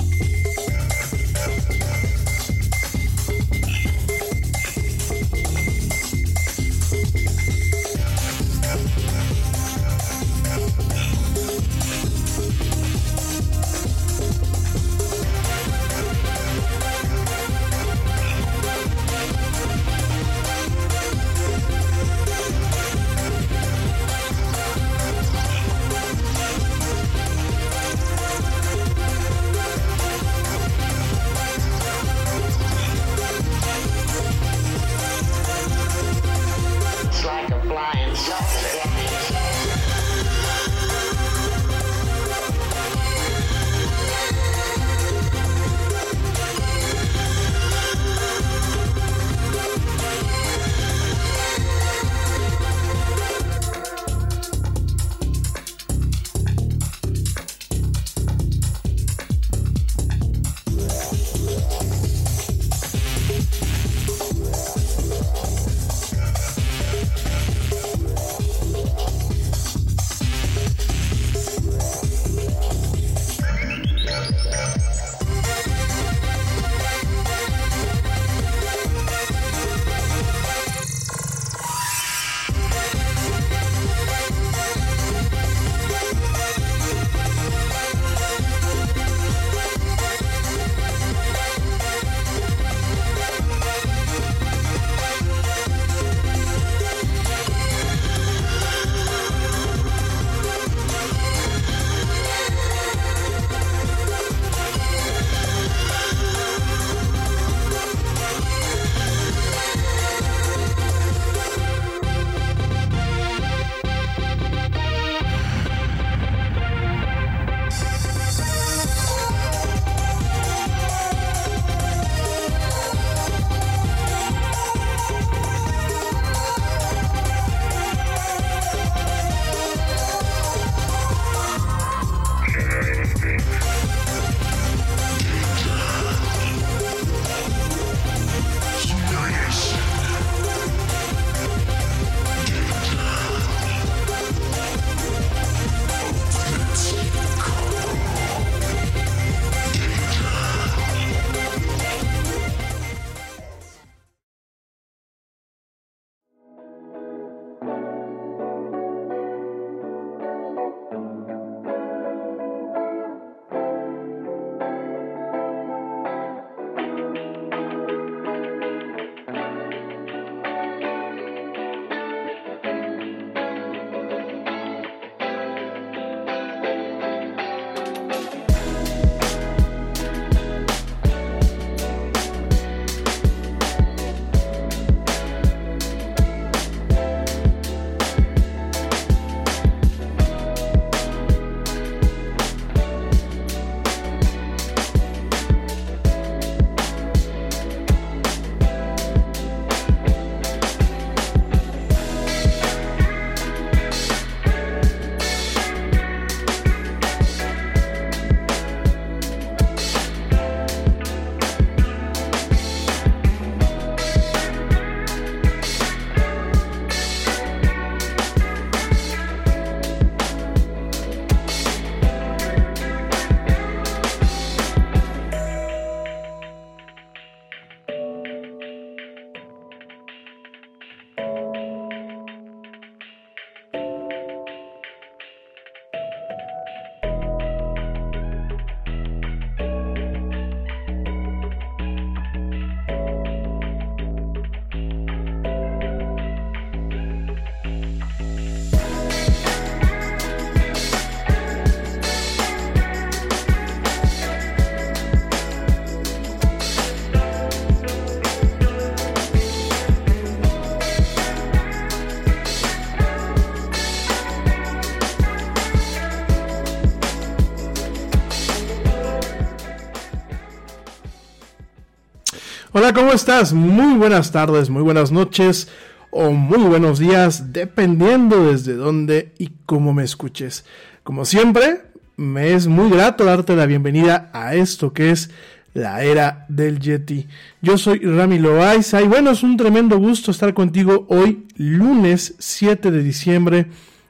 Hola, 272.81 272.93
¿cómo 272.93 273.13
estás? 273.13 273.53
Muy 273.53 273.93
buenas 273.93 274.31
tardes, 274.31 274.71
muy 274.71 274.81
buenas 274.81 275.11
noches 275.11 275.67
o 276.09 276.31
muy 276.31 276.63
buenos 276.63 276.97
días, 276.97 277.53
dependiendo 277.53 278.51
desde 278.51 278.73
dónde 278.73 279.33
y 279.37 279.51
cómo 279.67 279.93
me 279.93 280.03
escuches. 280.03 280.65
Como 281.03 281.23
siempre, 281.25 281.83
me 282.17 282.55
es 282.55 282.65
muy 282.65 282.89
grato 282.89 283.23
darte 283.23 283.55
la 283.55 283.67
bienvenida 283.67 284.31
a 284.33 284.55
esto 284.55 284.93
que 284.93 285.11
es 285.11 285.29
la 285.75 286.01
era 286.01 286.47
del 286.49 286.79
Yeti. 286.79 287.27
Yo 287.61 287.77
soy 287.77 287.99
Rami 287.99 288.39
Loaiza 288.39 288.99
y 288.99 289.07
bueno, 289.07 289.29
es 289.29 289.43
un 289.43 289.57
tremendo 289.57 289.99
gusto 289.99 290.31
estar 290.31 290.55
contigo 290.55 291.05
hoy, 291.07 291.45
lunes 291.57 292.33
7 292.39 292.89
de 292.89 293.03
diciembre 293.03 293.67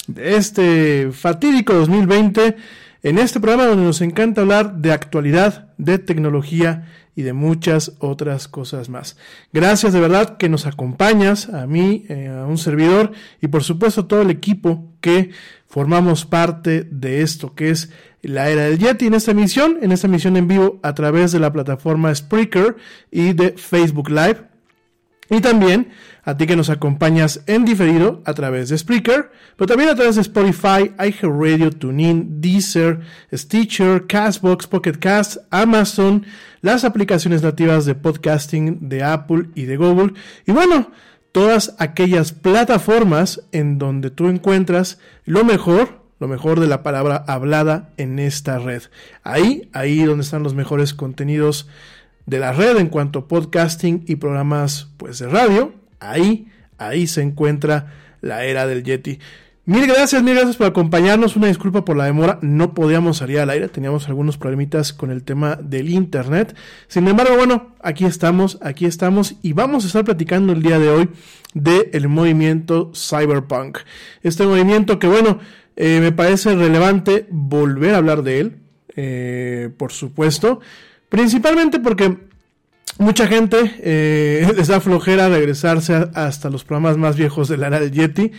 de 0.07 0.37
este 0.37 1.11
fatídico 1.11 1.73
2020, 1.73 2.55
en 3.03 3.17
este 3.17 3.41
programa 3.41 3.65
donde 3.65 3.83
nos 3.83 3.99
encanta 3.99 4.39
hablar 4.39 4.75
de 4.77 4.93
actualidad, 4.93 5.73
de 5.77 5.99
tecnología 5.99 6.87
y 7.15 7.23
de 7.23 7.33
muchas 7.33 7.93
otras 7.99 8.47
cosas 8.47 8.89
más. 8.89 9.17
Gracias 9.53 9.93
de 9.93 9.99
verdad 9.99 10.37
que 10.37 10.49
nos 10.49 10.65
acompañas, 10.65 11.49
a 11.49 11.67
mí, 11.67 12.05
eh, 12.09 12.27
a 12.27 12.45
un 12.45 12.57
servidor 12.57 13.11
y 13.41 13.47
por 13.47 13.63
supuesto 13.63 14.01
a 14.01 14.07
todo 14.07 14.21
el 14.21 14.29
equipo 14.29 14.93
que 15.01 15.31
formamos 15.67 16.25
parte 16.25 16.87
de 16.89 17.21
esto 17.21 17.53
que 17.53 17.69
es 17.69 17.91
la 18.21 18.49
era 18.49 18.63
del 18.63 18.77
Yeti 18.77 19.07
en 19.07 19.15
esta 19.15 19.31
emisión, 19.31 19.79
en 19.81 19.91
esta 19.91 20.07
emisión 20.07 20.37
en 20.37 20.47
vivo 20.47 20.79
a 20.83 20.93
través 20.93 21.31
de 21.31 21.39
la 21.39 21.51
plataforma 21.51 22.13
Spreaker 22.13 22.75
y 23.09 23.33
de 23.33 23.53
Facebook 23.53 24.09
Live. 24.09 24.51
Y 25.29 25.39
también 25.39 25.89
a 26.23 26.37
ti 26.37 26.45
que 26.45 26.55
nos 26.55 26.69
acompañas 26.69 27.41
en 27.47 27.65
diferido 27.65 28.21
a 28.25 28.33
través 28.33 28.69
de 28.69 28.77
Spreaker, 28.77 29.31
pero 29.55 29.67
también 29.67 29.89
a 29.89 29.95
través 29.95 30.15
de 30.15 30.21
Spotify, 30.21 30.91
iHeartRadio, 30.99 31.71
TuneIn, 31.71 32.41
Deezer, 32.41 32.99
Stitcher, 33.33 34.05
Castbox, 34.07 34.67
Pocket 34.67 34.99
Cast, 34.99 35.37
Amazon, 35.49 36.25
las 36.61 36.83
aplicaciones 36.83 37.41
nativas 37.41 37.85
de 37.85 37.95
podcasting 37.95 38.89
de 38.89 39.03
Apple 39.03 39.49
y 39.55 39.65
de 39.65 39.77
Google. 39.77 40.13
Y 40.45 40.51
bueno, 40.51 40.91
todas 41.31 41.75
aquellas 41.79 42.33
plataformas 42.33 43.41
en 43.51 43.77
donde 43.79 44.11
tú 44.11 44.27
encuentras 44.27 44.99
lo 45.25 45.43
mejor, 45.43 46.01
lo 46.19 46.27
mejor 46.27 46.59
de 46.59 46.67
la 46.67 46.83
palabra 46.83 47.23
hablada 47.27 47.89
en 47.97 48.19
esta 48.19 48.59
red. 48.59 48.83
Ahí, 49.23 49.69
ahí 49.73 50.03
donde 50.03 50.23
están 50.23 50.43
los 50.43 50.53
mejores 50.53 50.93
contenidos 50.93 51.67
de 52.27 52.39
la 52.39 52.53
red 52.53 52.77
en 52.77 52.89
cuanto 52.89 53.19
a 53.19 53.27
podcasting 53.27 54.03
y 54.07 54.17
programas 54.17 54.89
pues 54.97 55.17
de 55.17 55.27
radio. 55.27 55.80
Ahí, 56.01 56.47
ahí 56.77 57.07
se 57.07 57.21
encuentra 57.21 57.93
la 58.19 58.43
era 58.43 58.67
del 58.67 58.83
Yeti. 58.83 59.19
Mil 59.65 59.85
gracias, 59.85 60.23
mil 60.23 60.33
gracias 60.33 60.57
por 60.57 60.65
acompañarnos. 60.65 61.35
Una 61.35 61.47
disculpa 61.47 61.85
por 61.85 61.95
la 61.95 62.05
demora. 62.05 62.39
No 62.41 62.73
podíamos 62.73 63.17
salir 63.17 63.39
al 63.39 63.51
aire. 63.51 63.69
Teníamos 63.69 64.09
algunos 64.09 64.37
problemitas 64.37 64.91
con 64.91 65.11
el 65.11 65.23
tema 65.23 65.55
del 65.55 65.89
internet. 65.89 66.55
Sin 66.87 67.07
embargo, 67.07 67.35
bueno, 67.35 67.75
aquí 67.81 68.05
estamos, 68.05 68.57
aquí 68.63 68.85
estamos 68.85 69.35
y 69.43 69.53
vamos 69.53 69.83
a 69.83 69.87
estar 69.87 70.03
platicando 70.03 70.51
el 70.51 70.63
día 70.63 70.79
de 70.79 70.89
hoy 70.89 71.09
del 71.53 72.07
movimiento 72.09 72.91
cyberpunk. 72.95 73.77
Este 74.23 74.47
movimiento 74.47 74.97
que, 74.97 75.07
bueno, 75.07 75.39
eh, 75.75 75.99
me 76.01 76.11
parece 76.11 76.55
relevante 76.55 77.27
volver 77.29 77.93
a 77.93 77.97
hablar 77.97 78.23
de 78.23 78.39
él, 78.39 78.57
eh, 78.95 79.69
por 79.77 79.91
supuesto. 79.91 80.59
Principalmente 81.07 81.79
porque 81.79 82.17
mucha 82.97 83.27
gente 83.27 83.57
eh, 83.79 84.51
les 84.57 84.67
da 84.67 84.79
flojera 84.79 85.29
regresarse 85.29 86.09
hasta 86.13 86.49
los 86.49 86.63
programas 86.63 86.97
más 86.97 87.15
viejos 87.15 87.47
de 87.47 87.57
la 87.57 87.67
era 87.67 87.79
del 87.79 87.91
Yeti 87.91 88.31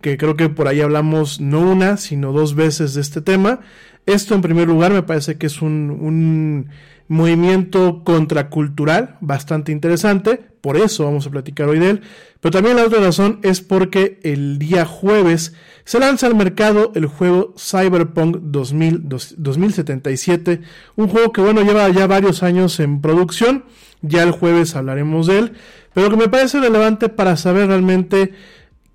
que 0.00 0.16
creo 0.16 0.36
que 0.36 0.48
por 0.48 0.68
ahí 0.68 0.80
hablamos 0.80 1.40
no 1.40 1.60
una, 1.60 1.96
sino 1.96 2.32
dos 2.32 2.54
veces 2.54 2.94
de 2.94 3.00
este 3.00 3.20
tema. 3.20 3.60
Esto 4.06 4.34
en 4.34 4.40
primer 4.40 4.66
lugar 4.66 4.92
me 4.92 5.02
parece 5.02 5.36
que 5.36 5.46
es 5.46 5.60
un, 5.60 5.90
un 5.90 6.70
movimiento 7.08 8.02
contracultural 8.04 9.18
bastante 9.20 9.72
interesante, 9.72 10.49
por 10.60 10.76
eso 10.76 11.04
vamos 11.04 11.26
a 11.26 11.30
platicar 11.30 11.68
hoy 11.68 11.78
de 11.78 11.90
él. 11.90 12.02
Pero 12.40 12.52
también 12.52 12.76
la 12.76 12.84
otra 12.84 13.00
razón 13.00 13.40
es 13.42 13.60
porque 13.60 14.18
el 14.22 14.58
día 14.58 14.86
jueves 14.86 15.54
se 15.84 15.98
lanza 15.98 16.26
al 16.26 16.34
mercado 16.34 16.92
el 16.94 17.06
juego 17.06 17.54
Cyberpunk 17.58 18.38
2000, 18.42 19.08
2077, 19.08 20.60
un 20.96 21.08
juego 21.08 21.32
que 21.32 21.40
bueno 21.40 21.62
lleva 21.62 21.88
ya 21.88 22.06
varios 22.06 22.42
años 22.42 22.78
en 22.80 23.00
producción, 23.00 23.64
ya 24.02 24.22
el 24.22 24.30
jueves 24.30 24.76
hablaremos 24.76 25.26
de 25.26 25.38
él, 25.38 25.52
pero 25.92 26.10
que 26.10 26.16
me 26.16 26.28
parece 26.28 26.60
relevante 26.60 27.08
para 27.08 27.36
saber 27.36 27.68
realmente 27.68 28.32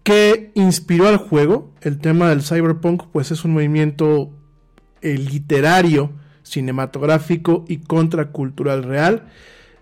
que 0.03 0.51
inspiró 0.53 1.07
al 1.07 1.17
juego. 1.17 1.73
El 1.81 1.99
tema 1.99 2.29
del 2.29 2.43
cyberpunk, 2.43 3.03
pues 3.11 3.31
es 3.31 3.43
un 3.43 3.53
movimiento 3.53 4.31
eh, 5.01 5.17
literario, 5.17 6.11
cinematográfico 6.43 7.65
y 7.67 7.77
contracultural 7.77 8.83
real. 8.83 9.23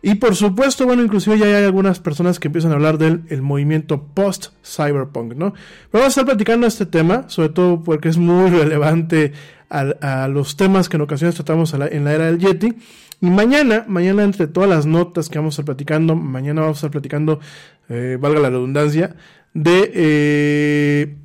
Y 0.06 0.16
por 0.16 0.36
supuesto, 0.36 0.86
bueno, 0.86 1.02
inclusive 1.02 1.40
ya 1.40 1.46
hay 1.46 1.64
algunas 1.64 2.02
personas 2.02 2.38
que 2.38 2.50
empiezan 2.50 2.74
a 2.74 2.76
hablar 2.76 2.98
del 2.98 3.22
el 3.30 3.42
movimiento 3.42 4.04
post-cyberpunk, 4.14 5.34
¿no? 5.36 5.54
Pero 5.54 6.02
vamos 6.02 6.08
a 6.08 6.08
estar 6.10 6.26
platicando 6.26 6.68
este 6.68 6.86
tema, 6.86 7.30
sobre 7.30 7.48
todo 7.48 7.82
porque 7.82 8.10
es 8.10 8.18
muy 8.18 8.50
relevante 8.50 9.32
a, 9.70 10.28
los 10.28 10.58
temas 10.58 10.90
que 10.90 10.98
en 10.98 11.04
ocasiones 11.04 11.36
tratamos 11.36 11.74
en 11.74 12.04
la 12.04 12.14
era 12.14 12.26
del 12.26 12.38
Yeti. 12.38 12.74
Y 13.22 13.30
mañana, 13.30 13.86
mañana 13.88 14.24
entre 14.24 14.48
todas 14.48 14.70
las 14.70 14.86
notas 14.86 15.30
que 15.30 15.40
vamos 15.40 15.54
a 15.54 15.56
estar 15.62 15.66
platicando, 15.66 16.18
mañana 16.18 16.60
vamos 16.60 16.76
a 16.76 16.80
estar 16.80 16.92
platicando, 16.92 17.40
eh, 17.88 18.18
valga 18.20 18.42
la 18.42 18.50
redundancia, 18.50 19.16
de 19.54 19.92
eh, 19.94 21.16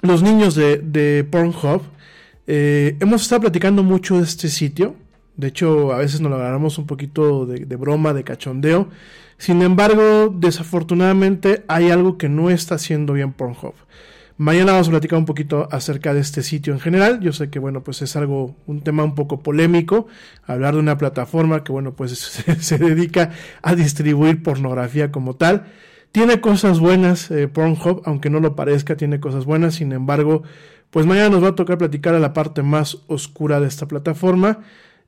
los 0.00 0.24
niños 0.24 0.56
de, 0.56 0.78
de 0.78 1.22
Pornhub. 1.22 1.82
Eh, 2.48 2.96
hemos 2.98 3.22
estado 3.22 3.42
platicando 3.42 3.84
mucho 3.84 4.16
de 4.16 4.24
este 4.24 4.48
sitio. 4.48 4.96
De 5.36 5.48
hecho, 5.48 5.92
a 5.92 5.98
veces 5.98 6.20
nos 6.20 6.30
lo 6.30 6.36
agarramos 6.36 6.78
un 6.78 6.86
poquito 6.86 7.46
de, 7.46 7.76
broma, 7.76 8.12
de 8.12 8.24
cachondeo. 8.24 8.88
Sin 9.38 9.62
embargo, 9.62 10.28
desafortunadamente 10.28 11.64
hay 11.68 11.90
algo 11.90 12.18
que 12.18 12.28
no 12.28 12.50
está 12.50 12.76
haciendo 12.76 13.14
bien 13.14 13.32
Pornhub. 13.32 13.74
Mañana 14.38 14.72
vamos 14.72 14.88
a 14.88 14.90
platicar 14.90 15.18
un 15.18 15.24
poquito 15.24 15.68
acerca 15.70 16.14
de 16.14 16.20
este 16.20 16.42
sitio 16.42 16.72
en 16.72 16.80
general. 16.80 17.20
Yo 17.20 17.32
sé 17.32 17.50
que, 17.50 17.58
bueno, 17.58 17.82
pues 17.82 18.02
es 18.02 18.16
algo, 18.16 18.56
un 18.66 18.82
tema 18.82 19.04
un 19.04 19.14
poco 19.14 19.42
polémico. 19.42 20.06
Hablar 20.46 20.74
de 20.74 20.80
una 20.80 20.98
plataforma 20.98 21.64
que, 21.64 21.72
bueno, 21.72 21.94
pues 21.94 22.12
se 22.60 22.78
dedica 22.78 23.30
a 23.62 23.74
distribuir 23.74 24.42
pornografía 24.42 25.12
como 25.12 25.36
tal. 25.36 25.66
Tiene 26.12 26.42
cosas 26.42 26.78
buenas, 26.78 27.30
eh, 27.30 27.48
Pornhub, 27.48 28.02
aunque 28.04 28.28
no 28.28 28.38
lo 28.38 28.54
parezca, 28.54 28.96
tiene 28.96 29.18
cosas 29.18 29.46
buenas. 29.46 29.76
Sin 29.76 29.92
embargo, 29.92 30.42
pues 30.90 31.06
mañana 31.06 31.30
nos 31.30 31.42
va 31.42 31.48
a 31.48 31.54
tocar 31.54 31.78
platicar 31.78 32.14
a 32.14 32.18
la 32.18 32.34
parte 32.34 32.62
más 32.62 32.98
oscura 33.06 33.60
de 33.60 33.66
esta 33.66 33.88
plataforma. 33.88 34.60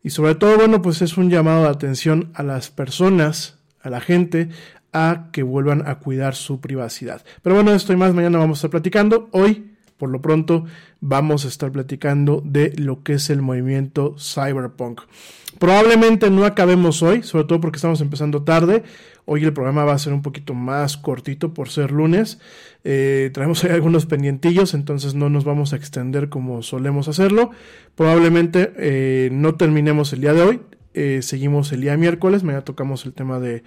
Y 0.05 0.11
sobre 0.11 0.35
todo, 0.35 0.59
bueno, 0.59 0.83
pues 0.83 1.01
es 1.01 1.17
un 1.17 1.31
llamado 1.31 1.63
de 1.63 1.71
atención 1.71 2.31
a 2.35 2.43
las 2.43 2.71
personas, 2.71 3.59
a 3.81 3.89
la 3.89 4.01
gente, 4.01 4.51
a 4.93 5.31
que 5.33 5.43
vuelvan 5.43 5.89
a 5.89 5.99
cuidar 5.99 6.35
su 6.35 6.61
privacidad. 6.61 7.25
Pero 7.43 7.57
bueno, 7.57 7.73
esto 7.73 7.95
y 7.95 7.97
más 7.97 8.13
mañana 8.13 8.39
vamos 8.39 8.59
a 8.59 8.61
estar 8.61 8.71
platicando. 8.71 9.31
Hoy, 9.33 9.73
por 9.97 10.11
lo 10.11 10.21
pronto, 10.21 10.67
vamos 11.01 11.47
a 11.47 11.49
estar 11.49 11.73
platicando 11.73 12.43
de 12.45 12.75
lo 12.77 13.03
que 13.03 13.15
es 13.15 13.31
el 13.31 13.41
movimiento 13.41 14.15
cyberpunk. 14.19 15.01
Probablemente 15.65 16.29
no 16.29 16.45
acabemos 16.45 17.03
hoy, 17.03 17.23
sobre 17.23 17.45
todo 17.47 17.59
porque 17.59 17.77
estamos 17.77 18.03
empezando 18.03 18.43
tarde. 18.43 18.83
Hoy 19.25 19.45
el 19.45 19.55
programa 19.55 19.87
va 19.87 19.95
a 19.95 19.99
ser 19.99 20.13
un 20.13 20.21
poquito 20.21 20.53
más 20.53 20.99
cortito 20.99 21.55
por 21.55 21.71
ser 21.71 21.91
lunes. 21.91 22.39
Eh, 22.85 23.31
traemos 23.33 23.65
ahí 23.65 23.71
algunos 23.71 24.05
pendientillos, 24.05 24.75
entonces 24.75 25.15
no 25.15 25.31
nos 25.31 25.45
vamos 25.45 25.73
a 25.73 25.77
extender 25.77 26.29
como 26.29 26.63
solemos 26.63 27.09
hacerlo. 27.09 27.51
Probablemente 27.95 28.75
eh, 28.77 29.31
no 29.33 29.55
terminemos 29.55 30.13
el 30.13 30.21
día 30.21 30.35
de 30.35 30.43
hoy. 30.43 30.61
Eh, 30.93 31.21
seguimos 31.23 31.73
el 31.73 31.81
día 31.81 31.97
miércoles. 31.97 32.43
Mañana 32.43 32.63
tocamos 32.63 33.07
el 33.07 33.15
tema 33.15 33.41
de 33.41 33.65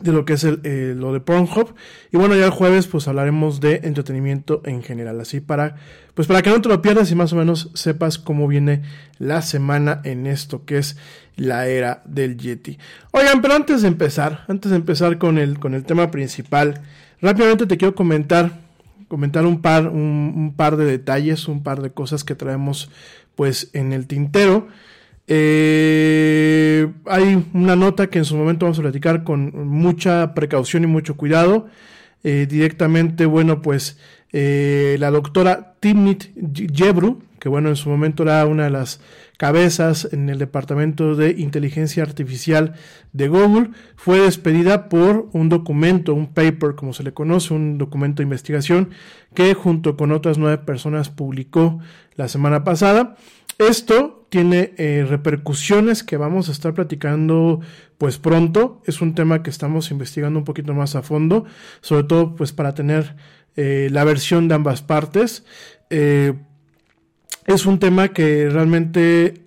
de 0.00 0.12
lo 0.12 0.24
que 0.24 0.34
es 0.34 0.44
el, 0.44 0.60
eh, 0.64 0.94
lo 0.96 1.12
de 1.12 1.20
Pornhub. 1.20 1.74
Y 2.12 2.16
bueno, 2.16 2.34
ya 2.34 2.44
el 2.44 2.50
jueves 2.50 2.86
pues 2.86 3.08
hablaremos 3.08 3.60
de 3.60 3.80
entretenimiento 3.84 4.60
en 4.64 4.82
general. 4.82 5.20
Así 5.20 5.40
para, 5.40 5.76
pues 6.14 6.28
para 6.28 6.42
que 6.42 6.50
no 6.50 6.60
te 6.60 6.68
lo 6.68 6.82
pierdas 6.82 7.10
y 7.10 7.14
más 7.14 7.32
o 7.32 7.36
menos 7.36 7.70
sepas 7.74 8.18
cómo 8.18 8.46
viene 8.46 8.82
la 9.18 9.42
semana 9.42 10.00
en 10.04 10.26
esto 10.26 10.64
que 10.64 10.78
es 10.78 10.96
la 11.36 11.66
era 11.66 12.02
del 12.04 12.36
Yeti. 12.36 12.78
Oigan, 13.12 13.40
pero 13.40 13.54
antes 13.54 13.82
de 13.82 13.88
empezar, 13.88 14.44
antes 14.48 14.70
de 14.70 14.76
empezar 14.76 15.18
con 15.18 15.38
el, 15.38 15.58
con 15.58 15.74
el 15.74 15.84
tema 15.84 16.10
principal, 16.10 16.82
rápidamente 17.20 17.66
te 17.66 17.76
quiero 17.76 17.94
comentar, 17.94 18.60
comentar 19.08 19.46
un 19.46 19.62
par, 19.62 19.88
un, 19.88 20.32
un 20.36 20.54
par 20.56 20.76
de 20.76 20.84
detalles, 20.84 21.48
un 21.48 21.62
par 21.62 21.80
de 21.80 21.90
cosas 21.90 22.24
que 22.24 22.34
traemos 22.34 22.90
pues 23.34 23.70
en 23.72 23.92
el 23.92 24.06
tintero. 24.06 24.68
Eh, 25.28 26.88
hay 27.06 27.44
una 27.52 27.74
nota 27.76 28.08
que 28.08 28.18
en 28.18 28.24
su 28.24 28.36
momento 28.36 28.66
vamos 28.66 28.78
a 28.78 28.82
platicar 28.82 29.24
con 29.24 29.66
mucha 29.68 30.34
precaución 30.34 30.84
y 30.84 30.86
mucho 30.86 31.16
cuidado. 31.16 31.66
Eh, 32.22 32.46
directamente, 32.48 33.26
bueno, 33.26 33.62
pues 33.62 33.98
eh, 34.32 34.96
la 34.98 35.10
doctora 35.10 35.74
Timnit 35.80 36.32
Jebru, 36.74 37.22
que 37.38 37.48
bueno, 37.48 37.68
en 37.68 37.76
su 37.76 37.88
momento 37.88 38.24
era 38.24 38.44
una 38.46 38.64
de 38.64 38.70
las 38.70 39.00
cabezas 39.36 40.08
en 40.12 40.28
el 40.28 40.38
departamento 40.38 41.14
de 41.14 41.30
inteligencia 41.38 42.02
artificial 42.02 42.74
de 43.12 43.28
Google, 43.28 43.70
fue 43.96 44.18
despedida 44.20 44.88
por 44.88 45.28
un 45.32 45.48
documento, 45.48 46.14
un 46.14 46.32
paper, 46.32 46.74
como 46.74 46.92
se 46.92 47.02
le 47.02 47.12
conoce, 47.12 47.54
un 47.54 47.78
documento 47.78 48.22
de 48.22 48.24
investigación 48.24 48.90
que 49.34 49.54
junto 49.54 49.96
con 49.96 50.10
otras 50.10 50.38
nueve 50.38 50.58
personas 50.58 51.10
publicó 51.10 51.78
la 52.16 52.28
semana 52.28 52.64
pasada. 52.64 53.16
Esto 53.58 54.25
tiene 54.36 54.74
eh, 54.76 55.06
repercusiones 55.08 56.04
que 56.04 56.18
vamos 56.18 56.50
a 56.50 56.52
estar 56.52 56.74
platicando 56.74 57.60
pues 57.96 58.18
pronto. 58.18 58.82
Es 58.84 59.00
un 59.00 59.14
tema 59.14 59.42
que 59.42 59.48
estamos 59.48 59.90
investigando 59.90 60.38
un 60.38 60.44
poquito 60.44 60.74
más 60.74 60.94
a 60.94 61.00
fondo, 61.00 61.46
sobre 61.80 62.04
todo 62.04 62.36
pues 62.36 62.52
para 62.52 62.74
tener 62.74 63.16
eh, 63.56 63.88
la 63.90 64.04
versión 64.04 64.46
de 64.46 64.54
ambas 64.54 64.82
partes. 64.82 65.46
Eh, 65.88 66.34
es 67.46 67.64
un 67.64 67.78
tema 67.78 68.08
que 68.08 68.50
realmente 68.50 69.42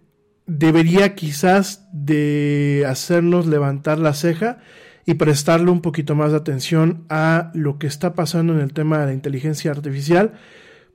debería 0.48 1.14
quizás 1.14 1.88
de 1.94 2.84
hacernos 2.88 3.46
levantar 3.46 4.00
la 4.00 4.16
ceja 4.16 4.58
y 5.06 5.14
prestarle 5.14 5.70
un 5.70 5.82
poquito 5.82 6.16
más 6.16 6.32
de 6.32 6.38
atención 6.38 7.06
a 7.10 7.52
lo 7.54 7.78
que 7.78 7.86
está 7.86 8.16
pasando 8.16 8.54
en 8.54 8.62
el 8.62 8.74
tema 8.74 8.98
de 8.98 9.06
la 9.06 9.14
inteligencia 9.14 9.70
artificial. 9.70 10.34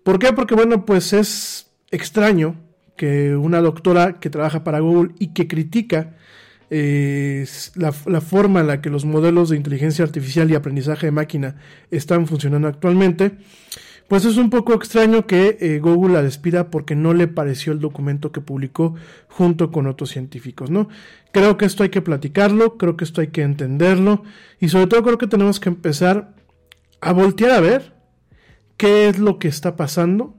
¿Por 0.03 0.19
qué? 0.19 0.33
Porque 0.33 0.57
bueno, 0.57 0.85
pues 0.85 1.13
es 1.13 1.71
extraño 1.93 2.57
que 2.97 3.37
una 3.37 3.61
doctora 3.61 4.21
que 4.21 4.31
trabaja 4.31 4.65
para 4.65 4.81
Google 4.81 5.15
y 5.19 5.29
que 5.29 5.49
critica 5.49 6.15
eh, 6.71 7.47
la, 7.75 7.93
forma 7.93 8.61
en 8.61 8.67
la 8.67 8.81
que 8.81 8.91
los 8.91 9.05
modelos 9.05 9.51
de 9.51 9.57
inteligencia 9.57 10.05
artificial 10.05 10.51
y 10.51 10.55
aprendizaje 10.55 11.07
de 11.07 11.13
máquina 11.13 11.57
están 11.91 12.27
funcionando 12.27 12.69
actualmente, 12.69 13.37
pues 14.09 14.25
es 14.25 14.37
un 14.37 14.51
poco 14.51 14.75
extraño 14.75 15.27
que 15.27 15.59
eh, 15.61 15.79
Google 15.79 16.15
la 16.15 16.23
despida 16.23 16.71
porque 16.71 16.95
no 16.95 17.15
le 17.15 17.29
pareció 17.29 17.73
el 17.73 17.81
documento 17.81 18.33
que 18.33 18.41
publicó 18.41 18.95
junto 19.29 19.71
con 19.71 19.87
otros 19.87 20.11
científicos, 20.11 20.71
¿no? 20.71 20.89
Creo 21.33 21.57
que 21.57 21.65
esto 21.65 21.83
hay 21.83 21.91
que 21.91 22.03
platicarlo, 22.03 22.77
creo 22.77 22.97
que 22.97 23.05
esto 23.05 23.21
hay 23.21 23.29
que 23.29 23.43
entenderlo 23.43 24.25
y 24.61 24.69
sobre 24.69 24.87
todo 24.87 25.03
creo 25.03 25.19
que 25.19 25.27
tenemos 25.27 25.61
que 25.61 25.69
empezar 25.69 26.35
a 27.01 27.13
voltear 27.13 27.51
a 27.53 27.61
ver 27.61 27.95
qué 28.77 29.09
es 29.09 29.19
lo 29.19 29.39
que 29.39 29.49
está 29.49 29.77
pasando, 29.77 30.35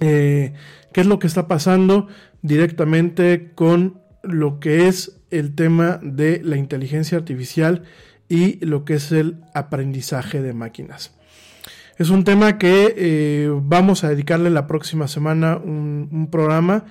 eh, 0.00 0.54
qué 0.92 1.00
es 1.00 1.06
lo 1.06 1.18
que 1.18 1.26
está 1.26 1.48
pasando 1.48 2.08
directamente 2.42 3.52
con 3.54 4.00
lo 4.22 4.60
que 4.60 4.88
es 4.88 5.20
el 5.30 5.54
tema 5.54 5.98
de 6.02 6.40
la 6.42 6.56
inteligencia 6.56 7.18
artificial 7.18 7.82
y 8.28 8.64
lo 8.64 8.84
que 8.84 8.94
es 8.94 9.12
el 9.12 9.42
aprendizaje 9.54 10.40
de 10.42 10.52
máquinas. 10.52 11.14
Es 11.96 12.10
un 12.10 12.24
tema 12.24 12.58
que 12.58 12.94
eh, 12.96 13.50
vamos 13.52 14.02
a 14.02 14.08
dedicarle 14.08 14.50
la 14.50 14.66
próxima 14.66 15.06
semana 15.06 15.56
un, 15.56 16.28
programa 16.30 16.84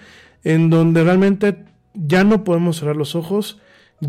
en 0.43 0.69
donde 0.69 1.03
realmente 1.03 1.65
ya 1.93 2.23
no 2.23 2.43
podemos 2.43 2.77
cerrar 2.77 2.95
los 2.95 3.15
ojos, 3.15 3.59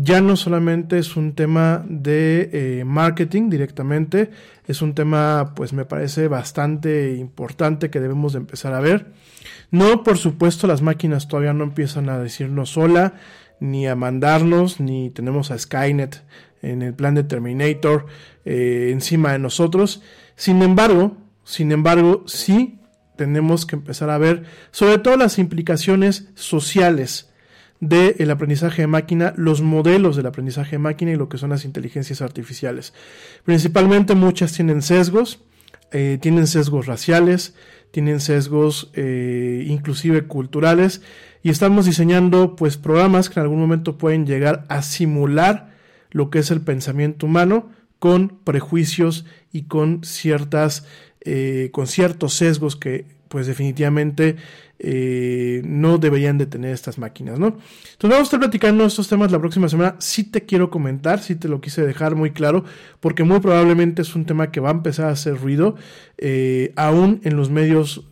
ya 0.01 0.21
no 0.21 0.35
solamente 0.35 0.97
es 0.97 1.15
un 1.15 1.33
tema 1.33 1.85
de 1.87 2.49
eh, 2.51 2.83
marketing 2.85 3.49
directamente, 3.49 4.31
es 4.67 4.81
un 4.81 4.93
tema 4.93 5.53
pues 5.55 5.73
me 5.73 5.85
parece 5.85 6.27
bastante 6.27 7.15
importante 7.15 7.89
que 7.89 7.99
debemos 7.99 8.33
de 8.33 8.39
empezar 8.39 8.73
a 8.73 8.79
ver. 8.79 9.13
No, 9.71 10.03
por 10.03 10.17
supuesto, 10.17 10.67
las 10.67 10.81
máquinas 10.81 11.27
todavía 11.27 11.53
no 11.53 11.63
empiezan 11.63 12.09
a 12.09 12.19
decirnos 12.19 12.77
hola, 12.77 13.15
ni 13.59 13.87
a 13.87 13.95
mandarnos, 13.95 14.79
ni 14.79 15.09
tenemos 15.09 15.51
a 15.51 15.57
Skynet 15.57 16.23
en 16.61 16.81
el 16.81 16.93
plan 16.93 17.15
de 17.15 17.23
Terminator 17.23 18.05
eh, 18.43 18.89
encima 18.91 19.31
de 19.31 19.39
nosotros. 19.39 20.01
Sin 20.35 20.61
embargo, 20.61 21.17
sin 21.43 21.71
embargo, 21.71 22.23
sí 22.27 22.79
tenemos 23.15 23.65
que 23.65 23.75
empezar 23.75 24.09
a 24.09 24.17
ver 24.17 24.43
sobre 24.71 24.97
todo 24.97 25.15
las 25.15 25.39
implicaciones 25.39 26.29
sociales 26.35 27.29
del 27.79 28.31
aprendizaje 28.31 28.83
de 28.83 28.87
máquina, 28.87 29.33
los 29.35 29.61
modelos 29.61 30.15
del 30.15 30.25
aprendizaje 30.25 30.71
de 30.71 30.79
máquina 30.79 31.11
y 31.11 31.15
lo 31.15 31.29
que 31.29 31.37
son 31.37 31.49
las 31.49 31.65
inteligencias 31.65 32.21
artificiales. 32.21 32.93
Principalmente 33.43 34.15
muchas 34.15 34.53
tienen 34.53 34.81
sesgos, 34.81 35.43
eh, 35.91 36.17
tienen 36.21 36.47
sesgos 36.47 36.87
raciales, 36.87 37.55
tienen 37.91 38.19
sesgos 38.19 38.91
eh, 38.93 39.65
inclusive 39.67 40.27
culturales 40.27 41.01
y 41.43 41.49
estamos 41.49 41.85
diseñando 41.85 42.55
pues 42.55 42.77
programas 42.77 43.29
que 43.29 43.39
en 43.39 43.43
algún 43.43 43.59
momento 43.59 43.97
pueden 43.97 44.25
llegar 44.25 44.65
a 44.67 44.81
simular 44.81 45.75
lo 46.11 46.29
que 46.29 46.39
es 46.39 46.51
el 46.51 46.61
pensamiento 46.61 47.25
humano 47.25 47.69
con 47.99 48.39
prejuicios 48.43 49.25
y 49.51 49.63
con 49.63 50.03
ciertas 50.03 50.85
eh, 51.21 51.69
con 51.71 51.87
ciertos 51.87 52.33
sesgos 52.33 52.75
que 52.75 53.14
pues 53.27 53.47
definitivamente 53.47 54.35
eh, 54.79 55.61
no 55.65 55.97
deberían 55.97 56.37
de 56.37 56.45
tener 56.45 56.73
estas 56.73 56.97
máquinas, 56.97 57.39
¿no? 57.39 57.47
Entonces 57.47 57.99
vamos 58.01 58.19
a 58.19 58.23
estar 58.23 58.39
platicando 58.39 58.85
estos 58.85 59.07
temas 59.07 59.31
la 59.31 59.39
próxima 59.39 59.69
semana. 59.69 59.95
Sí 59.99 60.23
te 60.23 60.45
quiero 60.45 60.69
comentar, 60.69 61.19
sí 61.19 61.35
te 61.35 61.47
lo 61.47 61.61
quise 61.61 61.85
dejar 61.85 62.15
muy 62.15 62.31
claro, 62.31 62.65
porque 62.99 63.23
muy 63.23 63.39
probablemente 63.39 64.01
es 64.01 64.15
un 64.15 64.25
tema 64.25 64.51
que 64.51 64.59
va 64.59 64.69
a 64.69 64.73
empezar 64.73 65.07
a 65.07 65.11
hacer 65.11 65.37
ruido, 65.37 65.75
eh, 66.17 66.73
aún 66.75 67.21
en 67.23 67.37
los 67.37 67.49
medios 67.49 68.05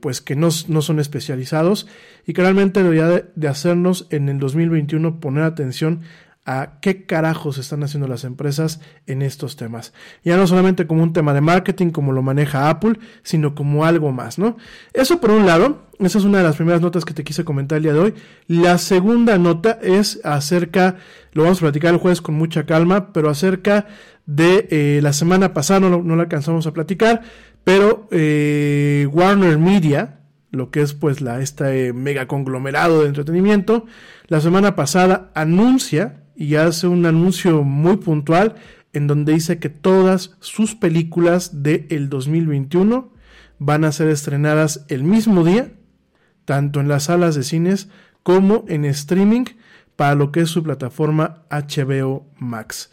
pues 0.00 0.20
que 0.20 0.34
no, 0.34 0.48
no, 0.66 0.82
son 0.82 0.98
especializados 0.98 1.86
y 2.26 2.32
que 2.32 2.42
realmente 2.42 2.82
debería 2.82 3.06
de, 3.06 3.24
de 3.36 3.46
hacernos 3.46 4.08
en 4.10 4.28
el 4.28 4.40
2021 4.40 5.20
poner 5.20 5.44
atención 5.44 6.00
a 6.46 6.78
qué 6.80 7.04
carajos 7.04 7.58
están 7.58 7.82
haciendo 7.82 8.08
las 8.08 8.24
empresas 8.24 8.80
en 9.06 9.22
estos 9.22 9.56
temas. 9.56 9.92
Ya 10.24 10.36
no 10.36 10.46
solamente 10.46 10.86
como 10.86 11.02
un 11.02 11.12
tema 11.12 11.34
de 11.34 11.42
marketing 11.42 11.90
como 11.90 12.12
lo 12.12 12.22
maneja 12.22 12.70
Apple, 12.70 12.98
sino 13.22 13.54
como 13.54 13.84
algo 13.84 14.10
más, 14.10 14.38
¿no? 14.38 14.56
Eso 14.92 15.20
por 15.20 15.30
un 15.30 15.46
lado, 15.46 15.86
esa 15.98 16.18
es 16.18 16.24
una 16.24 16.38
de 16.38 16.44
las 16.44 16.56
primeras 16.56 16.80
notas 16.80 17.04
que 17.04 17.14
te 17.14 17.24
quise 17.24 17.44
comentar 17.44 17.76
el 17.76 17.82
día 17.84 17.92
de 17.92 18.00
hoy. 18.00 18.14
La 18.46 18.78
segunda 18.78 19.36
nota 19.38 19.78
es 19.82 20.20
acerca, 20.24 20.96
lo 21.32 21.42
vamos 21.42 21.58
a 21.58 21.66
platicar 21.66 21.92
el 21.92 22.00
jueves 22.00 22.22
con 22.22 22.34
mucha 22.34 22.64
calma, 22.64 23.12
pero 23.12 23.28
acerca 23.28 23.86
de 24.24 24.66
eh, 24.70 25.00
la 25.02 25.12
semana 25.12 25.52
pasada, 25.52 25.80
no, 25.80 26.02
la 26.02 26.22
alcanzamos 26.22 26.66
a 26.66 26.72
platicar, 26.72 27.22
pero 27.64 28.08
eh, 28.10 29.06
Warner 29.12 29.58
Media, 29.58 30.20
lo 30.50 30.70
que 30.70 30.80
es 30.80 30.94
pues 30.94 31.20
la, 31.20 31.40
este 31.40 31.92
mega 31.92 32.26
conglomerado 32.26 33.02
de 33.02 33.08
entretenimiento, 33.08 33.86
la 34.26 34.40
semana 34.40 34.74
pasada 34.74 35.30
anuncia 35.34 36.20
y 36.40 36.54
hace 36.54 36.86
un 36.86 37.04
anuncio 37.04 37.64
muy 37.64 37.98
puntual 37.98 38.54
en 38.94 39.06
donde 39.06 39.34
dice 39.34 39.58
que 39.58 39.68
todas 39.68 40.38
sus 40.40 40.74
películas 40.74 41.62
del 41.62 41.84
el 41.90 42.08
2021 42.08 43.12
van 43.58 43.84
a 43.84 43.92
ser 43.92 44.08
estrenadas 44.08 44.86
el 44.88 45.04
mismo 45.04 45.44
día, 45.44 45.70
tanto 46.46 46.80
en 46.80 46.88
las 46.88 47.04
salas 47.04 47.34
de 47.34 47.42
cines 47.42 47.90
como 48.22 48.64
en 48.68 48.86
streaming 48.86 49.44
para 49.96 50.14
lo 50.14 50.32
que 50.32 50.40
es 50.40 50.48
su 50.48 50.62
plataforma 50.62 51.42
HBO 51.50 52.26
Max. 52.38 52.90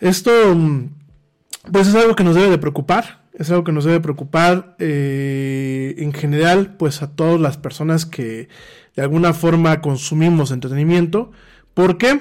Esto 0.00 0.32
pues 1.70 1.86
es 1.86 1.94
algo 1.94 2.16
que 2.16 2.24
nos 2.24 2.34
debe 2.34 2.50
de 2.50 2.58
preocupar, 2.58 3.22
es 3.32 3.48
algo 3.52 3.62
que 3.62 3.70
nos 3.70 3.84
debe 3.84 4.00
preocupar 4.00 4.74
eh, 4.80 5.94
en 5.98 6.12
general 6.12 6.74
pues 6.78 7.00
a 7.00 7.12
todas 7.12 7.40
las 7.40 7.58
personas 7.58 8.06
que 8.06 8.48
de 8.96 9.02
alguna 9.02 9.34
forma 9.34 9.80
consumimos 9.80 10.50
entretenimiento, 10.50 11.30
¿Por 11.74 11.98
qué? 11.98 12.20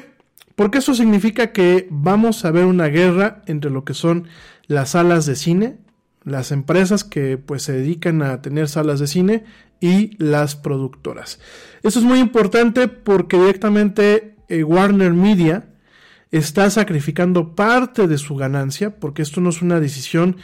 Porque 0.56 0.80
eso 0.80 0.94
significa 0.94 1.52
que 1.52 1.88
vamos 1.90 2.46
a 2.46 2.52
ver 2.52 2.66
una 2.66 2.88
guerra 2.88 3.42
entre 3.48 3.72
lo 3.72 3.86
que 3.86 3.94
son 3.94 4.28
las 4.68 4.90
salas 4.92 5.26
de 5.26 5.36
cine, 5.36 5.78
las 6.24 6.52
empresas 6.52 7.04
que 7.04 7.38
pues 7.38 7.64
se 7.64 7.74
dedican 7.74 8.22
a 8.22 8.42
tener 8.42 8.70
salas 8.70 9.00
de 9.00 9.08
cine 9.08 9.44
y 9.80 10.16
las 10.24 10.56
productoras. 10.56 11.40
Eso 11.82 12.00
es 12.00 12.06
muy 12.06 12.20
importante 12.20 12.88
porque 12.88 13.38
directamente 13.38 14.36
eh, 14.48 14.64
Warner 14.64 15.14
Media 15.14 15.66
está 16.32 16.70
sacrificando 16.70 17.56
parte 17.56 18.08
de 18.08 18.18
su 18.18 18.36
ganancia, 18.36 19.00
porque 19.00 19.22
esto 19.22 19.42
no 19.42 19.50
es 19.50 19.62
una 19.62 19.80
decisión 19.80 20.38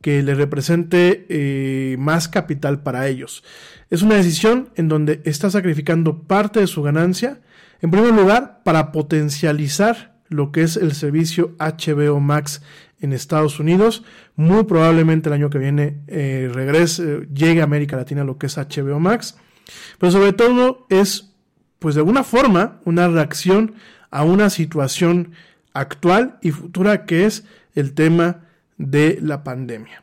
que 0.00 0.22
le 0.22 0.34
represente 0.34 1.26
eh, 1.28 1.96
más 1.98 2.28
capital 2.28 2.82
para 2.82 3.06
ellos. 3.06 3.44
Es 3.90 4.02
una 4.02 4.16
decisión 4.16 4.70
en 4.76 4.88
donde 4.88 5.20
está 5.24 5.50
sacrificando 5.50 6.22
parte 6.22 6.60
de 6.60 6.66
su 6.66 6.82
ganancia 6.82 7.40
en 7.80 7.90
primer 7.90 8.12
lugar, 8.12 8.62
para 8.64 8.92
potencializar 8.92 10.16
lo 10.28 10.52
que 10.52 10.62
es 10.62 10.76
el 10.76 10.92
servicio 10.94 11.54
HBO 11.58 12.20
Max 12.20 12.62
en 13.00 13.12
Estados 13.12 13.60
Unidos. 13.60 14.02
Muy 14.34 14.64
probablemente 14.64 15.28
el 15.28 15.34
año 15.34 15.50
que 15.50 15.58
viene 15.58 15.98
eh, 16.08 16.50
regrese, 16.52 17.28
llegue 17.32 17.60
a 17.60 17.64
América 17.64 17.96
Latina 17.96 18.24
lo 18.24 18.38
que 18.38 18.46
es 18.46 18.56
HBO 18.56 18.98
Max. 19.00 19.36
Pero 19.98 20.12
sobre 20.12 20.32
todo 20.32 20.86
es, 20.90 21.32
pues 21.78 21.94
de 21.94 22.00
alguna 22.00 22.24
forma, 22.24 22.80
una 22.84 23.08
reacción 23.08 23.74
a 24.10 24.22
una 24.24 24.50
situación 24.50 25.32
actual 25.72 26.38
y 26.40 26.50
futura 26.52 27.04
que 27.04 27.26
es 27.26 27.44
el 27.74 27.92
tema 27.92 28.44
de 28.78 29.18
la 29.20 29.44
pandemia. 29.44 30.02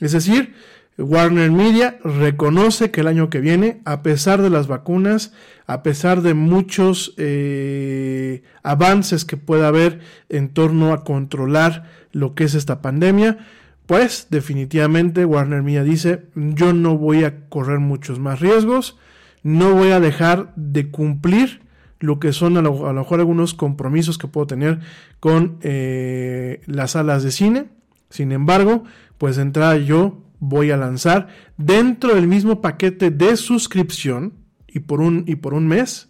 Es 0.00 0.12
decir, 0.12 0.54
Warner 0.98 1.50
Media 1.50 1.98
reconoce 2.02 2.90
que 2.90 3.02
el 3.02 3.06
año 3.06 3.28
que 3.28 3.40
viene, 3.40 3.80
a 3.84 4.02
pesar 4.02 4.40
de 4.40 4.48
las 4.48 4.66
vacunas, 4.66 5.32
a 5.66 5.82
pesar 5.82 6.22
de 6.22 6.32
muchos 6.32 7.14
eh, 7.18 8.42
avances 8.62 9.24
que 9.24 9.36
pueda 9.36 9.68
haber 9.68 10.00
en 10.28 10.48
torno 10.48 10.94
a 10.94 11.04
controlar 11.04 11.84
lo 12.12 12.34
que 12.34 12.44
es 12.44 12.54
esta 12.54 12.80
pandemia, 12.80 13.38
pues 13.86 14.28
definitivamente 14.30 15.24
Warner 15.24 15.62
Media 15.62 15.84
dice, 15.84 16.24
yo 16.34 16.72
no 16.72 16.96
voy 16.96 17.24
a 17.24 17.48
correr 17.48 17.78
muchos 17.78 18.18
más 18.18 18.40
riesgos, 18.40 18.98
no 19.42 19.74
voy 19.74 19.90
a 19.90 20.00
dejar 20.00 20.52
de 20.56 20.90
cumplir 20.90 21.60
lo 22.00 22.18
que 22.18 22.32
son 22.32 22.56
a 22.56 22.62
lo, 22.62 22.92
mejor 22.92 23.20
algunos 23.20 23.54
compromisos 23.54 24.18
que 24.18 24.28
puedo 24.28 24.46
tener 24.46 24.80
con 25.20 25.58
eh, 25.62 26.60
las 26.66 26.92
salas 26.92 27.22
de 27.22 27.30
cine. 27.30 27.66
Sin 28.10 28.32
embargo, 28.32 28.84
pues 29.18 29.38
entrada 29.38 29.76
yo 29.76 30.25
voy 30.38 30.70
a 30.70 30.76
lanzar 30.76 31.28
dentro 31.56 32.14
del 32.14 32.26
mismo 32.26 32.60
paquete 32.60 33.10
de 33.10 33.36
suscripción 33.36 34.34
y 34.66 34.80
por 34.80 35.00
un, 35.00 35.24
y 35.26 35.36
por 35.36 35.54
un 35.54 35.66
mes 35.66 36.08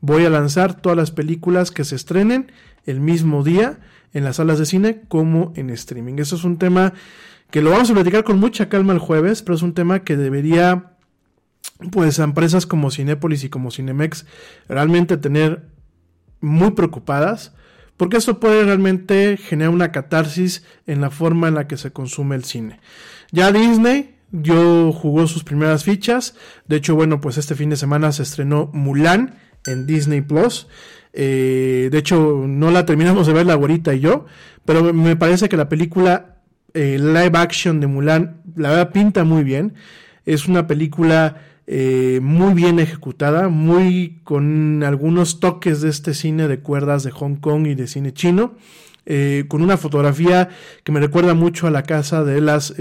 voy 0.00 0.24
a 0.24 0.30
lanzar 0.30 0.80
todas 0.80 0.96
las 0.96 1.10
películas 1.10 1.70
que 1.70 1.84
se 1.84 1.96
estrenen 1.96 2.52
el 2.84 3.00
mismo 3.00 3.42
día 3.42 3.80
en 4.12 4.24
las 4.24 4.36
salas 4.36 4.58
de 4.58 4.66
cine 4.66 5.02
como 5.08 5.52
en 5.56 5.70
streaming. 5.70 6.14
Eso 6.18 6.36
es 6.36 6.44
un 6.44 6.58
tema 6.58 6.92
que 7.50 7.62
lo 7.62 7.70
vamos 7.70 7.90
a 7.90 7.94
platicar 7.94 8.24
con 8.24 8.38
mucha 8.38 8.68
calma 8.68 8.92
el 8.92 8.98
jueves, 8.98 9.42
pero 9.42 9.54
es 9.56 9.62
un 9.62 9.74
tema 9.74 10.00
que 10.00 10.16
debería 10.16 10.92
pues 11.90 12.20
a 12.20 12.24
empresas 12.24 12.66
como 12.66 12.90
Cinépolis 12.90 13.44
y 13.44 13.48
como 13.48 13.70
Cinemex 13.70 14.26
realmente 14.68 15.16
tener 15.16 15.68
muy 16.40 16.72
preocupadas 16.72 17.54
porque 17.96 18.16
eso 18.16 18.40
puede 18.40 18.64
realmente 18.64 19.36
generar 19.36 19.72
una 19.72 19.92
catarsis 19.92 20.64
en 20.86 21.00
la 21.00 21.10
forma 21.10 21.48
en 21.48 21.54
la 21.54 21.68
que 21.68 21.76
se 21.76 21.92
consume 21.92 22.36
el 22.36 22.44
cine. 22.44 22.80
Ya 23.34 23.50
Disney 23.50 24.14
yo 24.30 24.92
jugó 24.92 25.26
sus 25.26 25.42
primeras 25.42 25.82
fichas, 25.82 26.36
de 26.68 26.76
hecho 26.76 26.94
bueno 26.94 27.20
pues 27.20 27.36
este 27.36 27.56
fin 27.56 27.70
de 27.70 27.76
semana 27.76 28.12
se 28.12 28.22
estrenó 28.22 28.70
Mulan 28.72 29.34
en 29.66 29.86
Disney 29.86 30.20
Plus. 30.20 30.68
Eh, 31.12 31.88
de 31.90 31.98
hecho, 31.98 32.44
no 32.46 32.70
la 32.70 32.86
terminamos 32.86 33.26
de 33.26 33.32
ver 33.32 33.46
la 33.46 33.56
güerita 33.56 33.92
y 33.92 34.00
yo, 34.00 34.26
pero 34.64 34.92
me 34.94 35.16
parece 35.16 35.48
que 35.48 35.56
la 35.56 35.68
película 35.68 36.36
eh, 36.74 36.96
live 37.00 37.32
action 37.34 37.80
de 37.80 37.88
Mulan, 37.88 38.40
la 38.54 38.70
verdad, 38.70 38.92
pinta 38.92 39.24
muy 39.24 39.42
bien. 39.42 39.74
Es 40.26 40.46
una 40.46 40.68
película 40.68 41.42
eh, 41.66 42.20
muy 42.22 42.54
bien 42.54 42.78
ejecutada, 42.78 43.48
muy 43.48 44.20
con 44.22 44.84
algunos 44.84 45.40
toques 45.40 45.80
de 45.80 45.90
este 45.90 46.14
cine 46.14 46.46
de 46.46 46.60
cuerdas 46.60 47.02
de 47.02 47.10
Hong 47.10 47.36
Kong 47.36 47.66
y 47.66 47.74
de 47.74 47.88
cine 47.88 48.12
chino. 48.12 48.54
Con 49.48 49.62
una 49.62 49.76
fotografía 49.76 50.48
que 50.82 50.92
me 50.92 51.00
recuerda 51.00 51.34
mucho 51.34 51.66
a 51.66 51.70
la 51.70 51.82
casa 51.82 52.24
de 52.24 52.40
las 52.40 52.74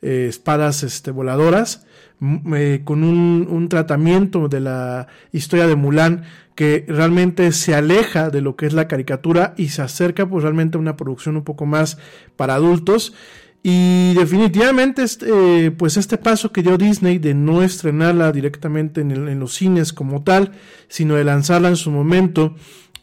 espadas 0.00 0.82
este, 0.82 1.10
voladoras. 1.10 1.86
Eh, 2.20 2.80
con 2.82 3.04
un, 3.04 3.68
tratamiento 3.68 4.48
de 4.48 4.58
la 4.58 5.06
historia 5.30 5.68
de 5.68 5.76
Mulan 5.76 6.24
que 6.56 6.84
realmente 6.88 7.52
se 7.52 7.76
aleja 7.76 8.30
de 8.30 8.40
lo 8.40 8.56
que 8.56 8.66
es 8.66 8.72
la 8.72 8.88
caricatura 8.88 9.54
y 9.56 9.68
se 9.68 9.82
acerca 9.82 10.28
pues 10.28 10.42
realmente 10.42 10.76
a 10.76 10.80
una 10.80 10.96
producción 10.96 11.36
un 11.36 11.44
poco 11.44 11.64
más 11.64 11.98
para 12.34 12.54
adultos. 12.54 13.14
Y 13.62 14.14
definitivamente 14.14 15.02
este, 15.02 15.70
pues 15.70 15.96
este 15.96 16.18
paso 16.18 16.50
que 16.50 16.62
dio 16.62 16.76
Disney 16.76 17.18
de 17.18 17.34
no 17.34 17.62
estrenarla 17.62 18.32
directamente 18.32 19.00
en, 19.02 19.12
en 19.12 19.38
los 19.38 19.54
cines 19.54 19.92
como 19.92 20.22
tal, 20.24 20.52
sino 20.88 21.14
de 21.14 21.24
lanzarla 21.24 21.68
en 21.68 21.76
su 21.76 21.92
momento 21.92 22.56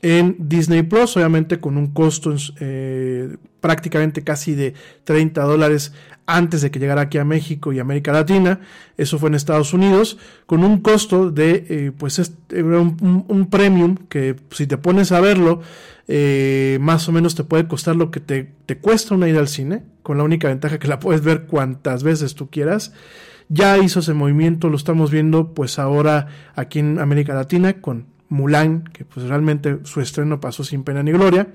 en 0.05 0.35
Disney 0.37 0.83
Plus, 0.83 1.17
obviamente 1.17 1.59
con 1.59 1.77
un 1.77 1.87
costo 1.87 2.35
eh, 2.59 3.37
prácticamente 3.59 4.23
casi 4.23 4.53
de 4.53 4.75
30 5.03 5.41
dólares 5.41 5.93
antes 6.27 6.61
de 6.61 6.69
que 6.69 6.77
llegara 6.77 7.01
aquí 7.01 7.17
a 7.17 7.25
México 7.25 7.73
y 7.73 7.79
América 7.79 8.11
Latina, 8.11 8.59
eso 8.97 9.17
fue 9.17 9.29
en 9.29 9.35
Estados 9.35 9.73
Unidos, 9.73 10.19
con 10.45 10.63
un 10.63 10.81
costo 10.81 11.31
de, 11.31 11.65
eh, 11.69 11.91
pues, 11.97 12.19
este, 12.19 12.61
un, 12.61 13.47
premium 13.49 13.95
que 14.07 14.35
si 14.51 14.67
te 14.67 14.77
pones 14.77 15.11
a 15.11 15.19
verlo, 15.21 15.61
más 16.81 17.09
o 17.09 17.11
menos 17.11 17.33
te 17.33 17.43
puede 17.43 17.67
costar 17.67 17.95
lo 17.95 18.11
que 18.11 18.19
te, 18.19 18.51
te 18.67 18.77
cuesta 18.77 19.15
una 19.15 19.27
ida 19.27 19.39
al 19.39 19.47
cine, 19.47 19.81
con 20.03 20.19
la 20.19 20.23
única 20.23 20.49
ventaja 20.49 20.77
que 20.77 20.87
la 20.87 20.99
puedes 20.99 21.23
ver 21.23 21.45
cuantas 21.45 22.03
veces 22.03 22.35
tú 22.35 22.51
quieras. 22.51 22.93
Ya 23.49 23.79
hizo 23.79 24.01
ese 24.01 24.13
movimiento, 24.13 24.69
lo 24.69 24.77
estamos 24.77 25.09
viendo 25.09 25.55
pues 25.55 25.79
ahora 25.79 26.27
aquí 26.53 26.77
en 26.77 26.99
América 26.99 27.33
Latina 27.33 27.81
con 27.81 28.14
Mulan, 28.29 28.83
que 28.85 29.05
pues 29.05 29.27
realmente 29.27 29.79
su 29.83 30.01
estreno 30.01 30.39
pasó 30.39 30.63
sin 30.63 30.83
pena 30.83 31.03
ni 31.03 31.11
gloria. 31.11 31.47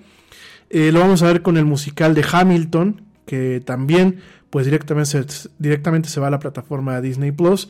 Eh, 0.70 0.92
lo 0.92 1.00
vamos 1.00 1.22
a 1.22 1.26
ver 1.26 1.42
con 1.42 1.56
el 1.56 1.64
musical 1.64 2.14
de 2.14 2.24
Hamilton, 2.30 3.02
que 3.26 3.61
también 3.64 4.20
pues 4.50 4.66
directamente 4.66 6.09
se, 6.09 6.20
va 6.20 6.26
a 6.26 6.30
la 6.30 6.38
plataforma 6.38 6.96
de 6.96 7.09
Disney 7.09 7.33
Plus. 7.33 7.68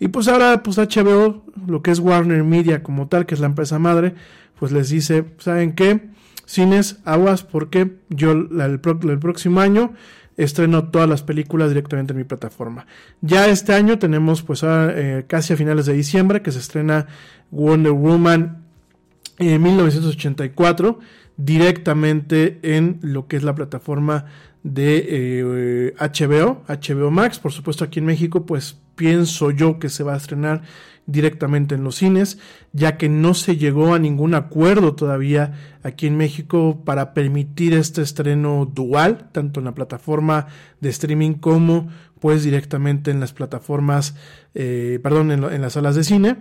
Y 0.00 0.08
pues 0.08 0.28
ahora 0.28 0.62
pues 0.62 0.78
HBO, 0.78 1.44
lo 1.66 1.82
que 1.82 1.90
es 1.90 1.98
Warner 1.98 2.44
Media 2.44 2.82
como 2.82 3.08
tal, 3.08 3.26
que 3.26 3.34
es 3.34 3.40
la 3.40 3.46
empresa 3.46 3.78
madre, 3.78 4.14
pues 4.58 4.72
les 4.72 4.88
dice, 4.90 5.24
¿saben 5.38 5.72
qué? 5.74 6.10
Cines, 6.44 6.98
aguas, 7.04 7.44
porque 7.44 7.96
yo 8.08 8.32
el 8.32 8.80
próximo 8.80 9.60
año 9.60 9.94
estreno 10.36 10.88
todas 10.88 11.08
las 11.08 11.22
películas 11.22 11.68
directamente 11.68 12.12
en 12.12 12.18
mi 12.18 12.24
plataforma. 12.24 12.86
Ya 13.20 13.48
este 13.48 13.74
año 13.74 13.98
tenemos 13.98 14.42
pues 14.42 14.62
eh, 14.64 15.24
casi 15.26 15.52
a 15.52 15.56
finales 15.56 15.86
de 15.86 15.92
diciembre 15.94 16.42
que 16.42 16.52
se 16.52 16.58
estrena 16.58 17.06
Wonder 17.50 17.92
Woman 17.92 18.64
en 19.38 19.62
1984 19.62 20.98
directamente 21.36 22.58
en 22.62 22.98
lo 23.02 23.26
que 23.26 23.36
es 23.36 23.42
la 23.42 23.54
plataforma 23.54 24.26
de 24.62 25.94
HBO, 25.98 26.62
eh, 26.68 26.78
HBO 26.78 27.10
Max, 27.10 27.38
por 27.38 27.52
supuesto 27.52 27.84
aquí 27.84 27.98
en 27.98 28.06
México 28.06 28.46
pues 28.46 28.78
pienso 28.94 29.50
yo 29.50 29.78
que 29.78 29.88
se 29.88 30.04
va 30.04 30.14
a 30.14 30.18
estrenar 30.18 30.62
directamente 31.06 31.74
en 31.74 31.84
los 31.84 31.96
cines, 31.96 32.38
ya 32.72 32.96
que 32.96 33.08
no 33.08 33.34
se 33.34 33.56
llegó 33.56 33.94
a 33.94 33.98
ningún 33.98 34.34
acuerdo 34.34 34.94
todavía 34.94 35.78
aquí 35.82 36.06
en 36.06 36.16
México 36.16 36.82
para 36.84 37.12
permitir 37.12 37.74
este 37.74 38.02
estreno 38.02 38.70
dual, 38.72 39.28
tanto 39.32 39.60
en 39.60 39.64
la 39.66 39.74
plataforma 39.74 40.46
de 40.80 40.90
streaming 40.90 41.34
como 41.34 41.88
pues 42.20 42.44
directamente 42.44 43.10
en 43.10 43.18
las 43.18 43.32
plataformas, 43.32 44.14
eh, 44.54 45.00
perdón, 45.02 45.32
en, 45.32 45.60
las 45.60 45.72
salas 45.72 45.96
de 45.96 46.04
cine. 46.04 46.36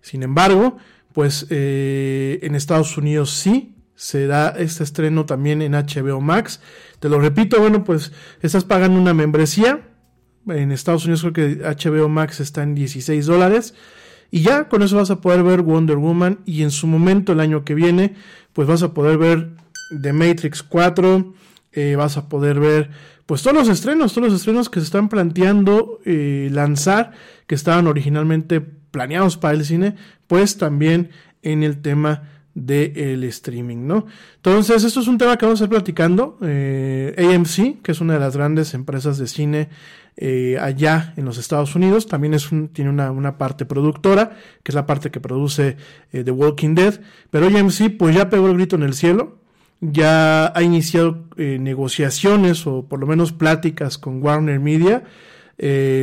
Sin 0.00 0.22
embargo, 0.22 0.78
pues 1.12 1.46
eh, 1.50 2.38
en 2.42 2.54
Estados 2.54 2.96
Unidos 2.96 3.30
sí 3.30 3.74
se 3.94 4.26
da 4.26 4.54
este 4.56 4.84
estreno 4.84 5.26
también 5.26 5.60
en 5.60 5.72
HBO 5.72 6.22
Max. 6.22 6.60
Te 6.98 7.10
lo 7.10 7.20
repito, 7.20 7.60
bueno, 7.60 7.84
pues 7.84 8.12
estás 8.40 8.64
pagando 8.64 8.98
una 8.98 9.12
membresía. 9.12 9.88
En 10.46 10.72
Estados 10.72 11.04
Unidos 11.04 11.20
creo 11.20 11.32
que 11.32 11.62
HBO 11.62 12.08
Max 12.08 12.40
está 12.40 12.62
en 12.62 12.74
16 12.74 13.26
dólares. 13.26 13.74
Y 14.30 14.42
ya 14.42 14.68
con 14.68 14.82
eso 14.82 14.96
vas 14.96 15.10
a 15.10 15.20
poder 15.20 15.42
ver 15.42 15.62
Wonder 15.62 15.96
Woman 15.96 16.40
y 16.44 16.62
en 16.62 16.70
su 16.70 16.86
momento 16.86 17.32
el 17.32 17.40
año 17.40 17.64
que 17.64 17.74
viene 17.74 18.14
pues 18.52 18.68
vas 18.68 18.82
a 18.82 18.92
poder 18.92 19.18
ver 19.18 19.50
The 20.02 20.12
Matrix 20.12 20.62
4, 20.62 21.34
eh, 21.72 21.96
vas 21.96 22.16
a 22.16 22.28
poder 22.28 22.60
ver 22.60 22.90
pues 23.24 23.42
todos 23.42 23.56
los 23.56 23.68
estrenos, 23.68 24.14
todos 24.14 24.28
los 24.28 24.40
estrenos 24.40 24.70
que 24.70 24.80
se 24.80 24.86
están 24.86 25.08
planteando 25.08 26.00
eh, 26.04 26.48
lanzar, 26.50 27.12
que 27.46 27.54
estaban 27.54 27.86
originalmente 27.86 28.60
planeados 28.60 29.36
para 29.36 29.54
el 29.54 29.64
cine, 29.64 29.96
pues 30.26 30.56
también 30.56 31.10
en 31.42 31.62
el 31.62 31.80
tema 31.80 32.22
del 32.54 33.22
streaming, 33.24 33.86
¿no? 33.86 34.06
Entonces, 34.36 34.82
esto 34.82 35.00
es 35.00 35.08
un 35.08 35.18
tema 35.18 35.36
que 35.36 35.46
vamos 35.46 35.60
a 35.60 35.64
estar 35.64 35.76
platicando. 35.76 36.38
Eh, 36.42 37.14
AMC, 37.18 37.82
que 37.82 37.92
es 37.92 38.00
una 38.00 38.14
de 38.14 38.20
las 38.20 38.36
grandes 38.36 38.74
empresas 38.74 39.18
de 39.18 39.26
cine 39.26 39.68
eh, 40.18 40.58
allá 40.60 41.14
en 41.16 41.24
los 41.24 41.38
Estados 41.38 41.74
Unidos, 41.74 42.06
también 42.06 42.34
es 42.34 42.50
tiene 42.72 42.90
una, 42.90 43.38
parte 43.38 43.64
productora, 43.64 44.36
que 44.62 44.72
es 44.72 44.74
la 44.74 44.84
parte 44.84 45.10
que 45.10 45.20
produce 45.20 45.76
eh, 46.12 46.24
The 46.24 46.30
Walking 46.30 46.74
Dead, 46.74 47.00
pero 47.30 47.46
AMC 47.46 47.96
pues 47.96 48.14
ya 48.14 48.28
pegó 48.28 48.48
el 48.48 48.54
grito 48.54 48.76
en 48.76 48.82
el 48.82 48.94
cielo, 48.94 49.38
ya 49.80 50.52
ha 50.54 50.62
iniciado 50.62 51.28
negociaciones 51.36 52.66
o 52.66 52.86
por 52.88 52.98
lo 52.98 53.06
menos 53.06 53.32
pláticas 53.32 53.96
con 53.96 54.20
Warner 54.20 54.58
Media 54.58 55.04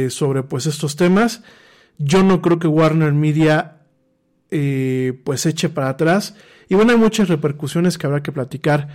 sobre 0.09 0.43
pues 0.43 0.65
estos 0.65 0.95
temas. 0.95 1.43
Yo 1.97 2.23
no 2.23 2.41
creo 2.41 2.57
que 2.57 2.67
Warner 2.67 3.11
Media 3.11 3.75
eh, 4.51 5.19
pues 5.23 5.45
eche 5.45 5.69
para 5.69 5.89
atrás. 5.89 6.35
Y 6.69 6.75
bueno, 6.75 6.91
hay 6.91 6.97
muchas 6.97 7.27
repercusiones 7.27 7.97
que 7.97 8.07
habrá 8.07 8.23
que 8.23 8.31
platicar 8.31 8.87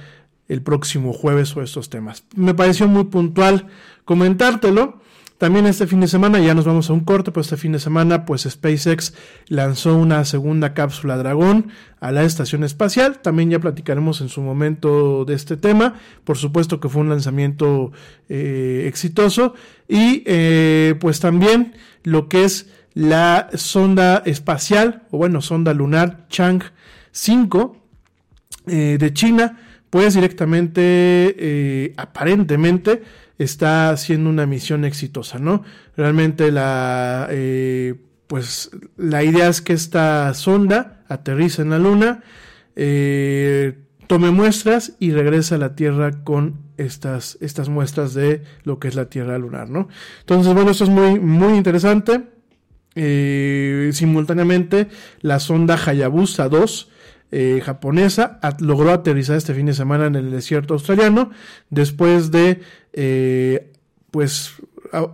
el 0.48 0.62
próximo 0.62 1.12
jueves 1.12 1.50
sobre 1.50 1.66
estos 1.66 1.90
temas. 1.90 2.24
Me 2.34 2.54
pareció 2.54 2.88
muy 2.88 3.04
puntual 3.04 3.66
comentártelo. 4.04 5.00
También 5.40 5.64
este 5.64 5.86
fin 5.86 6.00
de 6.00 6.06
semana, 6.06 6.38
ya 6.38 6.52
nos 6.52 6.66
vamos 6.66 6.90
a 6.90 6.92
un 6.92 7.00
corte, 7.00 7.30
pero 7.30 7.40
este 7.40 7.56
fin 7.56 7.72
de 7.72 7.78
semana, 7.78 8.26
pues 8.26 8.42
SpaceX 8.42 9.14
lanzó 9.48 9.96
una 9.96 10.26
segunda 10.26 10.74
cápsula 10.74 11.16
Dragón 11.16 11.68
a 11.98 12.12
la 12.12 12.24
estación 12.24 12.62
espacial. 12.62 13.20
También 13.20 13.48
ya 13.48 13.58
platicaremos 13.58 14.20
en 14.20 14.28
su 14.28 14.42
momento 14.42 15.24
de 15.24 15.32
este 15.32 15.56
tema. 15.56 15.94
Por 16.24 16.36
supuesto 16.36 16.78
que 16.78 16.90
fue 16.90 17.00
un 17.00 17.08
lanzamiento 17.08 17.90
eh, 18.28 18.84
exitoso. 18.86 19.54
Y 19.88 20.24
eh, 20.26 20.94
pues 21.00 21.20
también 21.20 21.72
lo 22.02 22.28
que 22.28 22.44
es 22.44 22.68
la 22.92 23.48
sonda 23.54 24.22
espacial, 24.26 25.04
o 25.10 25.16
bueno, 25.16 25.40
sonda 25.40 25.72
lunar 25.72 26.26
Chang 26.28 26.64
5 27.12 27.78
eh, 28.66 28.98
de 29.00 29.14
China, 29.14 29.58
pues 29.88 30.12
directamente, 30.12 31.94
aparentemente, 31.96 33.02
está 33.42 33.90
haciendo 33.90 34.30
una 34.30 34.46
misión 34.46 34.84
exitosa, 34.84 35.38
¿no? 35.38 35.64
Realmente 35.96 36.50
la, 36.52 37.28
eh, 37.30 37.94
pues, 38.26 38.70
la 38.96 39.24
idea 39.24 39.48
es 39.48 39.60
que 39.60 39.72
esta 39.72 40.32
sonda 40.34 41.02
aterriza 41.08 41.62
en 41.62 41.70
la 41.70 41.78
Luna, 41.78 42.22
tome 44.06 44.30
muestras 44.32 44.94
y 44.98 45.12
regresa 45.12 45.54
a 45.54 45.58
la 45.58 45.76
Tierra 45.76 46.24
con 46.24 46.58
estas, 46.78 47.38
estas 47.40 47.68
muestras 47.68 48.14
de 48.14 48.42
lo 48.64 48.78
que 48.78 48.88
es 48.88 48.94
la 48.94 49.04
Tierra 49.04 49.38
lunar, 49.38 49.70
¿no? 49.70 49.88
Entonces, 50.20 50.52
bueno, 50.52 50.70
esto 50.72 50.84
es 50.84 50.90
muy, 50.90 51.20
muy 51.20 51.56
interesante. 51.56 52.22
Eh, 52.96 53.90
simultáneamente, 53.92 54.88
la 55.20 55.38
sonda 55.38 55.76
Hayabusa 55.76 56.48
2 56.48 56.90
eh, 57.32 57.60
japonesa 57.64 58.40
logró 58.58 58.90
aterrizar 58.90 59.36
este 59.36 59.54
fin 59.54 59.66
de 59.66 59.74
semana 59.74 60.06
en 60.06 60.16
el 60.16 60.30
desierto 60.30 60.74
australiano 60.74 61.30
después 61.68 62.30
de 62.30 62.60
eh, 62.92 63.70
pues 64.10 64.54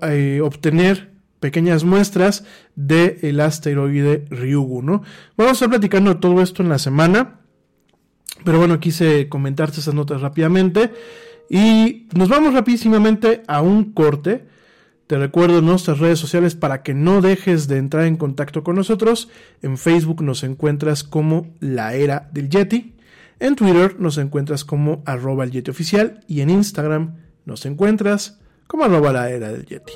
eh, 0.03 0.41
obtener 0.43 1.11
pequeñas 1.41 1.85
muestras 1.85 2.45
del 2.75 3.39
asteroide 3.41 4.25
Ryugu, 4.31 4.83
¿no? 4.83 5.03
Vamos 5.37 5.51
a 5.51 5.55
estar 5.55 5.69
platicando 5.69 6.17
todo 6.17 6.41
esto 6.41 6.63
en 6.63 6.71
la 6.71 6.79
semana, 6.79 7.41
pero 8.45 8.59
bueno, 8.59 8.81
quise 8.81 9.29
comentarte 9.29 9.81
esas 9.81 9.95
notas 9.95 10.23
rápidamente 10.23 10.91
y 11.51 12.09
nos 12.15 12.29
vamos 12.29 12.55
rapidísimamente 12.55 13.43
a 13.47 13.61
un 13.61 13.93
corte. 13.93 14.47
Te 15.07 15.19
recuerdo 15.19 15.62
nuestras 15.62 16.01
redes 16.01 16.19
sociales 16.19 16.57
para 16.57 16.83
que 16.83 16.92
no 16.92 17.21
dejes 17.21 17.69
de 17.69 17.77
entrar 17.77 18.07
en 18.07 18.16
contacto 18.16 18.64
con 18.64 18.75
nosotros. 18.75 19.29
En 19.62 19.79
Facebook 19.79 20.23
nos 20.23 20.42
encuentras 20.42 21.05
como 21.05 21.55
La 21.61 21.95
Era 21.95 22.29
del 22.33 22.49
Yeti. 22.49 22.95
En 23.38 23.55
Twitter 23.55 24.01
nos 24.01 24.19
encuentras 24.19 24.64
como 24.64 25.03
arroba 25.07 25.45
el 25.45 25.53
Yeti 25.53 25.71
oficial. 25.71 26.25
Y 26.27 26.40
en 26.40 26.51
Instagram 26.51 27.14
nos 27.45 27.66
encuentras 27.66 28.40
como 28.66 28.85
arroba 28.85 29.12
la 29.12 29.31
era 29.31 29.53
del 29.53 29.64
Yeti. 29.64 29.92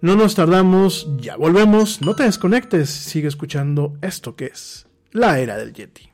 No 0.00 0.16
nos 0.16 0.34
tardamos, 0.34 1.08
ya 1.18 1.36
volvemos. 1.36 2.00
No 2.00 2.14
te 2.14 2.22
desconectes, 2.22 2.90
sigue 2.90 3.28
escuchando 3.28 3.96
esto 4.02 4.36
que 4.36 4.46
es 4.46 4.86
La 5.10 5.40
Era 5.40 5.56
del 5.56 5.72
Yeti. 5.72 6.13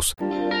Seguros. 0.01 0.60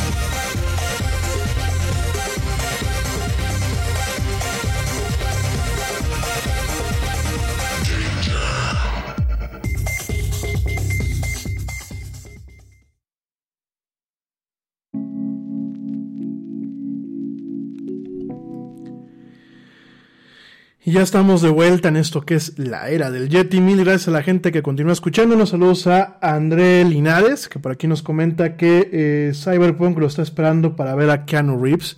Y 20.83 20.93
ya 20.93 21.03
estamos 21.03 21.43
de 21.43 21.49
vuelta 21.49 21.89
en 21.89 21.95
esto 21.95 22.21
que 22.21 22.33
es 22.33 22.57
la 22.57 22.89
era 22.89 23.11
del 23.11 23.29
Yeti. 23.29 23.61
Mil 23.61 23.83
gracias 23.83 24.07
a 24.07 24.11
la 24.11 24.23
gente 24.23 24.51
que 24.51 24.63
continúa 24.63 24.93
escuchándonos. 24.93 25.49
Saludos 25.49 25.85
a 25.85 26.17
André 26.23 26.83
Linares, 26.85 27.47
que 27.47 27.59
por 27.59 27.71
aquí 27.71 27.85
nos 27.85 28.01
comenta 28.01 28.57
que 28.57 28.89
eh, 28.91 29.31
Cyberpunk 29.35 29.99
lo 29.99 30.07
está 30.07 30.23
esperando 30.23 30.75
para 30.75 30.95
ver 30.95 31.11
a 31.11 31.25
Keanu 31.25 31.63
Reeves. 31.63 31.97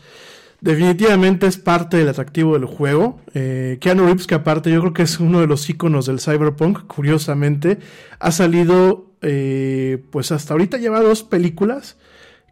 Definitivamente 0.60 1.48
es 1.48 1.56
parte 1.56 1.96
del 1.96 2.10
atractivo 2.10 2.56
del 2.56 2.66
juego. 2.66 3.22
Eh, 3.34 3.78
Keanu 3.80 4.04
Reeves, 4.04 4.28
que 4.28 4.36
aparte 4.36 4.70
yo 4.70 4.82
creo 4.82 4.92
que 4.92 5.04
es 5.04 5.18
uno 5.18 5.40
de 5.40 5.48
los 5.48 5.70
iconos 5.70 6.06
del 6.06 6.20
Cyberpunk, 6.20 6.86
curiosamente, 6.86 7.80
ha 8.20 8.34
salido, 8.34 9.14
eh, 9.22 10.04
pues 10.12 10.34
hasta 10.34 10.56
ahorita 10.56 10.78
lleva 10.78 11.00
dos 11.00 11.24
películas 11.24 11.96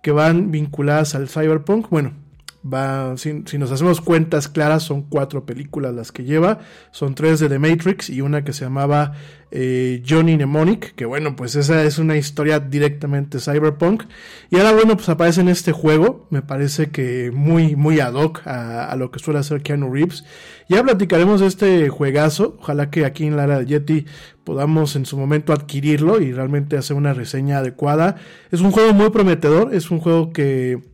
que 0.01 0.13
van 0.13 0.49
vinculadas 0.49 1.13
al 1.13 1.27
Cyberpunk. 1.27 1.89
Bueno, 1.89 2.13
va, 2.63 3.17
si, 3.17 3.33
nos 3.57 3.71
hacemos 3.71 4.01
cuentas 4.01 4.47
claras, 4.47 4.83
son 4.83 5.03
cuatro 5.03 5.45
películas 5.45 5.95
las 5.95 6.11
que 6.11 6.23
lleva, 6.23 6.59
son 6.91 7.15
tres 7.15 7.39
de 7.39 7.49
The 7.49 7.59
Matrix 7.59 8.09
y 8.09 8.21
una 8.21 8.43
que 8.43 8.53
se 8.53 8.65
llamaba 8.65 9.13
eh, 9.49 10.01
Johnny 10.07 10.35
Mnemonic, 10.35 10.95
que 10.95 11.05
bueno, 11.05 11.35
pues 11.35 11.55
esa 11.55 11.83
es 11.83 11.97
una 11.97 12.17
historia 12.17 12.59
directamente 12.59 13.39
cyberpunk. 13.39 14.03
Y 14.49 14.57
ahora 14.57 14.73
bueno, 14.73 14.95
pues 14.95 15.09
aparece 15.09 15.41
en 15.41 15.49
este 15.49 15.71
juego, 15.71 16.27
me 16.29 16.41
parece 16.41 16.89
que 16.91 17.31
muy, 17.33 17.75
muy 17.75 17.99
ad 17.99 18.13
hoc 18.13 18.41
a, 18.45 18.95
lo 18.95 19.11
que 19.11 19.19
suele 19.19 19.39
hacer 19.39 19.61
Keanu 19.61 19.91
Reeves. 19.91 20.23
Ya 20.69 20.83
platicaremos 20.83 21.41
de 21.41 21.47
este 21.47 21.89
juegazo, 21.89 22.57
ojalá 22.59 22.89
que 22.89 23.05
aquí 23.05 23.25
en 23.25 23.35
la 23.35 23.43
era 23.43 23.59
de 23.59 23.65
Yeti 23.65 24.05
podamos 24.43 24.95
en 24.95 25.05
su 25.05 25.17
momento 25.17 25.53
adquirirlo 25.53 26.21
y 26.21 26.31
realmente 26.31 26.77
hacer 26.77 26.95
una 26.95 27.13
reseña 27.13 27.57
adecuada. 27.57 28.15
Es 28.51 28.61
un 28.61 28.71
juego 28.71 28.93
muy 28.93 29.09
prometedor, 29.09 29.73
es 29.73 29.91
un 29.91 29.99
juego 29.99 30.31
que 30.31 30.90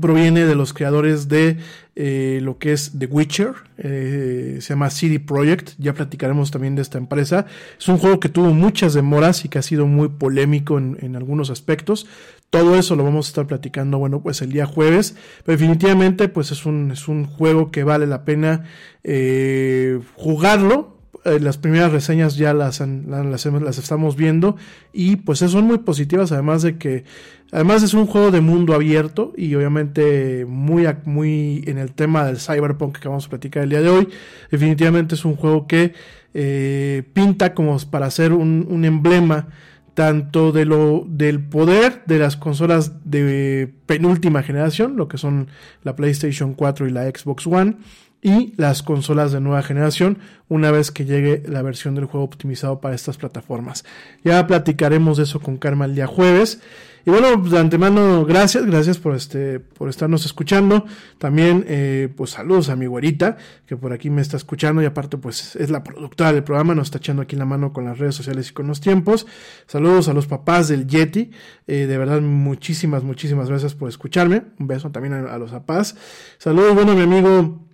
proviene 0.00 0.44
de 0.44 0.54
los 0.54 0.72
creadores 0.72 1.28
de 1.28 1.58
eh, 1.94 2.40
lo 2.42 2.58
que 2.58 2.72
es 2.72 2.92
The 2.98 3.06
Witcher, 3.06 3.54
eh, 3.76 4.58
se 4.60 4.70
llama 4.70 4.90
CD 4.90 5.20
Projekt, 5.20 5.72
ya 5.78 5.92
platicaremos 5.92 6.50
también 6.50 6.74
de 6.74 6.82
esta 6.82 6.98
empresa. 6.98 7.46
Es 7.78 7.88
un 7.88 7.98
juego 7.98 8.18
que 8.18 8.28
tuvo 8.28 8.52
muchas 8.54 8.94
demoras 8.94 9.44
y 9.44 9.48
que 9.48 9.58
ha 9.58 9.62
sido 9.62 9.86
muy 9.86 10.08
polémico 10.08 10.78
en, 10.78 11.16
algunos 11.16 11.50
aspectos. 11.50 12.06
Todo 12.50 12.76
eso 12.76 12.96
lo 12.96 13.04
vamos 13.04 13.26
a 13.26 13.28
estar 13.28 13.46
platicando, 13.46 13.98
bueno, 13.98 14.22
pues 14.22 14.42
el 14.42 14.52
día 14.52 14.66
jueves. 14.66 15.16
Pero 15.44 15.58
definitivamente, 15.58 16.28
pues 16.28 16.50
es 16.50 16.66
un, 16.66 16.90
es 16.90 17.08
un 17.08 17.26
juego 17.26 17.70
que 17.70 17.84
vale 17.84 18.06
la 18.06 18.24
pena 18.24 18.64
eh, 19.04 20.00
jugarlo 20.14 20.91
eh, 21.24 21.38
las 21.40 21.56
primeras 21.56 21.92
reseñas 21.92 22.36
ya 22.36 22.52
las, 22.52 22.80
las, 22.80 23.46
las, 23.46 23.78
estamos 23.78 24.16
viendo 24.16 24.56
y 24.92 25.16
pues 25.16 25.38
son 25.38 25.64
muy 25.64 25.78
positivas, 25.78 26.32
además 26.32 26.62
de 26.62 26.78
que 26.78 27.04
además 27.52 27.84
es 27.84 27.94
un 27.94 28.06
juego 28.06 28.32
de 28.32 28.40
mundo 28.40 28.74
abierto 28.74 29.32
y 29.36 29.54
obviamente 29.54 30.44
muy, 30.46 30.86
muy 31.04 31.62
en 31.66 31.78
el 31.78 31.92
tema 31.92 32.24
del 32.24 32.38
cyberpunk 32.38 32.98
que 32.98 33.08
vamos 33.08 33.26
a 33.26 33.30
platicar 33.30 33.62
el 33.62 33.70
día 33.70 33.82
de 33.82 33.88
hoy. 33.88 34.08
Definitivamente 34.50 35.14
es 35.14 35.24
un 35.24 35.36
juego 35.36 35.66
que 35.68 35.92
eh, 36.34 37.04
pinta 37.12 37.54
como 37.54 37.78
para 37.90 38.10
ser 38.10 38.32
un, 38.32 38.66
un 38.68 38.84
emblema 38.84 39.48
tanto 39.94 40.52
de 40.52 40.64
lo 40.64 41.04
del 41.06 41.40
poder 41.40 42.02
de 42.06 42.18
las 42.18 42.36
consolas 42.36 43.08
de 43.08 43.72
penúltima 43.86 44.42
generación, 44.42 44.96
lo 44.96 45.08
que 45.08 45.18
son 45.18 45.48
la 45.82 45.96
PlayStation 45.96 46.54
4 46.54 46.88
y 46.88 46.90
la 46.90 47.04
Xbox 47.04 47.46
One, 47.46 47.76
y 48.22 48.54
las 48.56 48.84
consolas 48.84 49.32
de 49.32 49.40
nueva 49.40 49.62
generación 49.62 50.18
una 50.48 50.70
vez 50.70 50.92
que 50.92 51.04
llegue 51.04 51.42
la 51.46 51.60
versión 51.62 51.96
del 51.96 52.04
juego 52.04 52.24
optimizado 52.24 52.80
para 52.80 52.94
estas 52.94 53.16
plataformas. 53.16 53.84
Ya 54.22 54.46
platicaremos 54.46 55.16
de 55.16 55.24
eso 55.24 55.40
con 55.40 55.56
Karma 55.56 55.86
el 55.86 55.96
día 55.96 56.06
jueves. 56.06 56.60
Y 57.04 57.10
bueno, 57.10 57.36
de 57.36 57.58
antemano, 57.58 58.24
gracias, 58.24 58.64
gracias 58.64 58.98
por 58.98 59.16
este, 59.16 59.58
por 59.58 59.88
estarnos 59.88 60.24
escuchando. 60.24 60.84
También, 61.18 61.64
eh, 61.66 62.08
pues 62.16 62.30
saludos 62.30 62.68
a 62.68 62.76
mi 62.76 62.86
güerita, 62.86 63.38
que 63.66 63.76
por 63.76 63.92
aquí 63.92 64.08
me 64.08 64.22
está 64.22 64.36
escuchando 64.36 64.80
y 64.82 64.84
aparte, 64.84 65.18
pues 65.18 65.56
es 65.56 65.70
la 65.70 65.82
productora 65.82 66.32
del 66.32 66.44
programa, 66.44 66.76
nos 66.76 66.88
está 66.88 66.98
echando 66.98 67.22
aquí 67.22 67.34
la 67.34 67.44
mano 67.44 67.72
con 67.72 67.86
las 67.86 67.98
redes 67.98 68.14
sociales 68.14 68.50
y 68.50 68.52
con 68.52 68.68
los 68.68 68.80
tiempos. 68.80 69.26
Saludos 69.66 70.06
a 70.06 70.12
los 70.12 70.28
papás 70.28 70.68
del 70.68 70.86
Yeti, 70.86 71.32
eh, 71.66 71.86
de 71.86 71.98
verdad, 71.98 72.20
muchísimas, 72.20 73.02
muchísimas 73.02 73.48
gracias 73.48 73.74
por 73.74 73.88
escucharme. 73.88 74.44
Un 74.60 74.68
beso 74.68 74.92
también 74.92 75.14
a, 75.14 75.34
a 75.34 75.38
los 75.38 75.50
papás. 75.50 75.96
Saludos, 76.38 76.76
bueno, 76.76 76.94
mi 76.94 77.02
amigo 77.02 77.71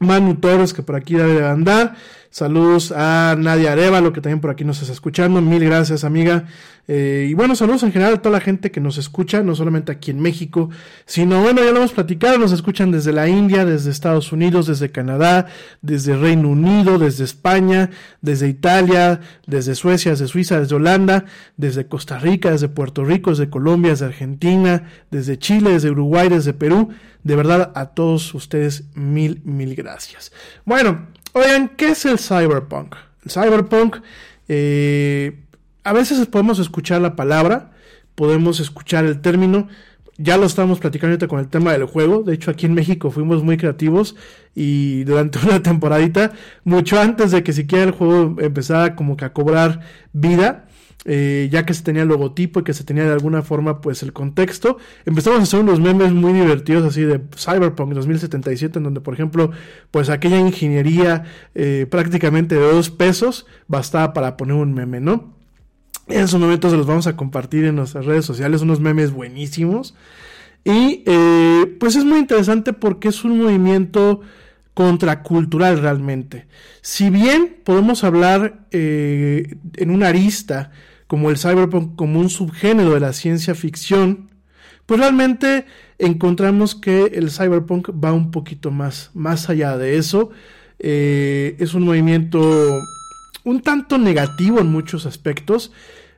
Manu 0.00 0.34
Torres, 0.34 0.72
que 0.72 0.82
por 0.82 0.96
aquí 0.96 1.14
debe 1.14 1.46
andar. 1.46 1.94
Saludos 2.30 2.92
a 2.96 3.34
Nadia 3.36 3.72
Arevalo, 3.72 4.12
que 4.12 4.20
también 4.20 4.40
por 4.40 4.50
aquí 4.50 4.62
nos 4.64 4.80
está 4.80 4.92
escuchando. 4.92 5.40
Mil 5.40 5.64
gracias, 5.64 6.04
amiga. 6.04 6.44
Eh, 6.86 7.26
y 7.28 7.34
bueno, 7.34 7.56
saludos 7.56 7.82
en 7.82 7.92
general 7.92 8.14
a 8.14 8.22
toda 8.22 8.32
la 8.32 8.40
gente 8.40 8.70
que 8.70 8.80
nos 8.80 8.98
escucha, 8.98 9.42
no 9.42 9.56
solamente 9.56 9.90
aquí 9.90 10.12
en 10.12 10.20
México, 10.20 10.70
sino, 11.06 11.42
bueno, 11.42 11.62
ya 11.62 11.72
lo 11.72 11.78
hemos 11.78 11.92
platicado, 11.92 12.38
nos 12.38 12.52
escuchan 12.52 12.92
desde 12.92 13.12
la 13.12 13.28
India, 13.28 13.64
desde 13.64 13.90
Estados 13.90 14.32
Unidos, 14.32 14.66
desde 14.66 14.90
Canadá, 14.90 15.46
desde 15.82 16.16
Reino 16.16 16.48
Unido, 16.48 16.98
desde 16.98 17.24
España, 17.24 17.90
desde 18.22 18.48
Italia, 18.48 19.20
desde 19.46 19.74
Suecia, 19.74 20.12
desde 20.12 20.28
Suiza, 20.28 20.60
desde 20.60 20.76
Holanda, 20.76 21.24
desde 21.56 21.86
Costa 21.86 22.18
Rica, 22.18 22.52
desde 22.52 22.68
Puerto 22.68 23.04
Rico, 23.04 23.30
desde 23.30 23.50
Colombia, 23.50 23.90
desde 23.90 24.06
Argentina, 24.06 24.84
desde 25.10 25.36
Chile, 25.38 25.70
desde 25.70 25.90
Uruguay, 25.90 26.28
desde 26.28 26.52
Perú. 26.54 26.90
De 27.22 27.36
verdad, 27.36 27.72
a 27.74 27.86
todos 27.86 28.34
ustedes, 28.34 28.84
mil, 28.94 29.42
mil 29.44 29.74
gracias. 29.74 30.32
Bueno, 30.64 31.06
oigan, 31.32 31.68
¿qué 31.76 31.90
es 31.90 32.04
el 32.04 32.18
cyberpunk? 32.18 32.96
El 33.24 33.30
cyberpunk, 33.30 33.98
eh, 34.48 35.38
a 35.84 35.92
veces 35.92 36.26
podemos 36.26 36.58
escuchar 36.58 37.00
la 37.00 37.16
palabra, 37.16 37.72
podemos 38.14 38.60
escuchar 38.60 39.04
el 39.04 39.20
término, 39.20 39.68
ya 40.18 40.36
lo 40.36 40.44
estamos 40.44 40.80
platicando 40.80 41.12
ahorita 41.12 41.28
con 41.28 41.40
el 41.40 41.48
tema 41.48 41.72
del 41.72 41.86
juego. 41.86 42.22
De 42.22 42.34
hecho, 42.34 42.50
aquí 42.50 42.66
en 42.66 42.74
México 42.74 43.10
fuimos 43.10 43.42
muy 43.42 43.56
creativos 43.56 44.16
y 44.54 45.04
durante 45.04 45.38
una 45.46 45.62
temporadita, 45.62 46.32
mucho 46.64 47.00
antes 47.00 47.30
de 47.30 47.42
que 47.42 47.52
siquiera 47.52 47.84
el 47.84 47.92
juego 47.92 48.36
empezara 48.40 48.96
como 48.96 49.16
que 49.16 49.24
a 49.24 49.32
cobrar 49.32 49.80
vida, 50.12 50.66
eh, 51.06 51.48
ya 51.50 51.64
que 51.64 51.72
se 51.72 51.82
tenía 51.82 52.02
el 52.02 52.08
logotipo 52.08 52.60
y 52.60 52.62
que 52.62 52.74
se 52.74 52.84
tenía 52.84 53.04
de 53.04 53.12
alguna 53.12 53.40
forma 53.40 53.80
pues 53.80 54.02
el 54.02 54.12
contexto, 54.12 54.76
empezamos 55.06 55.40
a 55.40 55.42
hacer 55.44 55.60
unos 55.60 55.80
memes 55.80 56.12
muy 56.12 56.34
divertidos 56.34 56.84
así 56.84 57.02
de 57.02 57.22
Cyberpunk 57.34 57.94
2077 57.94 58.78
en 58.78 58.84
donde 58.84 59.00
por 59.00 59.14
ejemplo 59.14 59.50
pues 59.90 60.10
aquella 60.10 60.38
ingeniería 60.38 61.24
eh, 61.54 61.86
prácticamente 61.90 62.54
de 62.54 62.70
dos 62.70 62.90
pesos 62.90 63.46
bastaba 63.66 64.12
para 64.12 64.36
poner 64.36 64.56
un 64.56 64.74
meme, 64.74 65.00
¿no? 65.00 65.32
En 66.06 66.20
esos 66.20 66.38
momentos 66.38 66.70
los 66.74 66.86
vamos 66.86 67.06
a 67.06 67.16
compartir 67.16 67.64
en 67.64 67.76
nuestras 67.76 68.04
redes 68.04 68.26
sociales, 68.26 68.60
unos 68.60 68.80
memes 68.80 69.12
buenísimos. 69.12 69.94
Y 70.64 71.02
eh, 71.06 71.76
pues 71.78 71.96
es 71.96 72.04
muy 72.04 72.18
interesante 72.18 72.72
porque 72.72 73.08
es 73.08 73.24
un 73.24 73.38
movimiento 73.38 74.20
contracultural 74.74 75.80
realmente. 75.80 76.46
Si 76.82 77.08
bien 77.08 77.56
podemos 77.64 78.02
hablar 78.02 78.66
en 78.72 79.90
una 79.90 80.08
arista 80.08 80.72
como 81.10 81.28
el 81.28 81.38
cyberpunk 81.38 81.96
como 81.96 82.20
un 82.20 82.30
subgénero 82.30 82.94
de 82.94 83.00
la 83.00 83.12
ciencia 83.12 83.56
ficción, 83.56 84.30
pues 84.86 85.00
realmente 85.00 85.66
encontramos 85.98 86.76
que 86.76 87.06
el 87.14 87.32
cyberpunk 87.32 87.90
va 87.90 88.12
un 88.12 88.30
poquito 88.30 88.70
más, 88.70 89.10
más 89.12 89.50
allá 89.50 89.76
de 89.76 89.96
eso. 89.96 90.30
Eh, 90.78 91.56
es 91.58 91.74
un 91.74 91.82
movimiento 91.82 92.78
un 93.42 93.60
tanto 93.60 93.98
negativo 93.98 94.60
en 94.60 94.68
muchos 94.68 95.04
aspectos. 95.04 95.72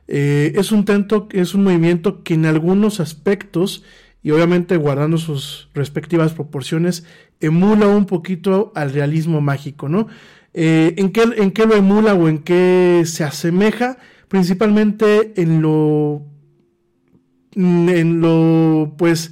Eh, 0.07 0.53
es, 0.57 0.71
un 0.71 0.85
tanto, 0.85 1.27
es 1.31 1.55
un 1.55 1.63
movimiento 1.63 2.21
que 2.21 2.35
en 2.35 2.45
algunos 2.45 2.99
aspectos, 2.99 3.83
y 4.21 4.29
obviamente 4.29 4.77
guardando 4.77 5.17
sus 5.17 5.69
respectivas 5.73 6.33
proporciones, 6.33 7.03
emula 7.39 7.87
un 7.87 8.05
poquito 8.05 8.71
al 8.75 8.93
realismo 8.93 9.41
mágico, 9.41 9.89
¿no? 9.89 10.07
Eh, 10.53 10.93
¿en, 10.97 11.11
qué, 11.11 11.23
¿En 11.37 11.49
qué 11.49 11.65
lo 11.65 11.73
emula 11.73 12.13
o 12.13 12.29
en 12.29 12.37
qué 12.37 13.01
se 13.07 13.23
asemeja? 13.23 13.97
Principalmente 14.27 15.33
en 15.41 15.61
lo, 15.61 16.23
en 17.55 18.21
lo, 18.21 18.95
pues, 18.97 19.31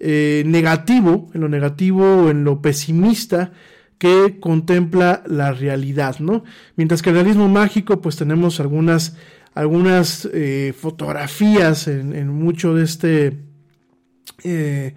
eh, 0.00 0.44
negativo, 0.46 1.28
en 1.34 1.40
lo 1.40 1.48
negativo 1.48 2.30
en 2.30 2.44
lo 2.44 2.62
pesimista 2.62 3.50
que 3.98 4.38
contempla 4.38 5.24
la 5.26 5.52
realidad, 5.52 6.20
¿no? 6.20 6.44
Mientras 6.76 7.02
que 7.02 7.10
el 7.10 7.16
realismo 7.16 7.48
mágico, 7.48 8.00
pues 8.00 8.14
tenemos 8.14 8.60
algunas, 8.60 9.16
algunas 9.54 10.28
eh, 10.32 10.72
fotografías 10.78 11.88
en, 11.88 12.28
mucho 12.28 12.76
de 12.76 12.84
este, 12.84 13.38
eh, 14.44 14.94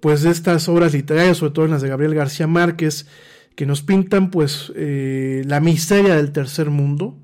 pues 0.00 0.22
de 0.22 0.30
estas 0.30 0.66
obras 0.70 0.94
literarias, 0.94 1.36
sobre 1.36 1.52
todo 1.52 1.66
en 1.66 1.72
las 1.72 1.82
de 1.82 1.90
Gabriel 1.90 2.14
García 2.14 2.46
Márquez, 2.46 3.06
que 3.54 3.66
nos 3.66 3.82
pintan 3.82 4.30
pues 4.30 4.72
la 4.74 5.60
miseria 5.60 6.14
del 6.14 6.32
tercer 6.32 6.70
mundo, 6.70 7.18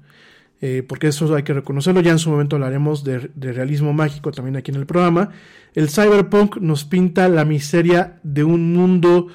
porque 0.89 1.09
eso 1.09 1.35
hay 1.35 1.43
que 1.43 1.53
reconocerlo, 1.53 2.01
ya 2.01 2.13
en 2.13 2.19
su 2.19 2.31
momento 2.31 2.57
hablaremos 2.57 3.05
de, 3.05 3.19
realismo 3.37 3.93
mágico 3.93 4.33
también 4.33 4.57
aquí 4.57 4.71
en 4.71 4.79
el 4.79 4.87
programa. 4.87 5.31
El 5.75 5.91
cyberpunk 5.91 6.57
nos 6.57 6.85
pinta 6.85 7.29
la 7.29 7.45
miseria 7.45 8.19
de 8.23 8.45
un 8.45 8.73
mundo 8.73 9.29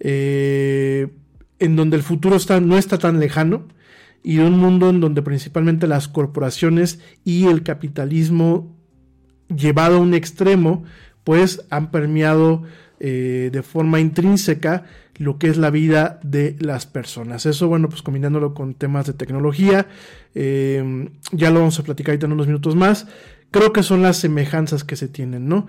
en 0.00 1.76
donde 1.76 1.96
el 1.96 2.02
futuro 2.02 2.36
está, 2.36 2.60
no 2.60 2.76
está 2.76 2.98
tan 2.98 3.18
lejano 3.18 3.68
y 4.22 4.36
de 4.36 4.46
un 4.46 4.58
mundo 4.58 4.88
en 4.90 5.00
donde 5.00 5.22
principalmente 5.22 5.86
las 5.86 6.08
corporaciones 6.08 6.98
y 7.24 7.46
el 7.46 7.62
capitalismo 7.62 8.74
llevado 9.54 9.96
a 9.96 10.00
un 10.00 10.14
extremo, 10.14 10.84
pues 11.24 11.64
han 11.70 11.90
permeado 11.90 12.62
eh, 13.06 13.50
de 13.52 13.62
forma 13.62 14.00
intrínseca 14.00 14.84
lo 15.16 15.36
que 15.36 15.48
es 15.48 15.58
la 15.58 15.68
vida 15.68 16.20
de 16.22 16.56
las 16.58 16.86
personas. 16.86 17.44
Eso, 17.44 17.68
bueno, 17.68 17.90
pues 17.90 18.00
combinándolo 18.00 18.54
con 18.54 18.72
temas 18.72 19.04
de 19.06 19.12
tecnología, 19.12 19.88
eh, 20.34 21.10
ya 21.30 21.50
lo 21.50 21.60
vamos 21.60 21.78
a 21.78 21.82
platicar 21.82 22.12
ahorita 22.12 22.24
en 22.24 22.32
unos 22.32 22.46
minutos 22.46 22.76
más, 22.76 23.06
creo 23.50 23.74
que 23.74 23.82
son 23.82 24.00
las 24.00 24.16
semejanzas 24.16 24.84
que 24.84 24.96
se 24.96 25.08
tienen, 25.08 25.48
¿no? 25.48 25.66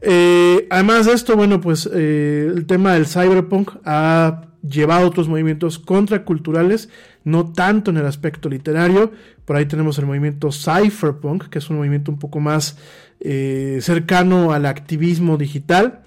Eh, 0.00 0.66
además 0.70 1.04
de 1.04 1.12
esto, 1.12 1.36
bueno, 1.36 1.60
pues 1.60 1.84
el 1.84 2.64
tema 2.66 2.94
del 2.94 3.06
cyberpunk 3.06 3.72
ha 3.84 4.46
llevado 4.66 5.06
otros 5.06 5.28
movimientos 5.28 5.78
contraculturales, 5.78 6.88
no 7.24 7.52
tanto 7.52 7.90
en 7.90 7.98
el 7.98 8.06
aspecto 8.06 8.48
literario. 8.48 9.12
Por 9.44 9.56
ahí 9.56 9.66
tenemos 9.66 9.98
el 9.98 10.06
movimiento 10.06 10.50
cypherpunk, 10.50 11.48
que 11.48 11.58
es 11.58 11.68
un 11.68 11.76
movimiento 11.76 12.10
un 12.10 12.18
poco 12.18 12.40
más 12.40 12.78
eh, 13.20 13.78
cercano 13.82 14.52
al 14.52 14.66
activismo 14.66 15.36
digital. 15.36 16.00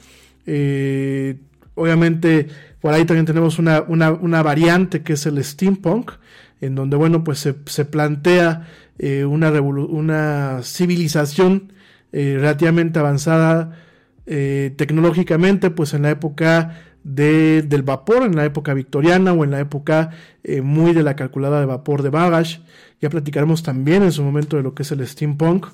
Eh, 0.48 1.38
obviamente, 1.76 2.48
por 2.82 2.94
ahí 2.94 3.06
también 3.06 3.28
tenemos 3.28 3.60
una, 3.60 4.42
variante 4.42 5.04
que 5.04 5.14
es 5.14 5.26
el 5.28 5.44
steampunk, 5.44 6.14
en 6.60 6.74
donde, 6.74 6.98
bueno, 6.98 7.24
pues 7.24 7.38
se, 7.38 7.86
plantea 7.86 8.68
eh, 8.98 9.26
una, 9.26 9.52
una 9.62 10.62
civilización 10.64 11.74
relativamente 12.12 12.98
avanzada 12.98 13.78
tecnológicamente, 14.26 15.70
pues 15.70 15.94
en 15.94 16.02
la 16.02 16.10
época 16.10 16.88
del 17.08 17.84
vapor 17.84 18.24
en 18.24 18.36
la 18.36 18.44
época 18.44 18.74
victoriana 18.74 19.32
o 19.32 19.46
en 19.46 19.52
la 19.52 19.62
época 19.62 20.12
eh, 20.44 20.62
muy 20.62 20.94
de 20.94 21.04
la 21.04 21.16
calculada 21.16 21.62
de 21.62 21.66
vapor 21.66 22.04
de 22.04 22.10
Babbage. 22.10 22.60
Ya 23.00 23.10
platicaremos 23.10 23.64
también 23.64 24.04
en 24.04 24.12
su 24.12 24.24
momento 24.24 24.58
de 24.58 24.64
lo 24.64 24.74
que 24.74 24.84
es 24.84 24.92
el 24.92 25.06
steampunk. 25.08 25.68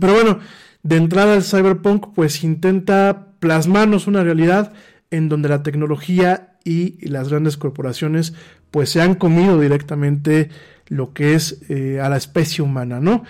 Pero 0.00 0.14
bueno, 0.14 0.38
de 0.82 0.96
entrada 0.96 1.34
al 1.34 1.44
cyberpunk 1.44 2.08
pues 2.14 2.42
intenta 2.44 3.28
plasmarnos 3.38 4.06
una 4.06 4.22
realidad 4.22 4.72
en 5.10 5.28
donde 5.28 5.48
la 5.48 5.62
tecnología 5.62 6.56
y 6.64 7.06
las 7.08 7.28
grandes 7.28 7.56
corporaciones 7.56 8.34
pues 8.70 8.90
se 8.90 9.02
han 9.02 9.14
comido 9.14 9.60
directamente 9.60 10.48
lo 10.88 11.12
que 11.12 11.34
es 11.34 11.60
eh, 11.68 12.00
a 12.00 12.08
la 12.08 12.16
especie 12.16 12.64
humana, 12.64 13.00
¿no? 13.00 13.24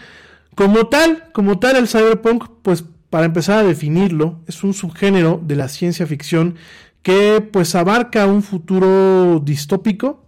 Como 0.54 0.86
tal, 0.88 1.30
como 1.32 1.58
tal 1.58 1.76
el 1.76 1.88
cyberpunk 1.88 2.44
pues 2.62 2.84
para 3.10 3.26
empezar 3.26 3.58
a 3.58 3.66
definirlo, 3.66 4.40
es 4.46 4.64
un 4.64 4.72
subgénero 4.72 5.40
de 5.44 5.56
la 5.56 5.68
ciencia 5.68 6.06
ficción 6.06 6.54
que 7.02 7.46
pues 7.52 7.74
abarca 7.74 8.26
un 8.26 8.42
futuro 8.42 9.40
distópico 9.44 10.24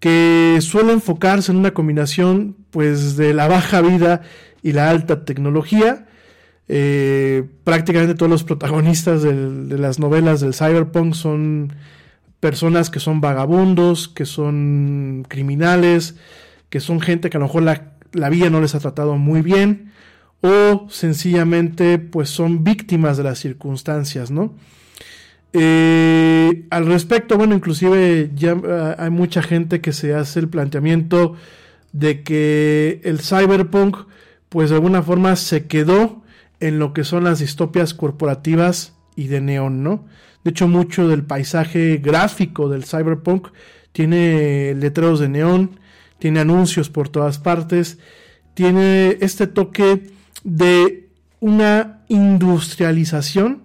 que 0.00 0.58
suele 0.60 0.92
enfocarse 0.92 1.50
en 1.50 1.58
una 1.58 1.72
combinación 1.72 2.56
pues 2.70 3.16
de 3.16 3.32
la 3.34 3.48
baja 3.48 3.80
vida 3.80 4.22
y 4.62 4.72
la 4.72 4.90
alta 4.90 5.24
tecnología. 5.24 6.07
Eh, 6.70 7.44
prácticamente 7.64 8.14
todos 8.14 8.30
los 8.30 8.44
protagonistas 8.44 9.22
de 9.22 9.78
las 9.78 9.98
novelas 9.98 10.40
del 10.40 10.52
cyberpunk 10.52 11.14
son 11.14 11.72
personas 12.40 12.90
que 12.90 13.00
son 13.00 13.20
vagabundos, 13.20 14.08
que 14.08 14.26
son 14.26 15.24
criminales, 15.28 16.16
que 16.68 16.80
son 16.80 17.00
gente 17.00 17.30
que 17.30 17.38
a 17.38 17.40
lo 17.40 17.46
mejor 17.46 17.62
la, 17.62 18.30
vida 18.30 18.50
no 18.50 18.60
les 18.60 18.74
ha 18.74 18.80
tratado 18.80 19.16
muy 19.16 19.42
bien 19.42 19.92
o 20.40 20.86
sencillamente 20.88 21.98
pues 21.98 22.28
son 22.28 22.62
víctimas 22.62 23.16
de 23.16 23.24
las 23.24 23.38
circunstancias, 23.38 24.30
¿no? 24.30 24.54
Eh, 25.54 26.66
al 26.70 26.86
respecto, 26.86 27.38
bueno, 27.38 27.54
inclusive 27.54 28.30
ya 28.34 28.54
ah, 28.68 28.96
hay 28.98 29.10
mucha 29.10 29.42
gente 29.42 29.80
que 29.80 29.92
se 29.92 30.14
hace 30.14 30.38
el 30.40 30.48
planteamiento 30.48 31.34
de 31.92 32.22
que 32.22 33.00
el 33.02 33.20
cyberpunk, 33.20 33.96
pues 34.50 34.68
de 34.70 34.76
alguna 34.76 35.02
forma 35.02 35.34
se 35.36 35.66
quedó 35.66 36.22
en 36.60 36.78
lo 36.78 36.92
que 36.92 37.04
son 37.04 37.24
las 37.24 37.38
distopias 37.38 37.94
corporativas 37.94 38.94
y 39.16 39.28
de 39.28 39.40
neón, 39.40 39.82
¿no? 39.82 40.06
De 40.44 40.50
hecho, 40.50 40.68
mucho 40.68 41.08
del 41.08 41.24
paisaje 41.24 41.98
gráfico 41.98 42.68
del 42.68 42.84
cyberpunk 42.84 43.48
tiene 43.92 44.74
letreros 44.74 45.20
de 45.20 45.28
neón, 45.28 45.80
tiene 46.18 46.40
anuncios 46.40 46.90
por 46.90 47.08
todas 47.08 47.38
partes, 47.38 47.98
tiene 48.54 49.18
este 49.20 49.46
toque 49.46 50.10
de 50.44 51.08
una 51.40 52.02
industrialización 52.08 53.62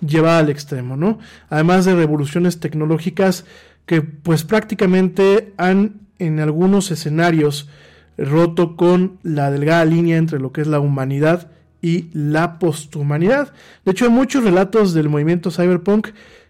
llevada 0.00 0.38
al 0.38 0.50
extremo, 0.50 0.96
¿no? 0.96 1.18
Además 1.48 1.84
de 1.84 1.94
revoluciones 1.94 2.60
tecnológicas 2.60 3.44
que 3.86 4.02
pues 4.02 4.44
prácticamente 4.44 5.52
han 5.56 6.00
en 6.18 6.38
algunos 6.40 6.90
escenarios 6.90 7.68
roto 8.16 8.76
con 8.76 9.18
la 9.22 9.50
delgada 9.50 9.84
línea 9.84 10.18
entre 10.18 10.38
lo 10.38 10.52
que 10.52 10.60
es 10.60 10.66
la 10.66 10.80
humanidad 10.80 11.50
y 11.82 12.10
la 12.12 12.58
posthumanidad. 12.58 13.52
De 13.84 13.92
hecho, 13.92 14.04
hay 14.04 14.10
muchos 14.10 14.44
relatos 14.44 14.94
del 14.94 15.08
movimiento 15.08 15.50
cyberpunk 15.50 16.08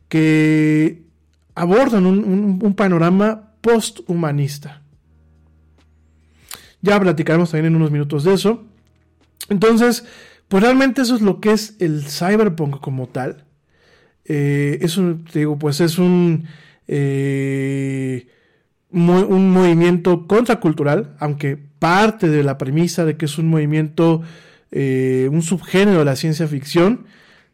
que 0.08 1.02
abordan 1.54 2.06
un, 2.06 2.58
un 2.62 2.74
panorama 2.74 3.52
posthumanista. 3.60 4.82
Ya 6.82 6.98
platicaremos 6.98 7.50
también 7.50 7.72
en 7.72 7.76
unos 7.76 7.90
minutos 7.90 8.24
de 8.24 8.34
eso. 8.34 8.64
Entonces, 9.48 10.04
pues 10.48 10.62
realmente 10.62 11.02
eso 11.02 11.14
es 11.14 11.22
lo 11.22 11.40
que 11.40 11.52
es 11.52 11.76
el 11.78 12.04
cyberpunk 12.04 12.80
como 12.80 13.06
tal. 13.08 13.44
Eh, 14.24 14.78
es 14.82 14.96
un, 14.96 15.24
digo, 15.32 15.58
pues 15.58 15.80
es 15.80 15.98
un, 15.98 16.46
eh, 16.88 18.26
un 18.90 19.50
movimiento 19.50 20.26
contracultural, 20.26 21.16
aunque 21.18 21.56
parte 21.56 22.28
de 22.28 22.42
la 22.42 22.58
premisa 22.58 23.04
de 23.04 23.16
que 23.16 23.26
es 23.26 23.38
un 23.38 23.48
movimiento, 23.48 24.22
eh, 24.72 25.28
un 25.32 25.42
subgénero 25.42 26.00
de 26.00 26.04
la 26.04 26.16
ciencia 26.16 26.46
ficción, 26.46 27.06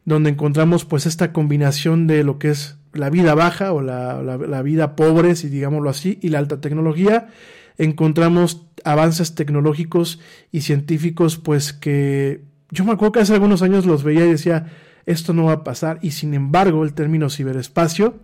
donde 0.04 0.30
encontramos 0.30 0.84
pues 0.84 1.06
esta 1.06 1.32
combinación 1.32 2.06
de 2.06 2.24
lo 2.24 2.38
que 2.38 2.50
es 2.50 2.76
la 2.92 3.10
vida 3.10 3.34
baja 3.34 3.72
o 3.72 3.82
la, 3.82 4.22
la 4.22 4.62
vida 4.62 4.96
pobre, 4.96 5.36
si 5.36 5.48
digámoslo 5.48 5.90
así, 5.90 6.18
y 6.22 6.28
la 6.28 6.38
alta 6.38 6.60
tecnología, 6.60 7.28
encontramos 7.78 8.66
avances 8.84 9.34
tecnológicos 9.34 10.20
y 10.52 10.62
científicos 10.62 11.36
pues 11.36 11.72
que 11.72 12.42
yo 12.70 12.84
me 12.84 12.92
acuerdo 12.92 13.12
que 13.12 13.20
hace 13.20 13.34
algunos 13.34 13.62
años 13.62 13.86
los 13.86 14.02
veía 14.02 14.26
y 14.26 14.30
decía, 14.30 14.66
esto 15.06 15.32
no 15.32 15.44
va 15.44 15.52
a 15.52 15.64
pasar, 15.64 15.98
y 16.02 16.10
sin 16.10 16.34
embargo 16.34 16.84
el 16.84 16.94
término 16.94 17.30
ciberespacio, 17.30 18.20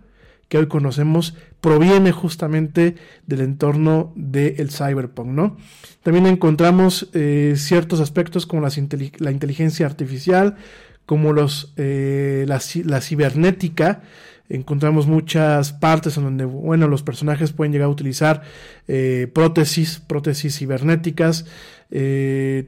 que 0.47 0.57
hoy 0.57 0.67
conocemos, 0.67 1.35
proviene 1.61 2.11
justamente 2.11 2.95
del 3.25 3.41
entorno 3.41 4.11
del 4.15 4.69
cyberpunk, 4.69 5.27
¿no? 5.29 5.57
También 6.03 6.27
encontramos 6.27 7.09
eh, 7.13 7.53
ciertos 7.55 8.01
aspectos 8.01 8.45
como 8.45 8.61
la 8.61 9.31
inteligencia 9.31 9.85
artificial, 9.85 10.57
como 11.05 11.33
los, 11.33 11.73
eh, 11.77 12.45
la, 12.47 13.01
cibernética, 13.01 14.01
encontramos 14.49 15.07
muchas 15.07 15.73
partes 15.73 16.17
en 16.17 16.23
donde, 16.23 16.45
bueno, 16.45 16.87
los 16.87 17.03
personajes 17.03 17.53
pueden 17.53 17.71
llegar 17.71 17.87
a 17.87 17.91
utilizar 17.91 18.41
eh, 18.87 19.31
prótesis, 19.33 20.01
prótesis 20.05 20.57
cibernéticas. 20.57 21.45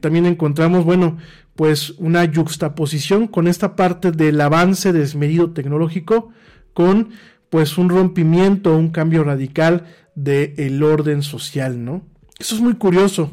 también 0.00 0.26
encontramos, 0.26 0.84
bueno, 0.84 1.18
pues 1.54 1.90
una 1.98 2.24
yuxtaposición 2.24 3.26
con 3.26 3.48
esta 3.48 3.76
parte 3.76 4.12
del 4.12 4.40
avance 4.40 4.92
desmedido 4.92 5.50
tecnológico 5.50 6.30
con 6.74 7.10
pues 7.50 7.78
un 7.78 7.88
rompimiento, 7.88 8.76
un 8.76 8.90
cambio 8.90 9.24
radical 9.24 9.86
del 10.14 10.82
orden 10.82 11.22
social, 11.22 11.84
¿no? 11.84 12.02
Eso 12.38 12.54
es 12.54 12.60
muy 12.60 12.74
curioso. 12.74 13.32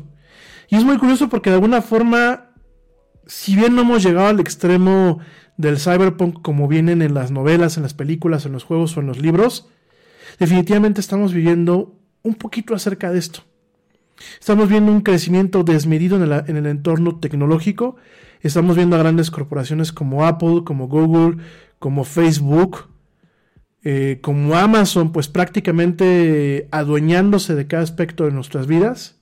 Y 0.70 0.76
es 0.76 0.84
muy 0.84 0.98
curioso 0.98 1.30
porque 1.30 1.50
de 1.50 1.56
alguna 1.56 1.82
forma, 1.82 2.52
si 3.26 3.56
bien 3.56 3.76
no 3.76 3.82
hemos 3.82 4.04
llegado 4.04 4.28
al 4.28 4.40
extremo 4.40 5.20
del 5.58 5.78
cyberpunk 5.78 6.42
como 6.42 6.68
vienen 6.68 7.02
en 7.02 7.14
las 7.14 7.32
novelas, 7.32 7.78
en 7.78 7.84
las 7.84 7.94
películas, 7.94 8.46
en 8.46 8.54
los 8.54 8.64
juegos 8.64 8.96
o 8.98 9.02
en 9.02 9.08
los 9.08 9.20
libros, 9.20 9.70
definitivamente 10.40 11.02
estamos 11.02 11.34
viviendo 11.34 12.00
un 12.24 12.36
poquito 12.36 12.74
acerca 12.74 13.12
de 13.12 13.20
esto. 13.20 13.42
Estamos 14.40 14.70
viendo 14.70 14.92
un 14.92 15.02
crecimiento 15.02 15.64
desmedido 15.64 16.18
en 16.18 16.58
el, 16.58 16.66
entorno 16.66 17.20
tecnológico. 17.20 17.96
Estamos 18.42 18.76
viendo 18.76 18.96
a 18.96 19.00
grandes 19.00 19.32
corporaciones 19.32 19.92
como 19.92 20.26
Apple, 20.26 20.62
como 20.66 20.88
Google, 20.88 21.38
como 21.80 22.04
Facebook, 22.04 22.88
eh, 23.84 24.20
como 24.22 24.56
Amazon, 24.56 25.12
pues 25.12 25.28
prácticamente 25.28 26.68
adueñándose 26.72 27.54
de 27.54 27.68
cada 27.68 27.84
aspecto 27.84 28.26
de 28.26 28.32
nuestras 28.32 28.66
vidas. 28.66 29.20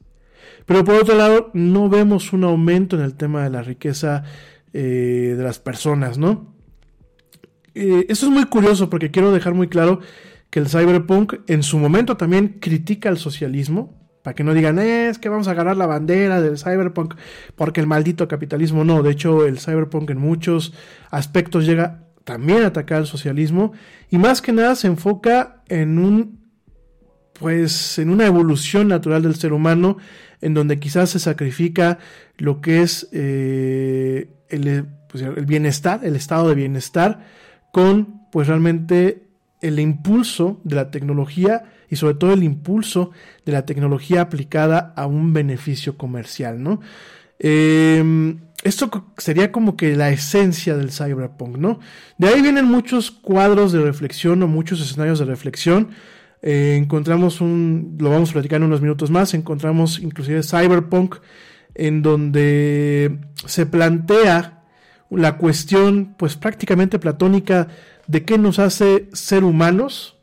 Pero 0.66 0.86
por 0.86 0.95
otro 0.95 1.16
lado, 1.16 1.49
no 1.53 1.89
vemos 1.89 2.32
un 2.32 2.43
aumento 2.43 2.95
en 2.95 3.01
el 3.01 3.16
tema 3.16 3.43
de 3.43 3.49
la 3.49 3.64
riqueza 3.64 4.24
eh, 4.74 5.34
de 5.36 5.43
las 5.43 5.59
personas, 5.59 6.18
¿no? 6.18 6.53
Eh, 7.74 8.05
esto 8.09 8.28
es 8.28 8.32
muy 8.32 8.45
curioso 8.45 8.89
porque 8.89 9.12
quiero 9.12 9.32
dejar 9.32 9.53
muy 9.53 9.68
claro 9.68 9.99
que 10.49 10.59
el 10.59 10.68
cyberpunk 10.68 11.36
en 11.47 11.64
su 11.64 11.80
momento 11.80 12.18
también 12.18 12.59
critica 12.59 13.09
al 13.09 13.18
socialismo, 13.18 13.97
Para 14.22 14.36
que 14.36 14.43
no 14.43 14.53
digan, 14.53 14.78
es 14.78 15.18
que 15.18 15.30
vamos 15.30 15.47
a 15.47 15.51
agarrar 15.51 15.76
la 15.78 15.88
bandera 15.88 16.41
del 16.41 16.59
cyberpunk 16.59 17.16
porque 17.55 17.82
el 17.82 17.88
maldito 17.88 18.28
capitalismo 18.28 18.84
no. 18.84 19.01
De 19.01 19.12
hecho, 19.12 19.47
el 19.47 19.57
cyberpunk 19.59 20.12
en 20.12 20.20
muchos 20.20 20.74
aspectos 21.09 21.66
llega 21.66 22.11
también 22.32 22.63
atacar 22.63 22.99
al 22.99 23.07
socialismo 23.07 23.73
y 24.09 24.17
más 24.17 24.41
que 24.41 24.53
nada 24.53 24.75
se 24.75 24.88
enfoca 24.88 25.63
en 25.67 25.99
un 25.99 26.39
pues 27.34 27.99
en 27.99 28.09
una 28.09 28.25
evolución 28.25 28.88
natural 28.88 29.23
del 29.23 29.36
ser 29.36 29.51
humano 29.51 29.97
en 30.39 30.53
donde 30.53 30.79
quizás 30.79 31.09
se 31.09 31.19
sacrifica 31.19 31.99
lo 32.38 32.61
que 32.61 32.84
es 32.84 33.09
eh, 33.11 34.29
el, 34.47 34.86
pues, 35.09 35.23
el 35.23 35.45
bienestar, 35.45 36.05
el 36.05 36.15
estado 36.15 36.47
de 36.47 36.55
bienestar, 36.55 37.19
con 37.73 38.21
pues 38.32 38.47
realmente 38.47 39.23
el 39.59 39.77
impulso 39.79 40.61
de 40.63 40.77
la 40.77 40.89
tecnología 40.89 41.65
y 41.89 41.97
sobre 41.97 42.13
todo 42.13 42.32
el 42.32 42.43
impulso 42.43 43.11
de 43.45 43.51
la 43.51 43.65
tecnología 43.65 44.21
aplicada 44.21 44.93
a 44.95 45.05
un 45.05 45.34
beneficio 45.34 45.97
comercial, 45.97 46.63
¿no? 46.63 46.79
Em, 47.39 48.39
esto 48.64 49.14
sería 49.18 49.51
como 49.51 49.76
que 49.76 49.95
la 49.95 50.09
esencia 50.09 50.78
del 50.78 50.91
cyberpunk, 50.91 51.57
¿no? 51.57 51.80
De 52.18 52.28
ahí 52.28 52.41
vienen 52.41 52.66
muchos 52.66 53.12
cuadros 53.12 53.72
de 53.72 53.82
reflexión 53.82 54.43
o 54.43 54.47
muchos 54.47 54.82
escenarios 54.82 55.20
de 55.20 55.26
reflexión. 55.26 55.89
Eh, 56.41 56.76
encontramos 56.80 57.41
un, 57.41 57.97
lo 57.99 58.09
vamos 58.09 58.30
a 58.30 58.34
platicar 58.34 58.57
en 58.57 58.68
unos 58.68 58.82
minutos 58.82 59.09
más, 59.09 59.34
encontramos 59.34 59.99
inclusive 59.99 60.43
cyberpunk 60.43 61.16
en 61.76 62.01
donde 62.01 63.20
se 63.45 63.66
plantea 63.66 64.64
la 65.09 65.38
cuestión 65.38 66.16
pues 66.18 66.36
prácticamente 66.36 66.99
platónica 66.99 67.68
de 68.07 68.26
qué 68.26 68.38
nos 68.38 68.59
hace 68.59 69.09
ser 69.14 69.43
humanos 69.43 70.18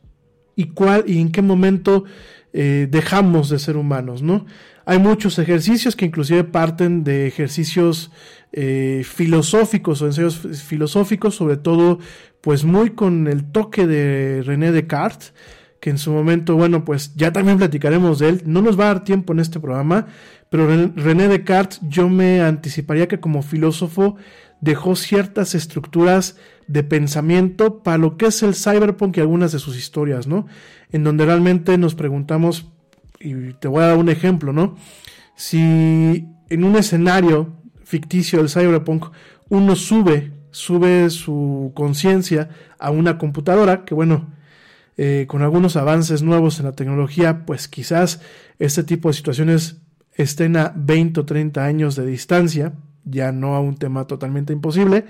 y 0.56 0.68
cuál 0.68 1.04
y 1.06 1.20
en 1.20 1.30
qué 1.30 1.42
momento 1.42 2.04
eh, 2.52 2.88
dejamos 2.90 3.50
de 3.50 3.58
ser 3.58 3.76
humanos, 3.76 4.22
¿no? 4.22 4.46
Hay 4.88 4.98
muchos 4.98 5.38
ejercicios 5.38 5.94
que 5.94 6.06
inclusive 6.06 6.44
parten 6.44 7.04
de 7.04 7.26
ejercicios 7.26 8.10
eh, 8.52 9.02
filosóficos 9.04 10.00
o 10.00 10.06
ensayos 10.06 10.38
filosóficos, 10.64 11.34
sobre 11.34 11.58
todo 11.58 11.98
pues 12.40 12.64
muy 12.64 12.88
con 12.92 13.26
el 13.26 13.44
toque 13.52 13.86
de 13.86 14.42
René 14.42 14.72
Descartes, 14.72 15.34
que 15.78 15.90
en 15.90 15.98
su 15.98 16.10
momento, 16.10 16.56
bueno, 16.56 16.86
pues 16.86 17.14
ya 17.16 17.34
también 17.34 17.58
platicaremos 17.58 18.18
de 18.18 18.30
él. 18.30 18.42
No 18.46 18.62
nos 18.62 18.80
va 18.80 18.84
a 18.84 18.94
dar 18.94 19.04
tiempo 19.04 19.34
en 19.34 19.40
este 19.40 19.60
programa, 19.60 20.06
pero 20.48 20.66
René 20.66 21.28
Descartes 21.28 21.80
yo 21.82 22.08
me 22.08 22.40
anticiparía 22.40 23.08
que 23.08 23.20
como 23.20 23.42
filósofo 23.42 24.16
dejó 24.62 24.96
ciertas 24.96 25.54
estructuras 25.54 26.38
de 26.66 26.82
pensamiento 26.82 27.82
para 27.82 27.98
lo 27.98 28.16
que 28.16 28.28
es 28.28 28.42
el 28.42 28.54
cyberpunk 28.54 29.18
y 29.18 29.20
algunas 29.20 29.52
de 29.52 29.58
sus 29.58 29.76
historias, 29.76 30.26
¿no? 30.26 30.46
En 30.92 31.04
donde 31.04 31.26
realmente 31.26 31.76
nos 31.76 31.94
preguntamos, 31.94 32.72
y 33.20 33.52
te 33.54 33.68
voy 33.68 33.82
a 33.82 33.88
dar 33.88 33.96
un 33.96 34.08
ejemplo, 34.08 34.52
¿no? 34.52 34.76
Si 35.34 36.26
en 36.48 36.64
un 36.64 36.76
escenario 36.76 37.54
ficticio 37.84 38.38
del 38.38 38.48
cyberpunk 38.48 39.06
uno 39.48 39.76
sube, 39.76 40.32
sube 40.50 41.10
su 41.10 41.72
conciencia 41.74 42.50
a 42.78 42.90
una 42.90 43.18
computadora, 43.18 43.84
que 43.84 43.94
bueno, 43.94 44.34
eh, 44.96 45.26
con 45.28 45.42
algunos 45.42 45.76
avances 45.76 46.22
nuevos 46.22 46.58
en 46.58 46.66
la 46.66 46.72
tecnología, 46.72 47.46
pues 47.46 47.68
quizás 47.68 48.20
este 48.58 48.82
tipo 48.82 49.08
de 49.08 49.14
situaciones 49.14 49.78
estén 50.14 50.56
a 50.56 50.72
20 50.74 51.20
o 51.20 51.24
30 51.24 51.64
años 51.64 51.96
de 51.96 52.06
distancia, 52.06 52.72
ya 53.04 53.32
no 53.32 53.54
a 53.54 53.60
un 53.60 53.76
tema 53.76 54.06
totalmente 54.06 54.52
imposible, 54.52 55.04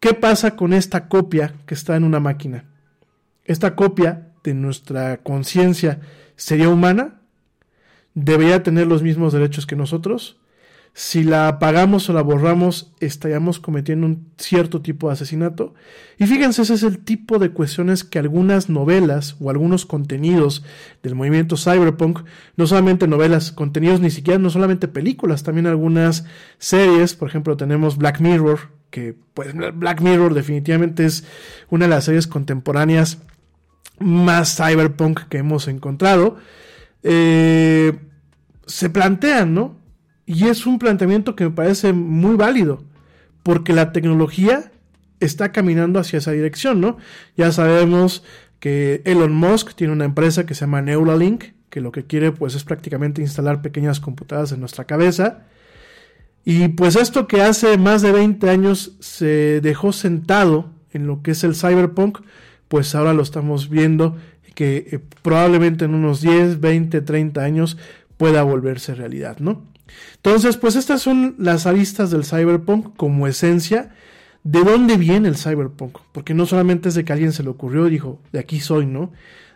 ¿Qué 0.00 0.14
pasa 0.14 0.56
con 0.56 0.72
esta 0.72 1.08
copia 1.08 1.52
que 1.66 1.74
está 1.74 1.94
en 1.94 2.04
una 2.04 2.20
máquina? 2.20 2.64
¿Esta 3.44 3.76
copia 3.76 4.32
de 4.42 4.54
nuestra 4.54 5.18
conciencia 5.18 6.00
sería 6.36 6.70
humana? 6.70 7.19
¿Debería 8.14 8.62
tener 8.62 8.86
los 8.86 9.02
mismos 9.02 9.32
derechos 9.32 9.66
que 9.66 9.76
nosotros? 9.76 10.40
Si 10.92 11.22
la 11.22 11.46
apagamos 11.46 12.10
o 12.10 12.12
la 12.12 12.22
borramos, 12.22 12.92
estaríamos 12.98 13.60
cometiendo 13.60 14.06
un 14.06 14.26
cierto 14.38 14.82
tipo 14.82 15.06
de 15.06 15.12
asesinato. 15.12 15.74
Y 16.18 16.26
fíjense, 16.26 16.62
ese 16.62 16.74
es 16.74 16.82
el 16.82 16.98
tipo 16.98 17.38
de 17.38 17.50
cuestiones 17.50 18.02
que 18.02 18.18
algunas 18.18 18.68
novelas 18.68 19.36
o 19.40 19.50
algunos 19.50 19.86
contenidos 19.86 20.64
del 21.02 21.14
movimiento 21.14 21.56
cyberpunk, 21.56 22.24
no 22.56 22.66
solamente 22.66 23.06
novelas, 23.06 23.52
contenidos 23.52 24.00
ni 24.00 24.10
siquiera, 24.10 24.40
no 24.40 24.50
solamente 24.50 24.88
películas, 24.88 25.44
también 25.44 25.68
algunas 25.68 26.24
series, 26.58 27.14
por 27.14 27.28
ejemplo 27.28 27.56
tenemos 27.56 27.96
Black 27.96 28.20
Mirror, 28.20 28.58
que 28.90 29.14
pues 29.32 29.54
Black 29.54 30.00
Mirror 30.00 30.34
definitivamente 30.34 31.06
es 31.06 31.24
una 31.70 31.84
de 31.84 31.90
las 31.90 32.04
series 32.04 32.26
contemporáneas 32.26 33.18
más 34.00 34.56
cyberpunk 34.56 35.20
que 35.28 35.38
hemos 35.38 35.68
encontrado, 35.68 36.36
eh, 37.02 37.98
se 38.66 38.90
plantean, 38.90 39.54
¿no? 39.54 39.78
Y 40.26 40.46
es 40.46 40.66
un 40.66 40.78
planteamiento 40.78 41.34
que 41.34 41.44
me 41.44 41.50
parece 41.50 41.92
muy 41.92 42.36
válido, 42.36 42.84
porque 43.42 43.72
la 43.72 43.92
tecnología 43.92 44.70
está 45.18 45.52
caminando 45.52 45.98
hacia 45.98 46.18
esa 46.18 46.32
dirección, 46.32 46.80
¿no? 46.80 46.98
Ya 47.36 47.52
sabemos 47.52 48.24
que 48.58 49.02
Elon 49.04 49.32
Musk 49.32 49.74
tiene 49.74 49.92
una 49.92 50.04
empresa 50.04 50.46
que 50.46 50.54
se 50.54 50.60
llama 50.60 50.82
Neuralink, 50.82 51.44
que 51.68 51.80
lo 51.80 51.92
que 51.92 52.04
quiere 52.04 52.32
pues 52.32 52.54
es 52.54 52.64
prácticamente 52.64 53.22
instalar 53.22 53.62
pequeñas 53.62 54.00
computadoras 54.00 54.52
en 54.52 54.60
nuestra 54.60 54.84
cabeza 54.84 55.44
y 56.44 56.68
pues 56.68 56.96
esto 56.96 57.26
que 57.26 57.42
hace 57.42 57.76
más 57.76 58.02
de 58.02 58.12
20 58.12 58.48
años 58.48 58.96
se 59.00 59.60
dejó 59.60 59.92
sentado 59.92 60.70
en 60.92 61.06
lo 61.06 61.22
que 61.22 61.32
es 61.32 61.44
el 61.44 61.54
cyberpunk, 61.54 62.20
pues 62.68 62.94
ahora 62.94 63.12
lo 63.12 63.22
estamos 63.22 63.68
viendo 63.68 64.16
que 64.54 64.88
eh, 64.90 65.00
probablemente 65.22 65.84
en 65.84 65.94
unos 65.94 66.20
10, 66.20 66.60
20, 66.60 67.00
30 67.00 67.42
años 67.42 67.78
pueda 68.16 68.42
volverse 68.42 68.94
realidad, 68.94 69.38
¿no? 69.38 69.64
Entonces, 70.16 70.56
pues 70.56 70.76
estas 70.76 71.02
son 71.02 71.34
las 71.38 71.66
aristas 71.66 72.10
del 72.10 72.24
cyberpunk 72.24 72.96
como 72.96 73.26
esencia. 73.26 73.94
¿De 74.42 74.62
dónde 74.62 74.96
viene 74.96 75.28
el 75.28 75.36
cyberpunk? 75.36 75.98
Porque 76.12 76.34
no 76.34 76.46
solamente 76.46 76.88
es 76.88 76.94
de 76.94 77.04
que 77.04 77.12
alguien 77.12 77.32
se 77.32 77.42
le 77.42 77.50
ocurrió 77.50 77.86
y 77.86 77.90
dijo, 77.90 78.20
de 78.32 78.38
aquí 78.38 78.60
soy, 78.60 78.86
¿no? 78.86 79.12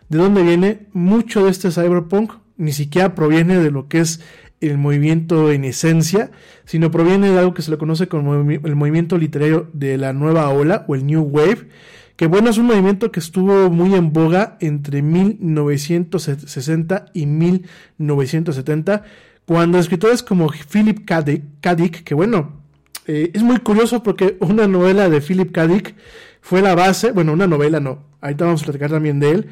¿De 0.09 0.17
dónde 0.17 0.43
viene? 0.43 0.87
Mucho 0.93 1.45
de 1.45 1.51
este 1.51 1.71
cyberpunk 1.71 2.33
ni 2.57 2.71
siquiera 2.71 3.15
proviene 3.15 3.57
de 3.57 3.71
lo 3.71 3.87
que 3.87 3.99
es 3.99 4.21
el 4.61 4.77
movimiento 4.77 5.51
en 5.51 5.65
esencia, 5.65 6.31
sino 6.65 6.91
proviene 6.91 7.29
de 7.29 7.39
algo 7.39 7.53
que 7.53 7.61
se 7.61 7.71
le 7.71 7.77
conoce 7.77 8.07
como 8.07 8.35
el 8.35 8.75
movimiento 8.75 9.17
literario 9.17 9.69
de 9.73 9.97
la 9.97 10.13
nueva 10.13 10.49
ola 10.49 10.85
o 10.87 10.95
el 10.95 11.05
New 11.05 11.23
Wave, 11.23 11.67
que 12.15 12.27
bueno, 12.27 12.49
es 12.49 12.57
un 12.57 12.67
movimiento 12.67 13.11
que 13.11 13.19
estuvo 13.19 13.69
muy 13.69 13.93
en 13.93 14.13
boga 14.13 14.57
entre 14.61 15.01
1960 15.01 17.05
y 17.13 17.25
1970, 17.25 19.03
cuando 19.45 19.77
escritores 19.77 20.23
como 20.23 20.49
Philip 20.49 21.05
K. 21.05 21.75
Dick, 21.75 22.03
que 22.03 22.15
bueno, 22.15 22.61
eh, 23.07 23.31
es 23.33 23.43
muy 23.43 23.59
curioso 23.59 24.01
porque 24.01 24.37
una 24.39 24.67
novela 24.67 25.09
de 25.09 25.21
Philip 25.21 25.51
K. 25.51 25.67
Dick 25.67 25.95
fue 26.41 26.61
la 26.61 26.73
base, 26.73 27.11
bueno, 27.11 27.33
una 27.33 27.47
novela 27.47 27.79
no, 27.79 28.03
ahorita 28.21 28.45
vamos 28.45 28.61
a 28.61 28.65
platicar 28.65 28.91
también 28.91 29.19
de 29.19 29.31
él, 29.31 29.49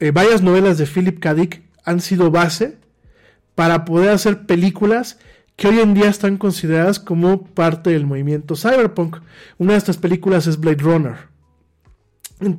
eh, 0.00 0.10
varias 0.10 0.42
novelas 0.42 0.78
de 0.78 0.86
Philip 0.86 1.20
K. 1.20 1.34
Dick 1.34 1.62
han 1.84 2.00
sido 2.00 2.30
base 2.30 2.78
para 3.54 3.84
poder 3.84 4.10
hacer 4.10 4.46
películas 4.46 5.18
que 5.56 5.68
hoy 5.68 5.80
en 5.80 5.92
día 5.92 6.08
están 6.08 6.36
consideradas 6.36 7.00
como 7.00 7.44
parte 7.44 7.90
del 7.90 8.06
movimiento 8.06 8.54
cyberpunk. 8.54 9.16
Una 9.58 9.72
de 9.72 9.78
estas 9.78 9.96
películas 9.96 10.46
es 10.46 10.60
Blade 10.60 10.82
Runner. 10.82 11.37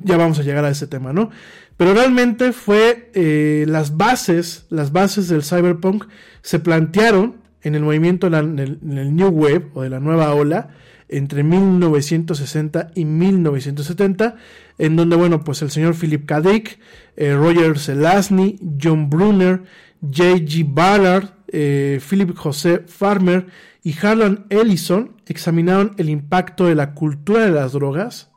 Ya 0.04 0.16
vamos 0.16 0.38
a 0.38 0.42
llegar 0.42 0.64
a 0.64 0.70
ese 0.70 0.86
tema, 0.86 1.12
¿no? 1.12 1.30
Pero 1.76 1.94
realmente 1.94 2.52
fue 2.52 3.10
eh, 3.14 3.64
las 3.66 3.96
bases, 3.96 4.66
las 4.68 4.92
bases 4.92 5.28
del 5.28 5.42
cyberpunk 5.42 6.04
se 6.42 6.58
plantearon 6.58 7.36
en 7.62 7.74
el 7.74 7.82
movimiento 7.82 8.26
en 8.26 8.58
el, 8.58 9.16
New 9.16 9.28
Wave 9.28 9.70
o 9.74 9.82
de 9.82 9.90
la 9.90 10.00
nueva 10.00 10.34
ola 10.34 10.68
entre 11.08 11.42
1960 11.42 12.92
y 12.94 13.04
1970, 13.04 14.36
en 14.78 14.96
donde, 14.96 15.16
bueno, 15.16 15.42
pues 15.42 15.60
el 15.62 15.70
señor 15.70 15.94
Philip 15.94 16.24
K. 16.24 16.40
Dick, 16.40 16.78
eh, 17.16 17.34
Roger 17.34 17.78
Zelazny, 17.78 18.58
John 18.80 19.10
Brunner, 19.10 19.62
J.G. 20.02 20.64
Ballard, 20.68 21.30
eh, 21.48 22.00
Philip 22.08 22.36
José 22.36 22.84
Farmer 22.86 23.46
y 23.82 23.94
Harlan 24.00 24.46
Ellison 24.50 25.16
examinaron 25.30 25.94
el 25.96 26.10
impacto 26.10 26.66
de 26.66 26.74
la 26.74 26.92
cultura 26.94 27.44
de 27.44 27.52
las 27.52 27.72
drogas, 27.72 28.29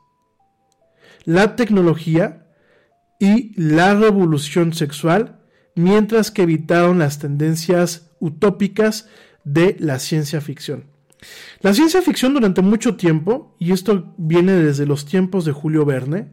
la 1.24 1.56
tecnología 1.56 2.46
y 3.18 3.52
la 3.60 3.94
revolución 3.94 4.72
sexual, 4.72 5.40
mientras 5.74 6.30
que 6.30 6.42
evitaron 6.42 6.98
las 6.98 7.18
tendencias 7.18 8.10
utópicas 8.20 9.08
de 9.44 9.76
la 9.78 9.98
ciencia 9.98 10.40
ficción. 10.40 10.84
La 11.60 11.72
ciencia 11.72 12.02
ficción 12.02 12.34
durante 12.34 12.62
mucho 12.62 12.96
tiempo, 12.96 13.56
y 13.58 13.72
esto 13.72 14.14
viene 14.18 14.52
desde 14.52 14.86
los 14.86 15.06
tiempos 15.06 15.44
de 15.44 15.52
Julio 15.52 15.84
Verne, 15.84 16.30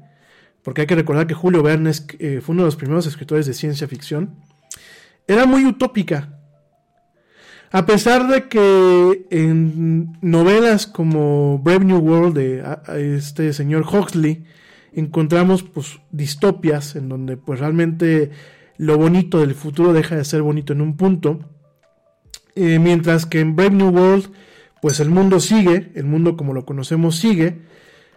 porque 0.64 0.82
hay 0.82 0.88
que 0.88 0.96
recordar 0.96 1.28
que 1.28 1.34
Julio 1.34 1.64
Verne 1.64 1.92
eh, 2.20 2.42
fue 2.42 2.54
uno 2.54 2.64
de 2.64 2.68
los 2.68 2.76
primeros 2.76 3.08
escritores 3.08 3.46
de 3.46 3.54
ciencia 3.54 3.88
ficción, 3.88 4.36
era 5.28 5.46
muy 5.46 5.66
utópica. 5.66 6.38
A 7.72 7.86
pesar 7.86 8.28
de 8.28 8.50
que 8.50 9.28
en 9.32 10.18
novelas 10.22 10.88
como 10.88 11.60
Brave 11.60 11.86
New 11.86 12.00
World 12.00 12.36
de 12.36 13.18
este 13.18 13.54
señor 13.54 13.86
Huxley 13.88 14.44
encontramos 14.94 15.64
pues 15.64 16.00
distopias 16.12 16.96
en 16.96 17.10
donde 17.10 17.38
pues 17.38 17.60
realmente 17.60 18.32
lo 18.78 18.98
bonito 18.98 19.40
del 19.40 19.54
futuro 19.54 19.94
deja 19.94 20.16
de 20.16 20.26
ser 20.26 20.42
bonito 20.42 20.74
en 20.74 20.82
un 20.82 20.98
punto. 20.98 21.40
Eh, 22.56 22.80
mientras 22.80 23.26
que 23.26 23.40
en 23.40 23.56
Brave 23.56 23.76
New 23.76 23.90
World, 23.90 24.32
pues 24.82 25.00
el 25.00 25.10
mundo 25.10 25.40
sigue, 25.40 25.92
el 25.96 26.06
mundo 26.06 26.36
como 26.36 26.54
lo 26.54 26.66
conocemos 26.66 27.16
sigue. 27.16 27.60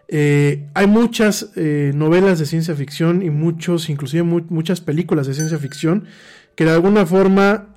Eh, 0.08 0.68
hay 0.74 0.86
muchas 0.86 1.52
eh, 1.56 1.92
novelas 1.94 2.38
de 2.38 2.46
ciencia 2.46 2.74
ficción 2.74 3.22
y 3.22 3.30
muchos, 3.30 3.88
inclusive 3.88 4.22
muchas 4.22 4.80
películas 4.80 5.26
de 5.26 5.34
ciencia 5.34 5.58
ficción 5.58 6.04
que 6.54 6.64
de 6.64 6.70
alguna 6.70 7.04
forma 7.04 7.74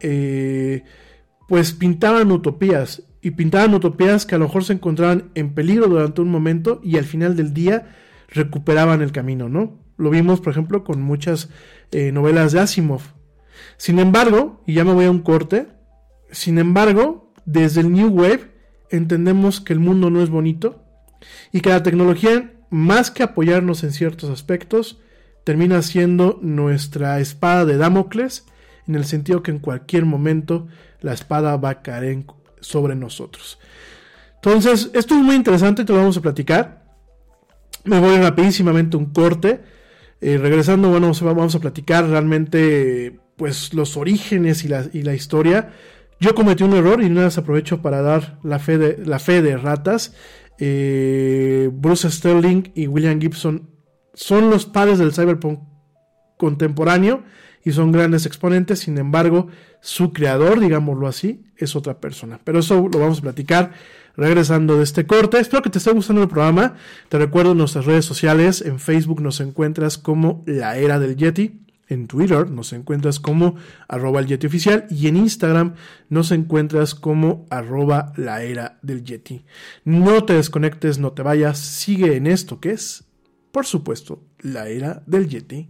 pues 1.47 1.71
pintaban 1.71 2.31
utopías 2.31 3.03
y 3.21 3.31
pintaban 3.31 3.73
utopías 3.73 4.25
que 4.25 4.35
a 4.35 4.37
lo 4.37 4.45
mejor 4.45 4.63
se 4.63 4.73
encontraban 4.73 5.31
en 5.35 5.53
peligro 5.53 5.87
durante 5.87 6.21
un 6.21 6.29
momento 6.29 6.79
y 6.83 6.97
al 6.97 7.05
final 7.05 7.35
del 7.35 7.53
día 7.53 7.95
recuperaban 8.27 9.01
el 9.01 9.11
camino, 9.11 9.49
¿no? 9.49 9.79
Lo 9.97 10.09
vimos, 10.09 10.41
por 10.41 10.51
ejemplo, 10.51 10.83
con 10.83 11.01
muchas 11.01 11.49
eh, 11.91 12.11
novelas 12.11 12.51
de 12.51 12.59
Asimov. 12.59 13.01
Sin 13.77 13.99
embargo, 13.99 14.61
y 14.67 14.75
ya 14.75 14.83
me 14.83 14.93
voy 14.93 15.05
a 15.05 15.11
un 15.11 15.21
corte, 15.21 15.67
sin 16.31 16.59
embargo, 16.59 17.33
desde 17.45 17.81
el 17.81 17.91
New 17.91 18.09
Wave 18.09 18.51
entendemos 18.89 19.61
que 19.61 19.73
el 19.73 19.79
mundo 19.79 20.09
no 20.09 20.21
es 20.21 20.29
bonito 20.29 20.83
y 21.51 21.61
que 21.61 21.69
la 21.69 21.83
tecnología, 21.83 22.53
más 22.69 23.11
que 23.11 23.23
apoyarnos 23.23 23.83
en 23.83 23.91
ciertos 23.91 24.29
aspectos, 24.29 24.99
termina 25.43 25.81
siendo 25.81 26.39
nuestra 26.41 27.19
espada 27.19 27.65
de 27.65 27.77
Damocles, 27.77 28.45
en 28.87 28.95
el 28.95 29.05
sentido 29.05 29.43
que 29.43 29.51
en 29.51 29.59
cualquier 29.59 30.05
momento 30.05 30.67
la 31.01 31.13
espada 31.13 31.55
va 31.57 31.69
a 31.69 31.81
caer 31.81 32.25
sobre 32.59 32.95
nosotros. 32.95 33.59
Entonces, 34.35 34.91
esto 34.93 35.15
es 35.15 35.21
muy 35.21 35.35
interesante, 35.35 35.85
te 35.85 35.93
lo 35.93 35.99
vamos 35.99 36.17
a 36.17 36.21
platicar. 36.21 36.86
Me 37.87 37.99
voy 37.99 38.17
rapidísimamente 38.17 38.97
un 38.97 39.07
corte. 39.07 39.61
Eh, 40.19 40.37
regresando, 40.37 40.89
bueno, 40.89 41.11
vamos 41.21 41.55
a 41.55 41.59
platicar 41.59 42.07
realmente 42.07 43.19
pues 43.35 43.73
los 43.73 43.97
orígenes 43.97 44.63
y 44.63 44.67
la, 44.67 45.13
historia. 45.13 45.73
Yo 46.19 46.33
cometí 46.33 46.63
un 46.63 46.73
error 46.73 47.03
y 47.03 47.09
nada 47.09 47.27
más 47.27 47.37
aprovecho 47.37 47.81
para 47.81 48.01
dar 48.01 48.39
la 48.43 48.59
fe 48.59 48.77
de, 48.77 49.05
la 49.05 49.19
fe 49.19 49.41
de 49.41 49.57
ratas. 49.57 50.15
Eh, 50.59 51.69
Bruce 51.71 52.09
Sterling 52.09 52.71
y 52.73 52.87
William 52.87 53.21
Gibson 53.21 53.69
son 54.13 54.49
los 54.49 54.65
padres 54.65 54.97
del 54.97 55.13
cyberpunk 55.13 55.59
contemporáneo 56.37 57.23
y 57.63 57.71
son 57.71 57.91
grandes 57.91 58.25
exponentes, 58.25 58.79
sin 58.79 58.97
embargo, 58.97 59.47
su 59.81 60.13
creador, 60.13 60.59
digámoslo 60.59 61.07
así, 61.07 61.45
es 61.57 61.75
otra 61.75 61.99
persona. 61.99 62.39
Pero 62.43 62.59
eso 62.59 62.87
lo 62.91 62.99
vamos 62.99 63.19
a 63.19 63.23
platicar 63.23 63.71
regresando 64.17 64.77
de 64.77 64.83
este 64.83 65.05
corte. 65.05 65.39
Espero 65.39 65.61
que 65.61 65.69
te 65.69 65.77
esté 65.77 65.91
gustando 65.91 66.23
el 66.23 66.27
programa. 66.27 66.75
Te 67.07 67.17
recuerdo 67.17 67.53
nuestras 67.55 67.85
redes 67.85 68.03
sociales. 68.03 68.61
En 68.61 68.79
Facebook 68.79 69.21
nos 69.21 69.39
encuentras 69.39 69.97
como 69.97 70.43
La 70.45 70.77
Era 70.77 70.99
del 70.99 71.15
Yeti. 71.15 71.61
En 71.89 72.07
Twitter 72.07 72.49
nos 72.49 72.73
encuentras 72.73 73.19
como 73.19 73.55
arroba 73.87 74.19
el 74.19 74.27
Yeti 74.27 74.47
oficial 74.47 74.85
y 74.89 75.07
en 75.07 75.15
Instagram 75.15 75.75
nos 76.09 76.31
encuentras 76.31 76.93
como 76.93 77.45
arroba 77.49 78.11
la 78.17 78.43
era 78.43 78.77
del 78.81 79.05
Yeti. 79.05 79.45
No 79.85 80.25
te 80.25 80.33
desconectes, 80.33 80.99
no 80.99 81.13
te 81.13 81.23
vayas, 81.23 81.57
sigue 81.57 82.17
en 82.17 82.27
esto 82.27 82.59
que 82.59 82.71
es, 82.71 83.05
por 83.53 83.65
supuesto, 83.65 84.21
la 84.41 84.67
era 84.67 85.01
del 85.05 85.29
Yeti. 85.29 85.69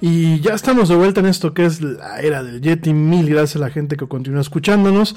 Y 0.00 0.40
ya 0.40 0.54
estamos 0.54 0.88
de 0.88 0.96
vuelta 0.96 1.20
en 1.20 1.26
esto 1.26 1.54
que 1.54 1.64
es 1.64 1.80
la 1.80 2.20
era 2.20 2.42
del 2.42 2.60
Yeti. 2.60 2.92
Mil 2.92 3.28
gracias 3.28 3.56
a 3.56 3.60
la 3.60 3.70
gente 3.70 3.96
que 3.96 4.06
continúa 4.06 4.40
escuchándonos. 4.40 5.16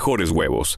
mejores 0.01 0.31
huevos. 0.31 0.77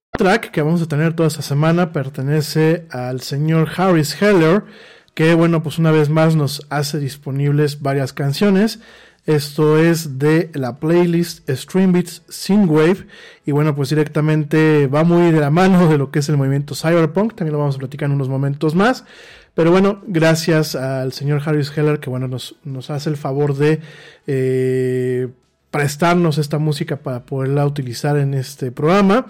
Track 0.17 0.51
que 0.51 0.61
vamos 0.61 0.81
a 0.81 0.87
tener 0.87 1.13
toda 1.13 1.27
esta 1.27 1.41
semana 1.41 1.93
pertenece 1.93 2.85
al 2.91 3.21
señor 3.21 3.69
Harris 3.75 4.21
Heller, 4.21 4.65
que 5.13 5.33
bueno, 5.35 5.63
pues 5.63 5.79
una 5.79 5.91
vez 5.91 6.09
más 6.09 6.35
nos 6.35 6.65
hace 6.69 6.99
disponibles 6.99 7.81
varias 7.81 8.11
canciones. 8.11 8.79
Esto 9.25 9.77
es 9.77 10.19
de 10.19 10.49
la 10.53 10.79
playlist 10.79 11.49
Streambeats 11.49 12.23
Synthwave 12.27 13.07
y 13.45 13.51
bueno, 13.51 13.75
pues 13.75 13.89
directamente 13.89 14.87
va 14.87 15.03
muy 15.03 15.31
de 15.31 15.39
la 15.39 15.49
mano 15.49 15.87
de 15.87 15.97
lo 15.97 16.11
que 16.11 16.19
es 16.19 16.27
el 16.27 16.37
movimiento 16.37 16.75
Cyberpunk, 16.75 17.35
también 17.35 17.53
lo 17.53 17.59
vamos 17.59 17.75
a 17.75 17.79
platicar 17.79 18.09
en 18.09 18.15
unos 18.15 18.29
momentos 18.29 18.75
más. 18.75 19.05
Pero 19.53 19.71
bueno, 19.71 20.01
gracias 20.07 20.75
al 20.75 21.13
señor 21.13 21.41
Harris 21.45 21.75
Heller 21.75 21.99
que 21.99 22.09
bueno, 22.09 22.27
nos, 22.27 22.55
nos 22.63 22.89
hace 22.89 23.09
el 23.09 23.17
favor 23.17 23.55
de 23.55 23.79
eh, 24.27 25.29
prestarnos 25.71 26.37
esta 26.37 26.57
música 26.57 26.97
para 26.97 27.25
poderla 27.25 27.65
utilizar 27.65 28.17
en 28.17 28.33
este 28.33 28.71
programa. 28.71 29.27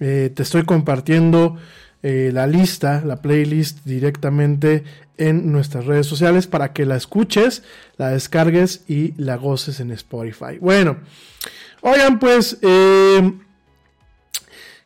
Eh, 0.00 0.30
te 0.34 0.42
estoy 0.42 0.64
compartiendo 0.64 1.56
eh, 2.02 2.30
la 2.32 2.46
lista, 2.46 3.02
la 3.04 3.20
playlist 3.20 3.84
directamente 3.84 4.84
en 5.16 5.50
nuestras 5.50 5.86
redes 5.86 6.06
sociales 6.06 6.46
para 6.46 6.72
que 6.72 6.86
la 6.86 6.96
escuches, 6.96 7.64
la 7.96 8.10
descargues 8.10 8.84
y 8.86 9.14
la 9.20 9.36
goces 9.36 9.80
en 9.80 9.90
Spotify. 9.90 10.58
Bueno, 10.60 10.98
oigan 11.80 12.20
pues, 12.20 12.58
eh, 12.62 13.32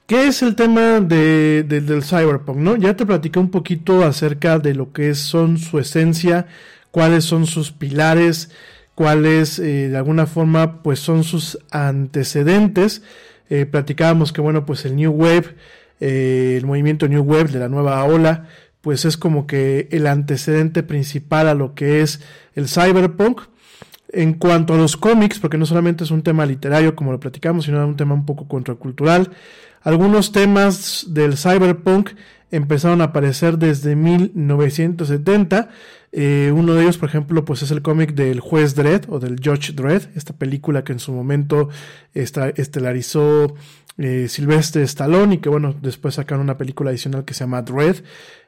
¿qué 0.06 0.28
es 0.28 0.42
el 0.42 0.56
tema 0.56 1.00
de, 1.00 1.64
de, 1.68 1.82
del 1.82 2.02
cyberpunk? 2.02 2.56
¿no? 2.56 2.76
Ya 2.76 2.96
te 2.96 3.04
platicé 3.04 3.38
un 3.38 3.50
poquito 3.50 4.04
acerca 4.04 4.58
de 4.58 4.74
lo 4.74 4.92
que 4.94 5.14
son 5.14 5.58
su 5.58 5.78
esencia, 5.78 6.46
cuáles 6.90 7.24
son 7.24 7.46
sus 7.46 7.72
pilares, 7.72 8.50
cuáles 8.94 9.58
de 9.58 9.94
alguna 9.96 10.26
forma 10.26 10.82
pues 10.82 10.98
son 10.98 11.24
sus 11.24 11.58
antecedentes. 11.70 13.02
Eh, 13.51 13.66
platicábamos 13.66 14.32
que 14.32 14.40
bueno 14.40 14.64
pues 14.64 14.84
el 14.84 14.97
New 14.97 15.12
Wave, 15.12 15.57
eh, 16.01 16.55
el 16.59 16.66
movimiento 16.66 17.09
New 17.09 17.22
Wave 17.22 17.53
de 17.53 17.59
la 17.59 17.68
nueva 17.68 18.03
ola, 18.05 18.47
pues 18.80 19.05
es 19.05 19.16
como 19.16 19.47
que 19.47 19.88
el 19.90 20.07
antecedente 20.07 20.82
principal 20.82 21.49
a 21.49 21.55
lo 21.55 21.74
que 21.74 22.03
es 22.03 22.20
el 22.55 22.68
cyberpunk. 22.68 23.43
En 24.14 24.34
cuanto 24.34 24.74
a 24.74 24.76
los 24.76 24.99
cómics, 24.99 25.38
porque 25.38 25.57
no 25.57 25.64
solamente 25.64 26.05
es 26.05 26.11
un 26.11 26.22
tema 26.22 26.45
literario 26.45 26.95
como 26.95 27.12
lo 27.12 27.20
platicamos, 27.20 27.64
sino 27.64 27.86
un 27.86 27.97
tema 27.97 28.12
un 28.12 28.26
poco 28.26 28.47
contracultural, 28.47 29.30
algunos 29.80 30.32
temas 30.32 31.07
del 31.09 31.38
cyberpunk 31.38 32.11
empezaron 32.53 33.00
a 33.00 33.05
aparecer 33.05 33.59
desde 33.59 33.96
1970. 33.96 35.70
Eh, 36.12 36.53
uno 36.55 36.74
de 36.74 36.82
ellos, 36.82 36.98
por 36.98 37.09
ejemplo, 37.09 37.44
pues 37.44 37.62
es 37.62 37.70
el 37.70 37.82
cómic 37.82 38.14
del 38.14 38.38
juez 38.40 38.74
Dredd 38.74 39.07
o 39.09 39.18
del 39.18 39.40
Judge 39.42 39.72
Dredd, 39.72 40.09
esta 40.14 40.34
película 40.34 40.84
que 40.84 40.92
en 40.92 40.98
su 40.98 41.12
momento 41.12 41.70
estelarizó 42.12 43.55
eh, 43.98 44.26
Silvestre 44.28 44.82
Stallone 44.82 45.36
y 45.36 45.38
que 45.38 45.48
bueno, 45.48 45.74
después 45.80 46.14
sacaron 46.14 46.44
una 46.44 46.59
película 46.59 46.90
adicional 46.90 47.24
que 47.24 47.34
se 47.34 47.40
llama 47.40 47.62
Dredd. 47.62 48.03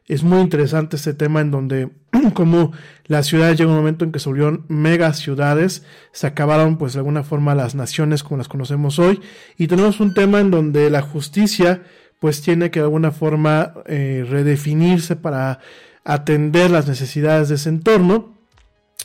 Es 0.06 0.22
muy 0.22 0.40
interesante 0.40 0.96
este 0.96 1.14
tema 1.14 1.40
en 1.40 1.50
donde 1.50 1.88
como 2.34 2.72
las 3.06 3.26
ciudades 3.26 3.58
llega 3.58 3.70
un 3.70 3.76
momento 3.76 4.04
en 4.04 4.12
que 4.12 4.18
se 4.18 4.28
volvieron 4.28 4.66
mega 4.68 5.14
ciudades, 5.14 5.84
se 6.12 6.26
acabaron 6.26 6.76
pues 6.76 6.92
de 6.92 6.98
alguna 6.98 7.22
forma 7.22 7.54
las 7.54 7.74
naciones 7.74 8.22
como 8.22 8.36
las 8.36 8.48
conocemos 8.48 8.98
hoy 8.98 9.20
y 9.56 9.66
tenemos 9.66 10.00
un 10.00 10.12
tema 10.12 10.40
en 10.40 10.50
donde 10.50 10.90
la 10.90 11.00
justicia 11.00 11.82
pues 12.20 12.40
tiene 12.40 12.70
que 12.70 12.80
de 12.80 12.84
alguna 12.84 13.10
forma 13.10 13.74
eh, 13.86 14.24
redefinirse 14.28 15.16
para 15.16 15.60
atender 16.04 16.70
las 16.70 16.86
necesidades 16.86 17.48
de 17.48 17.56
ese 17.56 17.68
entorno. 17.68 18.34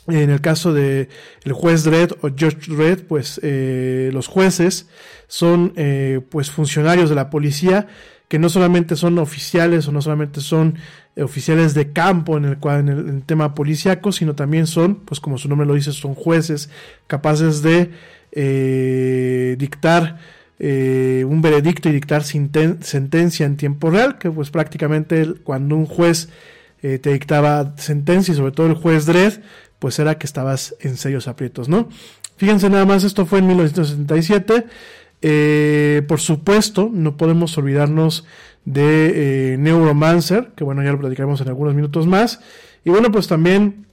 En 0.06 0.30
el 0.30 0.40
caso 0.40 0.72
de 0.72 1.08
el 1.44 1.52
juez 1.52 1.84
Dredd 1.84 2.12
o 2.22 2.28
Judge 2.28 2.68
Dredd, 2.68 3.00
pues 3.06 3.38
eh, 3.42 4.10
los 4.12 4.26
jueces 4.26 4.88
son 5.28 5.72
eh, 5.76 6.20
pues 6.30 6.50
funcionarios 6.50 7.10
de 7.10 7.16
la 7.16 7.28
policía 7.30 7.88
que 8.28 8.38
no 8.38 8.48
solamente 8.48 8.96
son 8.96 9.18
oficiales 9.18 9.86
o 9.88 9.92
no 9.92 10.00
solamente 10.00 10.40
son 10.40 10.76
oficiales 11.16 11.74
de 11.74 11.92
campo 11.92 12.38
en 12.38 12.44
el, 12.44 12.58
en 12.62 12.88
el, 12.88 12.98
en 13.00 13.16
el 13.16 13.22
tema 13.24 13.54
policíaco, 13.54 14.12
sino 14.12 14.34
también 14.34 14.66
son, 14.66 15.00
pues 15.00 15.20
como 15.20 15.36
su 15.36 15.48
nombre 15.48 15.66
lo 15.66 15.74
dice, 15.74 15.92
son 15.92 16.14
jueces 16.14 16.70
capaces 17.06 17.60
de 17.62 17.90
dictar 19.56 20.39
eh, 20.62 21.24
un 21.26 21.40
veredicto 21.40 21.88
y 21.88 21.92
dictar 21.92 22.22
sentencia 22.22 23.46
en 23.46 23.56
tiempo 23.56 23.90
real, 23.90 24.18
que 24.18 24.30
pues 24.30 24.50
prácticamente 24.50 25.26
cuando 25.42 25.74
un 25.74 25.86
juez 25.86 26.28
eh, 26.82 26.98
te 26.98 27.14
dictaba 27.14 27.72
sentencia 27.78 28.32
y 28.32 28.36
sobre 28.36 28.52
todo 28.52 28.66
el 28.66 28.74
juez 28.74 29.06
Dredd, 29.06 29.38
pues 29.78 29.98
era 29.98 30.18
que 30.18 30.26
estabas 30.26 30.76
en 30.80 30.98
serios 30.98 31.28
aprietos, 31.28 31.70
¿no? 31.70 31.88
Fíjense 32.36 32.68
nada 32.68 32.84
más, 32.84 33.04
esto 33.04 33.24
fue 33.24 33.38
en 33.38 33.46
1977. 33.46 34.66
Eh, 35.22 36.02
por 36.06 36.20
supuesto, 36.20 36.90
no 36.92 37.16
podemos 37.16 37.56
olvidarnos 37.56 38.26
de 38.66 39.56
Neuromancer, 39.58 40.50
que 40.56 40.64
bueno, 40.64 40.82
ya 40.82 40.92
lo 40.92 40.98
platicaremos 40.98 41.40
en 41.40 41.48
algunos 41.48 41.74
minutos 41.74 42.06
más. 42.06 42.40
Y 42.84 42.90
bueno, 42.90 43.10
pues 43.10 43.28
también 43.28 43.86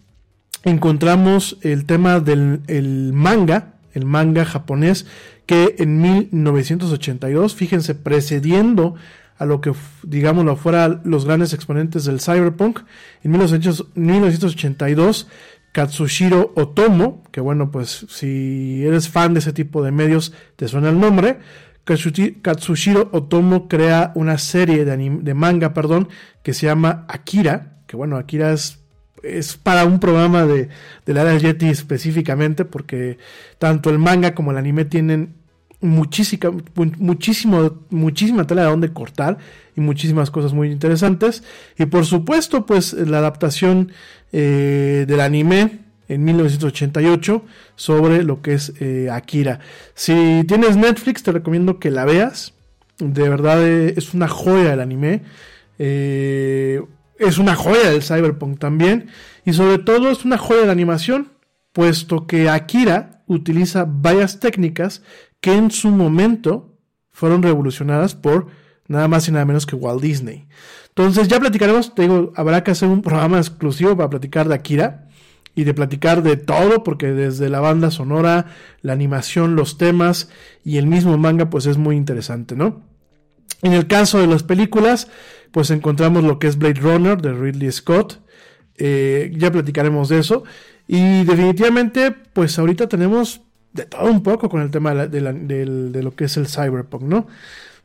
encontramos 0.63 1.59
el 1.61 1.85
tema 1.85 2.19
del 2.19 2.59
el 2.67 3.13
manga, 3.13 3.75
el 3.93 4.03
manga 4.03 4.43
japonés, 4.43 5.05
que 5.47 5.75
en 5.79 5.99
1982, 6.01 7.55
fíjense, 7.55 7.95
precediendo 7.95 8.93
a 9.37 9.45
lo 9.45 9.61
que, 9.61 9.73
digámoslo, 10.03 10.55
fuera 10.55 11.01
los 11.03 11.25
grandes 11.25 11.53
exponentes 11.53 12.05
del 12.05 12.19
cyberpunk, 12.19 12.81
en 13.23 13.31
1982, 13.31 15.27
Katsushiro 15.71 16.53
Otomo, 16.55 17.23
que 17.31 17.41
bueno, 17.41 17.71
pues 17.71 18.05
si 18.09 18.83
eres 18.85 19.09
fan 19.09 19.33
de 19.33 19.39
ese 19.39 19.53
tipo 19.53 19.83
de 19.83 19.91
medios, 19.91 20.33
te 20.55 20.67
suena 20.67 20.89
el 20.89 20.99
nombre, 20.99 21.39
Katsushiro 21.85 23.09
Otomo 23.13 23.69
crea 23.69 24.11
una 24.15 24.37
serie 24.37 24.83
de, 24.83 24.97
de 24.97 25.33
manga, 25.33 25.73
perdón, 25.73 26.09
que 26.43 26.53
se 26.53 26.65
llama 26.65 27.05
Akira, 27.07 27.77
que 27.87 27.95
bueno, 27.95 28.17
Akira 28.17 28.51
es 28.51 28.86
es 29.23 29.57
para 29.57 29.85
un 29.85 29.99
programa 29.99 30.45
de, 30.45 30.69
de 31.05 31.13
la 31.13 31.21
era 31.21 31.37
Yeti 31.37 31.67
específicamente, 31.67 32.65
porque 32.65 33.17
tanto 33.59 33.89
el 33.89 33.99
manga 33.99 34.35
como 34.35 34.51
el 34.51 34.57
anime 34.57 34.85
tienen 34.85 35.35
muchísima, 35.81 36.51
muchísimo, 36.97 37.83
muchísima 37.89 38.47
tela 38.47 38.63
de 38.63 38.69
donde 38.69 38.93
cortar 38.93 39.37
y 39.75 39.81
muchísimas 39.81 40.31
cosas 40.31 40.53
muy 40.53 40.71
interesantes. 40.71 41.43
Y 41.77 41.85
por 41.85 42.05
supuesto, 42.05 42.65
pues 42.65 42.93
la 42.93 43.19
adaptación 43.19 43.91
eh, 44.31 45.05
del 45.07 45.19
anime 45.19 45.79
en 46.07 46.23
1988 46.23 47.43
sobre 47.75 48.23
lo 48.23 48.41
que 48.41 48.53
es 48.53 48.73
eh, 48.79 49.09
Akira. 49.11 49.59
Si 49.93 50.43
tienes 50.47 50.77
Netflix, 50.77 51.23
te 51.23 51.31
recomiendo 51.31 51.79
que 51.79 51.91
la 51.91 52.05
veas. 52.05 52.53
De 52.97 53.29
verdad 53.29 53.65
eh, 53.67 53.93
es 53.95 54.13
una 54.13 54.27
joya 54.27 54.73
el 54.73 54.79
anime. 54.79 55.21
Es 57.19 57.37
una 57.37 57.55
joya 57.55 57.91
del 57.91 58.03
cyberpunk 58.03 58.59
también. 58.59 59.09
Y 59.45 59.53
sobre 59.53 59.77
todo 59.79 60.09
es 60.09 60.25
una 60.25 60.37
joya 60.37 60.65
de 60.65 60.71
animación, 60.71 61.33
puesto 61.71 62.27
que 62.27 62.49
Akira 62.49 63.23
utiliza 63.27 63.85
varias 63.87 64.39
técnicas 64.39 65.03
que 65.41 65.53
en 65.53 65.71
su 65.71 65.89
momento 65.89 66.77
fueron 67.11 67.43
revolucionadas 67.43 68.15
por 68.15 68.47
nada 68.87 69.07
más 69.07 69.27
y 69.27 69.31
nada 69.31 69.45
menos 69.45 69.65
que 69.65 69.75
Walt 69.75 70.01
Disney. 70.01 70.47
Entonces 70.89 71.27
ya 71.27 71.39
platicaremos, 71.39 71.93
digo, 71.95 72.31
habrá 72.35 72.63
que 72.63 72.71
hacer 72.71 72.89
un 72.89 73.01
programa 73.01 73.37
exclusivo 73.37 73.95
para 73.95 74.09
platicar 74.09 74.47
de 74.47 74.55
Akira 74.55 75.07
y 75.53 75.63
de 75.63 75.73
platicar 75.73 76.23
de 76.23 76.37
todo, 76.37 76.83
porque 76.83 77.07
desde 77.07 77.49
la 77.49 77.59
banda 77.59 77.91
sonora, 77.91 78.47
la 78.81 78.93
animación, 78.93 79.55
los 79.55 79.77
temas 79.77 80.29
y 80.63 80.77
el 80.77 80.87
mismo 80.87 81.17
manga, 81.17 81.49
pues 81.49 81.65
es 81.65 81.77
muy 81.77 81.95
interesante, 81.95 82.55
¿no? 82.55 82.86
En 83.61 83.73
el 83.73 83.87
caso 83.87 84.19
de 84.19 84.27
las 84.27 84.43
películas, 84.43 85.07
pues 85.51 85.71
encontramos 85.71 86.23
lo 86.23 86.39
que 86.39 86.47
es 86.47 86.57
Blade 86.57 86.79
Runner 86.79 87.21
de 87.21 87.33
Ridley 87.33 87.71
Scott. 87.71 88.19
Eh, 88.77 89.33
ya 89.35 89.51
platicaremos 89.51 90.09
de 90.09 90.19
eso. 90.19 90.43
Y 90.87 91.23
definitivamente, 91.23 92.11
pues 92.11 92.57
ahorita 92.59 92.87
tenemos 92.87 93.41
de 93.73 93.85
todo 93.85 94.09
un 94.09 94.23
poco 94.23 94.49
con 94.49 94.61
el 94.61 94.71
tema 94.71 94.93
de, 94.93 96.01
lo 96.01 96.15
que 96.15 96.25
es 96.25 96.37
el 96.37 96.47
cyberpunk, 96.47 97.03
¿no? 97.03 97.27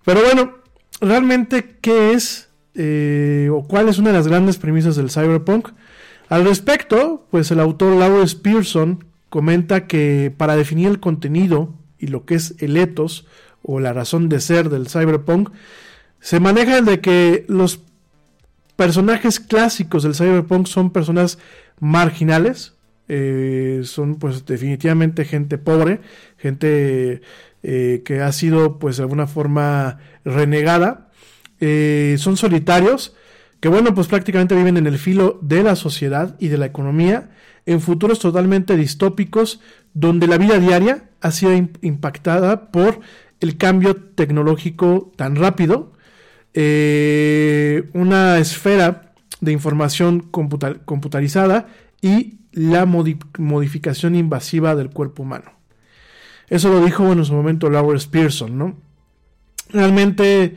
Pero 0.04 0.20
bueno, 0.22 0.58
realmente, 1.00 1.76
¿qué 1.80 2.12
es 2.12 2.48
eh, 2.74 3.48
o 3.52 3.66
cuál 3.66 3.88
es 3.88 3.98
una 3.98 4.10
de 4.10 4.16
las 4.16 4.28
grandes 4.28 4.56
premisas 4.56 4.96
del 4.96 5.10
cyberpunk? 5.10 5.68
Al 6.28 6.44
respecto, 6.44 7.26
pues 7.30 7.50
el 7.50 7.60
autor 7.60 7.96
Lawrence 7.96 8.36
Pearson 8.36 9.04
comenta 9.28 9.86
que 9.86 10.32
para 10.36 10.56
definir 10.56 10.88
el 10.88 11.00
contenido 11.00 11.74
y 11.98 12.06
lo 12.06 12.24
que 12.24 12.34
es 12.34 12.54
el 12.58 12.76
ethos 12.76 13.26
o 13.62 13.80
la 13.80 13.92
razón 13.92 14.28
de 14.28 14.40
ser 14.40 14.68
del 14.68 14.88
cyberpunk, 14.88 15.50
se 16.20 16.40
maneja 16.40 16.78
el 16.78 16.84
de 16.84 17.00
que 17.00 17.44
los 17.48 17.80
personajes 18.76 19.40
clásicos 19.40 20.02
del 20.02 20.14
cyberpunk 20.14 20.66
son 20.66 20.90
personas 20.90 21.38
marginales, 21.80 22.74
eh, 23.08 23.82
son 23.84 24.16
pues 24.16 24.46
definitivamente 24.46 25.24
gente 25.24 25.58
pobre, 25.58 26.00
gente 26.38 27.22
eh, 27.62 28.02
que 28.04 28.20
ha 28.20 28.32
sido 28.32 28.78
pues 28.78 28.96
de 28.96 29.02
alguna 29.02 29.26
forma 29.26 29.98
renegada, 30.24 31.10
eh, 31.60 32.16
son 32.18 32.36
solitarios, 32.36 33.14
que 33.60 33.68
bueno 33.68 33.94
pues 33.94 34.06
prácticamente 34.06 34.54
viven 34.54 34.76
en 34.76 34.86
el 34.86 34.98
filo 34.98 35.38
de 35.42 35.62
la 35.62 35.76
sociedad 35.76 36.36
y 36.38 36.48
de 36.48 36.58
la 36.58 36.66
economía, 36.66 37.30
en 37.66 37.80
futuros 37.80 38.18
totalmente 38.18 38.76
distópicos, 38.76 39.60
donde 39.94 40.26
la 40.26 40.38
vida 40.38 40.58
diaria 40.58 41.10
ha 41.20 41.30
sido 41.30 41.52
impactada 41.82 42.72
por 42.72 43.00
el 43.42 43.56
cambio 43.56 43.96
tecnológico 43.96 45.12
tan 45.16 45.36
rápido, 45.36 45.92
una 46.54 48.38
esfera 48.38 49.12
de 49.40 49.52
información 49.52 50.20
computarizada 50.20 51.66
y 52.00 52.38
la 52.52 52.86
modificación 52.86 54.14
invasiva 54.14 54.74
del 54.76 54.90
cuerpo 54.90 55.22
humano. 55.22 55.52
Eso 56.48 56.68
lo 56.68 56.84
dijo 56.84 57.10
en 57.10 57.24
su 57.24 57.32
momento 57.32 57.70
Lawrence 57.70 58.08
Pearson, 58.10 58.58
¿no? 58.58 58.76
Realmente, 59.70 60.56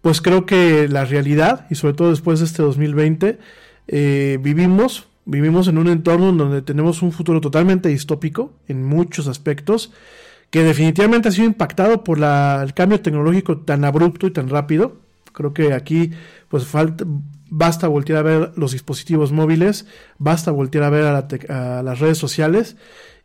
pues 0.00 0.20
creo 0.20 0.44
que 0.44 0.88
la 0.88 1.04
realidad, 1.04 1.66
y 1.70 1.76
sobre 1.76 1.94
todo 1.94 2.10
después 2.10 2.40
de 2.40 2.46
este 2.46 2.62
2020, 2.62 3.38
eh, 3.86 4.38
vivimos, 4.42 5.06
vivimos 5.24 5.68
en 5.68 5.78
un 5.78 5.88
entorno 5.88 6.32
donde 6.32 6.62
tenemos 6.62 7.00
un 7.02 7.12
futuro 7.12 7.40
totalmente 7.40 7.88
distópico 7.88 8.54
en 8.66 8.84
muchos 8.84 9.28
aspectos, 9.28 9.92
que 10.50 10.62
definitivamente 10.62 11.28
ha 11.28 11.32
sido 11.32 11.46
impactado 11.46 12.04
por 12.04 12.18
el 12.18 12.74
cambio 12.74 13.00
tecnológico 13.00 13.58
tan 13.58 13.84
abrupto 13.84 14.26
y 14.26 14.32
tan 14.32 14.48
rápido. 14.48 15.00
Creo 15.32 15.52
que 15.52 15.72
aquí, 15.74 16.12
pues 16.48 16.66
falta, 16.66 17.04
basta 17.50 17.88
voltear 17.88 18.18
a 18.20 18.22
ver 18.22 18.52
los 18.56 18.72
dispositivos 18.72 19.32
móviles, 19.32 19.86
basta 20.18 20.50
voltear 20.50 20.84
a 20.84 20.90
ver 20.90 21.04
a, 21.04 21.82
las 21.82 21.98
redes 21.98 22.18
sociales 22.18 22.76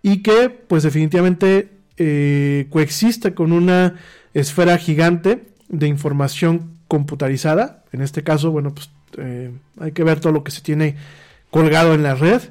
y 0.01 0.21
que 0.21 0.49
pues 0.49 0.83
definitivamente 0.83 1.69
eh, 1.97 2.67
coexiste 2.69 3.33
con 3.33 3.51
una 3.51 3.95
esfera 4.33 4.77
gigante 4.77 5.53
de 5.69 5.87
información 5.87 6.77
computarizada. 6.87 7.83
En 7.91 8.01
este 8.01 8.23
caso, 8.23 8.51
bueno, 8.51 8.73
pues 8.73 8.89
eh, 9.17 9.51
hay 9.79 9.91
que 9.91 10.03
ver 10.03 10.19
todo 10.19 10.33
lo 10.33 10.43
que 10.43 10.51
se 10.51 10.61
tiene 10.61 10.95
colgado 11.49 11.93
en 11.93 12.03
la 12.03 12.15
red. 12.15 12.41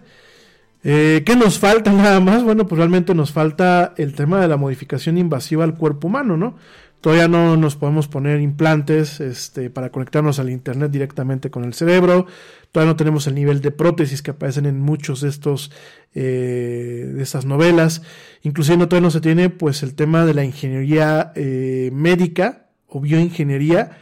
Eh, 0.83 1.23
¿Qué 1.27 1.37
nos 1.37 1.59
falta 1.59 1.93
nada 1.93 2.21
más? 2.21 2.43
Bueno, 2.43 2.67
pues 2.67 2.79
realmente 2.79 3.15
nos 3.15 3.33
falta 3.33 3.95
el 3.97 4.15
tema 4.15 4.41
de 4.41 4.49
la 4.49 4.57
modificación 4.57 5.19
invasiva 5.19 5.65
al 5.65 5.75
cuerpo 5.75 6.09
humano, 6.09 6.37
¿no? 6.37 6.57
Todavía 7.01 7.29
no 7.29 7.57
nos 7.57 7.77
podemos 7.77 8.09
poner 8.09 8.43
implantes 8.43 9.21
este, 9.21 9.71
para 9.71 9.91
conectarnos 9.91 10.39
al 10.39 10.51
Internet 10.51 10.91
directamente 10.91 11.51
con 11.51 11.65
el 11.65 11.73
cerebro. 11.73 12.27
Todavía 12.73 12.93
no 12.93 12.97
tenemos 12.97 13.27
el 13.27 13.35
nivel 13.35 13.63
de 13.63 13.71
prótesis 13.71 14.21
que 14.21 14.33
aparecen 14.33 14.67
en 14.67 14.81
muchos 14.81 15.23
de 15.23 15.31
estos 15.31 15.73
eh, 16.15 17.11
de 17.15 17.23
estas 17.23 17.47
novelas. 17.47 18.03
Inclusive 18.43 18.77
no, 18.77 18.87
todavía 18.89 19.07
no 19.07 19.11
se 19.11 19.23
tiene 19.23 19.49
pues 19.49 19.83
el 19.83 19.95
tema 19.95 20.27
de 20.27 20.35
la 20.35 20.45
ingeniería 20.45 21.33
eh, 21.37 21.89
médica 21.95 22.67
o 22.87 23.01
bioingeniería 23.01 23.93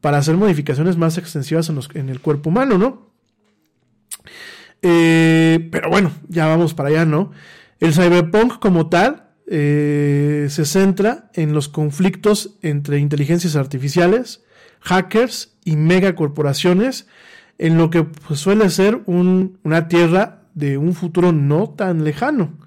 para 0.00 0.18
hacer 0.18 0.36
modificaciones 0.36 0.96
más 0.96 1.18
extensivas 1.18 1.68
en, 1.70 1.80
en 1.94 2.08
el 2.08 2.20
cuerpo 2.20 2.50
humano, 2.50 2.78
¿no? 2.78 3.13
Eh, 4.86 5.70
pero 5.72 5.88
bueno, 5.88 6.12
ya 6.28 6.46
vamos 6.46 6.74
para 6.74 6.90
allá, 6.90 7.06
¿no? 7.06 7.32
El 7.80 7.94
cyberpunk 7.94 8.58
como 8.58 8.90
tal 8.90 9.30
eh, 9.46 10.46
se 10.50 10.66
centra 10.66 11.30
en 11.32 11.54
los 11.54 11.70
conflictos 11.70 12.56
entre 12.60 12.98
inteligencias 12.98 13.56
artificiales, 13.56 14.44
hackers 14.80 15.56
y 15.64 15.76
megacorporaciones, 15.76 17.08
en 17.56 17.78
lo 17.78 17.88
que 17.88 18.04
pues, 18.04 18.40
suele 18.40 18.68
ser 18.68 19.00
una 19.06 19.88
tierra 19.88 20.42
de 20.52 20.76
un 20.76 20.92
futuro 20.92 21.32
no 21.32 21.70
tan 21.70 22.04
lejano. 22.04 22.58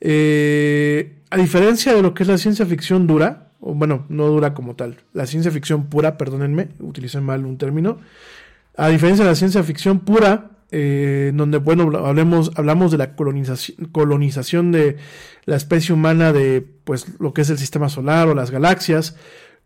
Eh, 0.00 1.20
a 1.30 1.36
diferencia 1.36 1.94
de 1.94 2.02
lo 2.02 2.14
que 2.14 2.24
es 2.24 2.28
la 2.28 2.38
ciencia 2.38 2.66
ficción 2.66 3.06
dura, 3.06 3.52
o 3.60 3.74
bueno, 3.74 4.06
no 4.08 4.26
dura 4.26 4.54
como 4.54 4.74
tal, 4.74 4.96
la 5.12 5.26
ciencia 5.26 5.52
ficción 5.52 5.84
pura, 5.86 6.18
perdónenme, 6.18 6.70
utilicé 6.80 7.20
mal 7.20 7.46
un 7.46 7.58
término, 7.58 7.98
a 8.76 8.88
diferencia 8.88 9.24
de 9.24 9.30
la 9.30 9.36
ciencia 9.36 9.62
ficción 9.62 10.00
pura, 10.00 10.50
eh, 10.70 11.32
donde, 11.34 11.58
bueno, 11.58 11.90
hablemos, 12.04 12.50
hablamos 12.56 12.90
de 12.90 12.98
la 12.98 13.14
colonización, 13.14 13.88
colonización 13.92 14.72
de 14.72 14.96
la 15.44 15.56
especie 15.56 15.94
humana 15.94 16.32
de, 16.32 16.66
pues, 16.84 17.06
lo 17.18 17.32
que 17.32 17.42
es 17.42 17.50
el 17.50 17.58
sistema 17.58 17.88
solar 17.88 18.28
o 18.28 18.34
las 18.34 18.50
galaxias. 18.50 19.16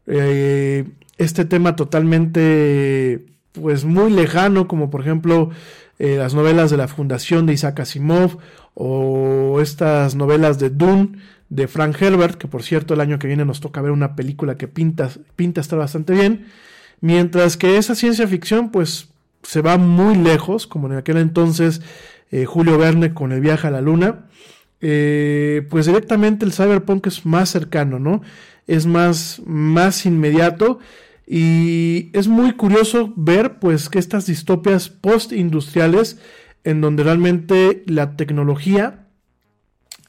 Eh, 0.06 0.84
este 1.16 1.44
tema 1.44 1.76
totalmente, 1.76 3.26
pues, 3.52 3.84
muy 3.84 4.10
lejano, 4.10 4.68
como 4.68 4.90
por 4.90 5.00
ejemplo 5.00 5.50
eh, 5.98 6.16
las 6.16 6.34
novelas 6.34 6.70
de 6.70 6.76
la 6.76 6.88
Fundación 6.88 7.46
de 7.46 7.54
Isaac 7.54 7.80
Asimov 7.80 8.38
o 8.74 9.60
estas 9.60 10.14
novelas 10.14 10.58
de 10.58 10.70
Dune 10.70 11.18
de 11.48 11.66
Frank 11.66 12.00
Herbert, 12.00 12.36
que 12.36 12.46
por 12.46 12.62
cierto 12.62 12.94
el 12.94 13.00
año 13.00 13.18
que 13.18 13.26
viene 13.26 13.44
nos 13.44 13.60
toca 13.60 13.82
ver 13.82 13.90
una 13.90 14.14
película 14.14 14.56
que 14.56 14.68
pinta, 14.68 15.10
pinta 15.34 15.60
está 15.60 15.76
bastante 15.76 16.12
bien. 16.12 16.46
Mientras 17.00 17.56
que 17.56 17.78
esa 17.78 17.94
ciencia 17.94 18.26
ficción, 18.26 18.70
pues 18.70 19.07
se 19.42 19.60
va 19.60 19.78
muy 19.78 20.16
lejos, 20.16 20.66
como 20.66 20.88
en 20.88 20.96
aquel 20.96 21.18
entonces 21.18 21.80
eh, 22.30 22.44
Julio 22.44 22.78
Verne 22.78 23.14
con 23.14 23.32
el 23.32 23.40
viaje 23.40 23.66
a 23.66 23.70
la 23.70 23.80
luna, 23.80 24.26
eh, 24.80 25.66
pues 25.70 25.86
directamente 25.86 26.44
el 26.44 26.52
cyberpunk 26.52 27.06
es 27.06 27.26
más 27.26 27.50
cercano, 27.50 27.98
¿no? 27.98 28.22
Es 28.66 28.86
más, 28.86 29.42
más 29.46 30.06
inmediato 30.06 30.78
y 31.26 32.10
es 32.14 32.26
muy 32.26 32.52
curioso 32.52 33.12
ver 33.16 33.58
pues 33.58 33.90
que 33.90 33.98
estas 33.98 34.26
distopias 34.26 34.88
post-industriales 34.88 36.18
en 36.64 36.80
donde 36.80 37.02
realmente 37.02 37.82
la 37.86 38.16
tecnología 38.16 39.06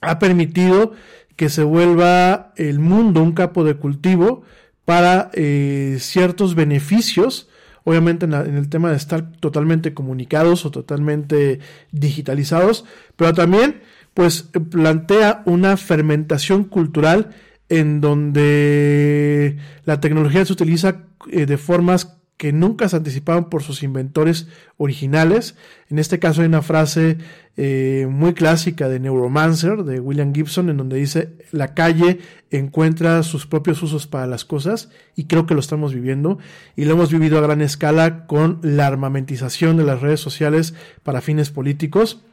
ha 0.02 0.18
permitido 0.18 0.94
que 1.36 1.50
se 1.50 1.64
vuelva 1.64 2.54
el 2.56 2.80
mundo 2.80 3.22
un 3.22 3.34
capo 3.34 3.66
de 3.66 3.76
cultivo 3.76 4.44
para 4.86 5.30
eh, 5.34 5.98
ciertos 6.00 6.56
beneficios, 6.56 7.49
obviamente 7.84 8.26
en, 8.26 8.34
el 8.34 8.70
tema 8.70 8.92
de 8.92 8.98
estar 8.98 9.32
totalmente 9.40 9.94
comunicados 9.94 10.66
o 10.66 10.72
totalmente 10.72 11.60
digitalizados, 11.92 12.86
pero 13.16 13.34
también 13.34 13.82
pues 14.14 14.50
plantea 14.72 15.44
una 15.46 15.78
fermentación 15.78 16.66
cultural 16.66 17.30
en 17.70 18.02
donde 18.02 19.58
la 19.86 20.00
tecnología 20.02 20.44
se 20.46 20.54
utiliza 20.54 21.04
eh, 21.32 21.46
de 21.46 21.58
formas 21.58 22.19
que 22.40 22.54
nunca 22.54 22.88
se 22.88 22.96
anticipaban 22.96 23.50
por 23.50 23.64
sus 23.64 23.84
inventores 23.84 24.48
originales. 24.78 25.56
En 25.90 26.00
este 26.00 26.20
caso 26.20 26.40
hay 26.40 26.48
una 26.48 26.62
frase 26.62 27.18
eh, 27.58 28.08
muy 28.10 28.34
clásica 28.34 28.88
de 28.88 29.02
Neuromancer, 29.02 29.84
de 29.84 30.00
William 30.00 30.34
Gibson, 30.34 30.70
en 30.70 30.78
donde 30.78 30.96
dice, 30.96 31.34
la 31.52 31.74
calle 31.74 32.20
encuentra 32.50 33.24
sus 33.24 33.46
propios 33.46 33.84
usos 33.84 34.08
para 34.08 34.26
las 34.26 34.46
cosas, 34.46 34.90
y 35.18 35.26
creo 35.26 35.46
que 35.46 35.54
lo 35.54 35.60
estamos 35.60 35.94
viviendo, 35.94 36.40
y 36.78 36.86
lo 36.86 36.94
hemos 36.94 37.12
vivido 37.12 37.38
a 37.38 37.42
gran 37.42 37.60
escala 37.60 38.26
con 38.26 38.60
la 38.62 38.88
armamentización 38.88 39.76
de 39.76 39.84
las 39.84 40.00
redes 40.00 40.22
sociales 40.22 40.74
para 41.04 41.20
fines 41.20 41.50
políticos. 41.50 42.24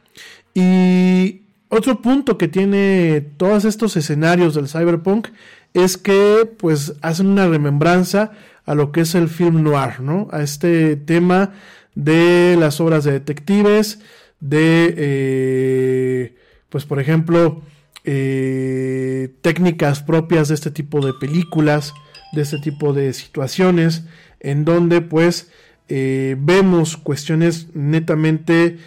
Y 0.53 1.41
otro 1.67 2.01
punto 2.01 2.37
que 2.37 2.47
tiene 2.47 3.19
todos 3.35 3.65
estos 3.65 3.97
escenarios 3.97 4.55
del 4.55 4.69
cyberpunk 4.69 5.27
es 5.73 5.97
que 5.97 6.49
pues 6.57 6.93
hacen 7.01 7.27
una 7.27 7.49
remembranza 7.49 8.31
a 8.67 8.75
lo 8.75 8.91
que 8.91 9.01
es 9.01 9.15
el 9.15 9.29
film 9.29 9.63
noir, 9.63 10.01
¿no? 10.01 10.27
A 10.31 10.43
este 10.43 10.97
tema 10.97 11.53
de 11.95 12.57
las 12.59 12.79
obras 12.81 13.05
de 13.05 13.13
detectives, 13.13 13.99
de, 14.41 14.93
eh, 14.97 16.35
pues 16.69 16.85
por 16.85 16.99
ejemplo, 16.99 17.63
eh, 18.03 19.33
técnicas 19.41 20.03
propias 20.03 20.49
de 20.49 20.55
este 20.55 20.69
tipo 20.69 21.03
de 21.03 21.13
películas, 21.13 21.93
de 22.33 22.41
este 22.41 22.59
tipo 22.59 22.91
de 22.91 23.13
situaciones, 23.13 24.03
en 24.41 24.65
donde 24.65 24.99
pues 24.99 25.49
eh, 25.87 26.35
vemos 26.37 26.97
cuestiones 26.97 27.73
netamente 27.73 28.77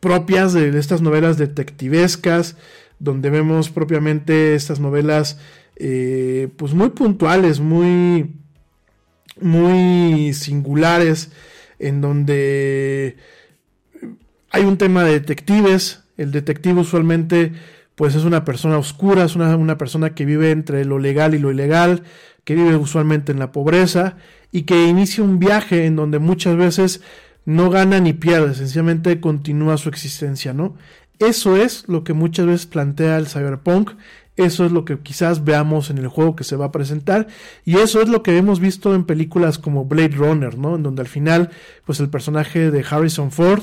propias 0.00 0.52
de 0.52 0.76
estas 0.76 1.00
novelas 1.00 1.38
detectivescas, 1.38 2.56
donde 2.98 3.30
vemos 3.30 3.70
propiamente 3.70 4.54
estas 4.54 4.80
novelas 4.80 5.38
eh, 5.76 6.48
pues 6.56 6.74
muy 6.74 6.90
puntuales, 6.90 7.60
muy, 7.60 8.34
muy 9.40 10.32
singulares, 10.34 11.30
en 11.78 12.00
donde 12.00 13.16
hay 14.50 14.64
un 14.64 14.78
tema 14.78 15.04
de 15.04 15.12
detectives, 15.12 16.04
el 16.16 16.32
detective 16.32 16.80
usualmente 16.80 17.52
pues 17.94 18.14
es 18.14 18.24
una 18.24 18.44
persona 18.44 18.78
oscura, 18.78 19.24
es 19.24 19.36
una, 19.36 19.56
una 19.56 19.78
persona 19.78 20.14
que 20.14 20.26
vive 20.26 20.50
entre 20.50 20.84
lo 20.84 20.98
legal 20.98 21.34
y 21.34 21.38
lo 21.38 21.50
ilegal, 21.50 22.02
que 22.44 22.54
vive 22.54 22.76
usualmente 22.76 23.32
en 23.32 23.38
la 23.38 23.52
pobreza 23.52 24.16
y 24.52 24.62
que 24.62 24.86
inicia 24.86 25.24
un 25.24 25.38
viaje 25.38 25.86
en 25.86 25.96
donde 25.96 26.18
muchas 26.18 26.56
veces 26.56 27.00
no 27.46 27.70
gana 27.70 28.00
ni 28.00 28.12
pierde, 28.12 28.54
sencillamente 28.54 29.20
continúa 29.20 29.78
su 29.78 29.88
existencia, 29.88 30.52
¿no? 30.52 30.76
Eso 31.18 31.56
es 31.56 31.88
lo 31.88 32.04
que 32.04 32.12
muchas 32.12 32.46
veces 32.46 32.66
plantea 32.66 33.16
el 33.16 33.26
cyberpunk, 33.26 33.92
eso 34.36 34.66
es 34.66 34.72
lo 34.72 34.84
que 34.84 34.98
quizás 34.98 35.44
veamos 35.44 35.90
en 35.90 35.98
el 35.98 36.08
juego 36.08 36.36
que 36.36 36.44
se 36.44 36.56
va 36.56 36.66
a 36.66 36.72
presentar 36.72 37.26
y 37.64 37.78
eso 37.78 38.02
es 38.02 38.08
lo 38.08 38.22
que 38.22 38.36
hemos 38.36 38.60
visto 38.60 38.94
en 38.94 39.04
películas 39.04 39.58
como 39.58 39.86
Blade 39.86 40.16
Runner, 40.16 40.58
¿no? 40.58 40.76
En 40.76 40.82
donde 40.82 41.02
al 41.02 41.08
final, 41.08 41.50
pues 41.84 42.00
el 42.00 42.10
personaje 42.10 42.70
de 42.70 42.84
Harrison 42.88 43.32
Ford, 43.32 43.62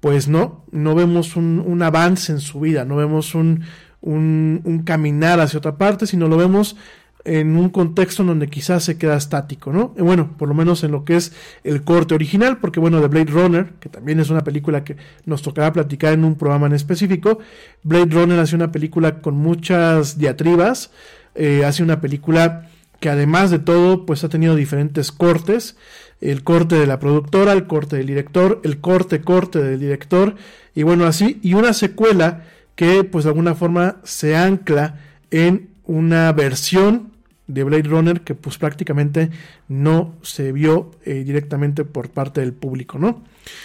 pues 0.00 0.28
no, 0.28 0.64
no 0.70 0.94
vemos 0.94 1.36
un, 1.36 1.62
un 1.64 1.82
avance 1.82 2.32
en 2.32 2.40
su 2.40 2.60
vida, 2.60 2.84
no 2.84 2.96
vemos 2.96 3.34
un, 3.34 3.62
un, 4.00 4.60
un, 4.64 4.82
caminar 4.82 5.40
hacia 5.40 5.58
otra 5.58 5.76
parte, 5.76 6.06
sino 6.06 6.28
lo 6.28 6.36
vemos 6.36 6.76
en 7.24 7.56
un 7.56 7.68
contexto 7.68 8.22
en 8.22 8.28
donde 8.28 8.48
quizás 8.48 8.84
se 8.84 8.96
queda 8.96 9.16
estático, 9.16 9.72
¿no? 9.72 9.88
bueno, 9.98 10.34
por 10.38 10.48
lo 10.48 10.54
menos 10.54 10.84
en 10.84 10.92
lo 10.92 11.04
que 11.04 11.16
es 11.16 11.32
el 11.64 11.82
corte 11.82 12.14
original, 12.14 12.58
porque 12.58 12.80
bueno, 12.80 13.00
de 13.00 13.08
Blade 13.08 13.32
Runner, 13.32 13.72
que 13.80 13.88
también 13.88 14.20
es 14.20 14.30
una 14.30 14.44
película 14.44 14.84
que 14.84 14.96
nos 15.26 15.42
tocará 15.42 15.72
platicar 15.72 16.12
en 16.12 16.24
un 16.24 16.36
programa 16.36 16.66
en 16.66 16.74
específico, 16.74 17.38
Blade 17.82 18.14
Runner 18.14 18.38
hace 18.38 18.54
una 18.54 18.72
película 18.72 19.20
con 19.20 19.36
muchas 19.36 20.18
diatribas, 20.18 20.90
eh, 21.34 21.64
hace 21.64 21.82
una 21.82 22.00
película 22.00 22.68
que 23.00 23.10
además 23.10 23.50
de 23.50 23.58
todo, 23.58 24.06
pues 24.06 24.24
ha 24.24 24.28
tenido 24.28 24.56
diferentes 24.56 25.12
cortes, 25.12 25.76
el 26.20 26.42
corte 26.42 26.76
de 26.76 26.86
la 26.86 26.98
productora, 26.98 27.52
el 27.52 27.66
corte 27.66 27.96
del 27.96 28.06
director, 28.06 28.60
el 28.64 28.80
corte 28.80 29.20
corte 29.20 29.62
del 29.62 29.78
director, 29.78 30.34
y 30.74 30.82
bueno, 30.82 31.06
así, 31.06 31.38
y 31.42 31.54
una 31.54 31.72
secuela 31.72 32.44
que 32.74 33.04
pues 33.04 33.24
de 33.24 33.30
alguna 33.30 33.54
forma 33.54 33.96
se 34.04 34.36
ancla 34.36 35.00
en 35.30 35.68
una 35.88 36.30
versión 36.32 37.10
de 37.48 37.64
Blade 37.64 37.88
Runner 37.88 38.20
que 38.20 38.34
pues 38.34 38.58
prácticamente 38.58 39.30
no 39.68 40.14
se 40.22 40.52
vio 40.52 40.92
eh, 41.04 41.24
directamente 41.24 41.84
por 41.84 42.10
parte 42.10 42.42
del 42.42 42.52
público, 42.52 42.98
¿no? 42.98 43.24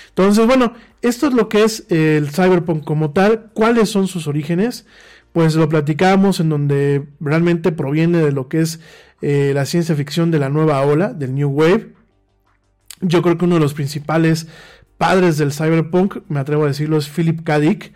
Entonces, 0.10 0.48
bueno, 0.48 0.74
esto 1.02 1.28
es 1.28 1.34
lo 1.34 1.50
que 1.50 1.64
es 1.64 1.86
el 1.90 2.30
cyberpunk 2.30 2.84
como 2.86 3.12
tal, 3.12 3.52
cuáles 3.54 3.90
son 3.90 4.08
sus 4.08 4.26
orígenes, 4.28 4.86
pues 5.34 5.56
lo 5.56 5.68
platicamos 5.68 6.40
en 6.40 6.50
donde 6.50 7.06
realmente 7.20 7.72
proviene 7.72 8.20
de 8.20 8.32
lo 8.32 8.48
que 8.48 8.62
es 8.62 8.80
eh, 9.22 9.52
la 9.54 9.66
ciencia 9.66 9.96
ficción 9.96 10.32
de 10.32 10.40
la 10.40 10.50
nueva 10.50 10.82
ola, 10.82 11.14
del 11.14 11.36
New 11.36 11.50
Wave. 11.50 11.94
Yo 13.02 13.22
creo 13.22 13.38
que 13.38 13.46
uno 13.46 13.56
de 13.56 13.62
los 13.62 13.74
principales 13.74 14.48
padres 14.98 15.38
del 15.38 15.52
cyberpunk, 15.52 16.20
me 16.30 16.40
atrevo 16.40 16.64
a 16.64 16.68
decirlo, 16.68 16.98
es 16.98 17.10
Philip 17.10 17.44
K. 17.44 17.60
Dick, 17.60 17.94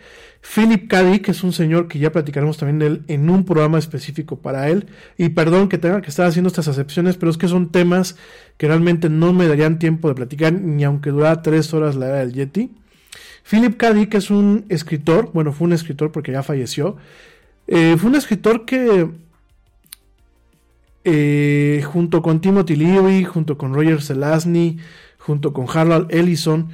Philip 0.55 0.87
K. 0.87 1.03
Dick 1.03 1.29
es 1.29 1.43
un 1.43 1.51
señor 1.51 1.87
que 1.87 1.99
ya 1.99 2.11
platicaremos 2.11 2.57
también 2.57 2.79
de 2.79 2.87
él 2.87 3.03
en 3.07 3.29
un 3.29 3.43
programa 3.43 3.77
específico 3.77 4.37
para 4.37 4.69
él. 4.69 4.87
Y 5.17 5.29
perdón 5.29 5.67
que 5.67 5.77
tenga 5.77 6.01
que 6.01 6.09
estar 6.09 6.25
haciendo 6.25 6.47
estas 6.47 6.67
acepciones, 6.67 7.17
pero 7.17 7.29
es 7.29 7.37
que 7.37 7.47
son 7.47 7.69
temas 7.69 8.15
que 8.57 8.67
realmente 8.67 9.09
no 9.09 9.33
me 9.33 9.47
darían 9.47 9.77
tiempo 9.77 10.07
de 10.07 10.15
platicar, 10.15 10.53
ni 10.53 10.83
aunque 10.83 11.09
durara 11.09 11.41
tres 11.41 11.73
horas 11.73 11.95
la 11.95 12.07
era 12.07 12.17
del 12.19 12.33
Yeti. 12.33 12.71
Philip 13.49 13.77
K. 13.77 13.93
Dick 13.93 14.15
es 14.15 14.29
un 14.31 14.65
escritor, 14.69 15.31
bueno, 15.33 15.51
fue 15.51 15.67
un 15.67 15.73
escritor 15.73 16.11
porque 16.11 16.31
ya 16.31 16.43
falleció. 16.43 16.95
Eh, 17.67 17.95
fue 17.97 18.09
un 18.09 18.15
escritor 18.15 18.65
que, 18.65 19.09
eh, 21.03 21.83
junto 21.85 22.21
con 22.21 22.39
Timothy 22.39 22.77
Leary, 22.77 23.25
junto 23.25 23.57
con 23.57 23.73
Roger 23.73 24.01
Zelazny, 24.01 24.77
junto 25.17 25.51
con 25.51 25.67
Harold 25.69 26.07
Ellison, 26.09 26.69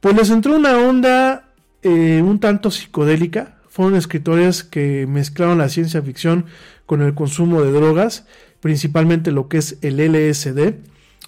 pues 0.00 0.14
les 0.14 0.28
entró 0.30 0.56
una 0.56 0.76
onda 0.76 1.43
eh, 1.84 2.22
un 2.22 2.40
tanto 2.40 2.70
psicodélica. 2.70 3.58
Fueron 3.68 3.94
escritores 3.96 4.64
que 4.64 5.06
mezclaron 5.06 5.58
la 5.58 5.68
ciencia 5.68 6.02
ficción 6.02 6.46
con 6.86 7.02
el 7.02 7.14
consumo 7.14 7.62
de 7.62 7.72
drogas, 7.72 8.26
principalmente 8.60 9.30
lo 9.30 9.48
que 9.48 9.58
es 9.58 9.78
el 9.82 9.98
LSD. 9.98 10.58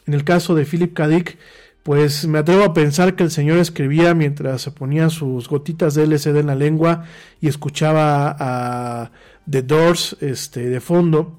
En 0.07 0.15
el 0.15 0.25
caso 0.25 0.55
de 0.55 0.65
Philip 0.65 0.95
K. 0.95 1.09
Dick, 1.09 1.39
pues 1.83 2.27
me 2.27 2.39
atrevo 2.39 2.65
a 2.65 2.75
pensar 2.75 3.15
que 3.15 3.23
el 3.23 3.31
señor 3.31 3.59
escribía 3.59 4.15
mientras 4.15 4.63
se 4.63 4.71
ponía 4.71 5.09
sus 5.11 5.49
gotitas 5.49 5.95
de 5.95 6.07
LSD 6.07 6.39
en 6.39 6.47
la 6.47 6.55
lengua 6.55 7.05
y 7.41 7.49
escuchaba 7.49 8.37
a 8.39 9.13
The 9.49 9.63
Doors 9.63 10.17
este, 10.21 10.69
de 10.69 10.81
fondo. 10.81 11.39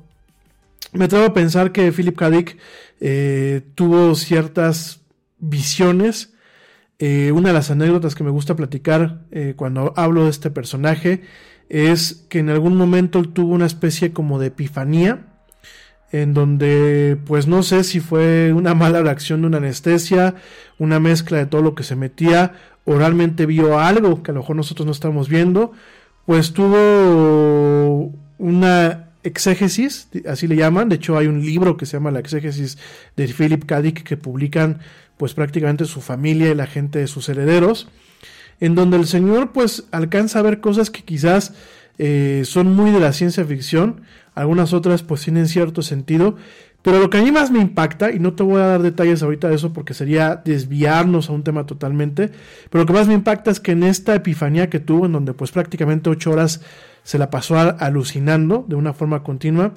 Me 0.93 1.05
atrevo 1.05 1.25
a 1.25 1.33
pensar 1.33 1.71
que 1.71 1.91
Philip 1.91 2.15
K. 2.15 2.29
Dick 2.29 2.57
eh, 2.99 3.61
tuvo 3.75 4.15
ciertas 4.15 5.01
visiones 5.37 6.33
eh, 6.99 7.31
una 7.31 7.49
de 7.49 7.53
las 7.53 7.69
anécdotas 7.69 8.15
que 8.15 8.23
me 8.23 8.31
gusta 8.31 8.55
platicar 8.55 9.19
eh, 9.31 9.53
cuando 9.55 9.93
hablo 9.95 10.23
de 10.23 10.31
este 10.31 10.49
personaje 10.49 11.21
es 11.69 12.25
que 12.29 12.39
en 12.39 12.49
algún 12.49 12.75
momento 12.75 13.19
él 13.19 13.29
tuvo 13.29 13.53
una 13.53 13.65
especie 13.65 14.13
como 14.13 14.39
de 14.39 14.47
epifanía 14.47 15.25
en 16.11 16.33
donde 16.33 17.17
pues 17.25 17.47
no 17.47 17.63
sé 17.63 17.83
si 17.83 17.99
fue 17.99 18.53
una 18.53 18.73
mala 18.73 19.01
reacción 19.01 19.41
de 19.41 19.47
una 19.47 19.57
anestesia, 19.57 20.35
una 20.79 20.99
mezcla 20.99 21.37
de 21.37 21.45
todo 21.45 21.61
lo 21.61 21.75
que 21.75 21.83
se 21.83 21.95
metía 21.95 22.53
o 22.85 22.97
realmente 22.97 23.45
vio 23.45 23.79
algo 23.79 24.23
que 24.23 24.31
a 24.31 24.33
lo 24.33 24.39
mejor 24.39 24.55
nosotros 24.55 24.85
no 24.85 24.93
estamos 24.93 25.27
viendo, 25.27 25.73
pues 26.25 26.53
tuvo 26.53 28.13
una 28.37 29.09
exégesis, 29.23 30.07
así 30.25 30.47
le 30.47 30.55
llaman, 30.55 30.87
de 30.87 30.95
hecho 30.95 31.17
hay 31.17 31.27
un 31.27 31.41
libro 31.41 31.75
que 31.75 31.85
se 31.85 31.97
llama 31.97 32.11
La 32.11 32.19
exégesis 32.19 32.77
de 33.17 33.27
Philip 33.27 33.65
K. 33.65 33.81
Dick 33.81 34.03
que 34.03 34.15
publican 34.15 34.79
pues 35.17 35.33
prácticamente 35.33 35.85
su 35.85 36.01
familia 36.01 36.51
y 36.51 36.55
la 36.55 36.67
gente 36.67 36.99
de 36.99 37.07
sus 37.07 37.27
herederos, 37.29 37.87
en 38.59 38.75
donde 38.75 38.97
el 38.97 39.05
señor 39.05 39.51
pues 39.51 39.85
alcanza 39.91 40.39
a 40.39 40.43
ver 40.43 40.61
cosas 40.61 40.89
que 40.89 41.03
quizás 41.03 41.53
eh, 41.97 42.43
son 42.45 42.75
muy 42.75 42.91
de 42.91 42.99
la 42.99 43.13
ciencia 43.13 43.43
ficción, 43.45 44.01
algunas 44.35 44.73
otras 44.73 45.03
pues 45.03 45.21
tienen 45.21 45.47
cierto 45.47 45.81
sentido, 45.81 46.37
Pero 46.83 46.99
lo 46.99 47.09
que 47.09 47.17
a 47.17 47.21
mí 47.21 47.31
más 47.31 47.51
me 47.51 47.59
impacta, 47.59 48.11
y 48.11 48.19
no 48.19 48.33
te 48.33 48.43
voy 48.43 48.61
a 48.61 48.67
dar 48.67 48.81
detalles 48.81 49.21
ahorita 49.21 49.49
de 49.49 49.55
eso 49.55 49.73
porque 49.73 49.93
sería 49.93 50.41
desviarnos 50.45 51.29
a 51.29 51.33
un 51.33 51.43
tema 51.43 51.65
totalmente, 51.65 52.31
pero 52.69 52.83
lo 52.83 52.85
que 52.85 52.93
más 52.93 53.07
me 53.07 53.13
impacta 53.13 53.51
es 53.51 53.59
que 53.59 53.73
en 53.73 53.83
esta 53.83 54.15
epifanía 54.15 54.69
que 54.69 54.79
tuvo, 54.79 55.07
en 55.07 55.11
donde 55.11 55.33
pues 55.33 55.51
prácticamente 55.51 56.09
ocho 56.09 56.31
horas 56.31 56.61
se 57.03 57.17
la 57.17 57.29
pasó 57.29 57.57
alucinando 57.57 58.63
de 58.69 58.75
una 58.75 58.93
forma 58.93 59.23
continua, 59.23 59.73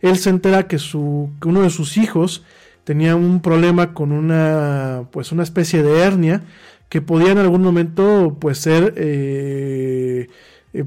él 0.00 0.16
se 0.16 0.30
entera 0.30 0.66
que, 0.66 0.78
su, 0.78 1.30
que 1.42 1.48
uno 1.48 1.62
de 1.62 1.70
sus 1.70 1.96
hijos 1.96 2.44
tenía 2.86 3.16
un 3.16 3.40
problema 3.40 3.94
con 3.94 4.12
una, 4.12 5.08
pues 5.10 5.32
una 5.32 5.42
especie 5.42 5.82
de 5.82 6.02
hernia 6.02 6.44
que 6.88 7.02
podía 7.02 7.32
en 7.32 7.38
algún 7.38 7.60
momento 7.60 8.36
pues 8.40 8.58
ser 8.58 8.94
eh, 8.96 10.28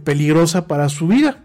peligrosa 0.05 0.65
para 0.65 0.87
su 0.87 1.09
vida. 1.09 1.43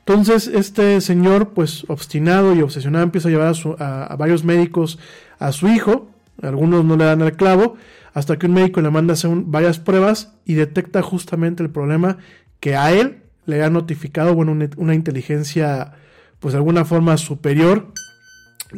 Entonces 0.00 0.48
este 0.48 1.00
señor 1.00 1.50
pues 1.50 1.84
obstinado 1.86 2.56
y 2.56 2.62
obsesionado 2.62 3.04
empieza 3.04 3.28
a 3.28 3.30
llevar 3.30 3.54
a, 3.78 4.16
varios 4.16 4.42
médicos 4.42 4.98
a 5.38 5.52
su 5.52 5.68
hijo, 5.68 6.10
algunos 6.42 6.84
no 6.84 6.96
le 6.96 7.04
dan 7.04 7.20
el 7.20 7.34
clavo, 7.34 7.76
hasta 8.14 8.36
que 8.36 8.46
un 8.46 8.54
médico 8.54 8.80
le 8.80 8.90
manda 8.90 9.12
a 9.12 9.14
hacer 9.14 9.30
varias 9.44 9.78
pruebas 9.78 10.32
y 10.44 10.54
detecta 10.54 11.02
justamente 11.02 11.62
el 11.62 11.70
problema 11.70 12.18
que 12.58 12.74
a 12.74 12.90
él 12.90 13.22
le 13.46 13.62
ha 13.62 13.70
notificado 13.70 14.34
bueno, 14.34 14.50
una, 14.50 14.68
una 14.76 14.96
inteligencia 14.96 15.92
pues 16.40 16.50
de 16.50 16.58
alguna 16.58 16.84
forma 16.84 17.16
superior 17.16 17.92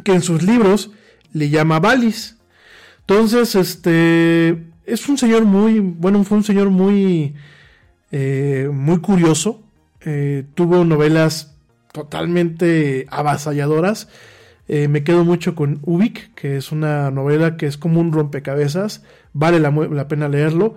que 0.03 0.13
en 0.13 0.21
sus 0.21 0.43
libros 0.43 0.91
le 1.33 1.49
llama 1.49 1.79
Valis. 1.79 2.37
Entonces, 3.01 3.55
este 3.55 4.67
es 4.87 5.09
un 5.09 5.17
señor 5.17 5.45
muy, 5.45 5.79
bueno, 5.79 6.23
fue 6.23 6.37
un 6.37 6.43
señor 6.43 6.69
muy, 6.69 7.35
eh, 8.11 8.69
muy 8.71 8.99
curioso. 8.99 9.61
Eh, 10.01 10.45
tuvo 10.55 10.85
novelas 10.85 11.55
totalmente 11.91 13.05
avasalladoras. 13.09 14.07
Eh, 14.69 14.87
me 14.87 15.03
quedo 15.03 15.25
mucho 15.25 15.55
con 15.55 15.79
Ubik, 15.83 16.33
que 16.35 16.57
es 16.57 16.71
una 16.71 17.11
novela 17.11 17.57
que 17.57 17.65
es 17.65 17.77
como 17.77 17.99
un 17.99 18.13
rompecabezas. 18.13 19.03
Vale 19.33 19.59
la, 19.59 20.07
pena 20.07 20.29
leerlo. 20.29 20.75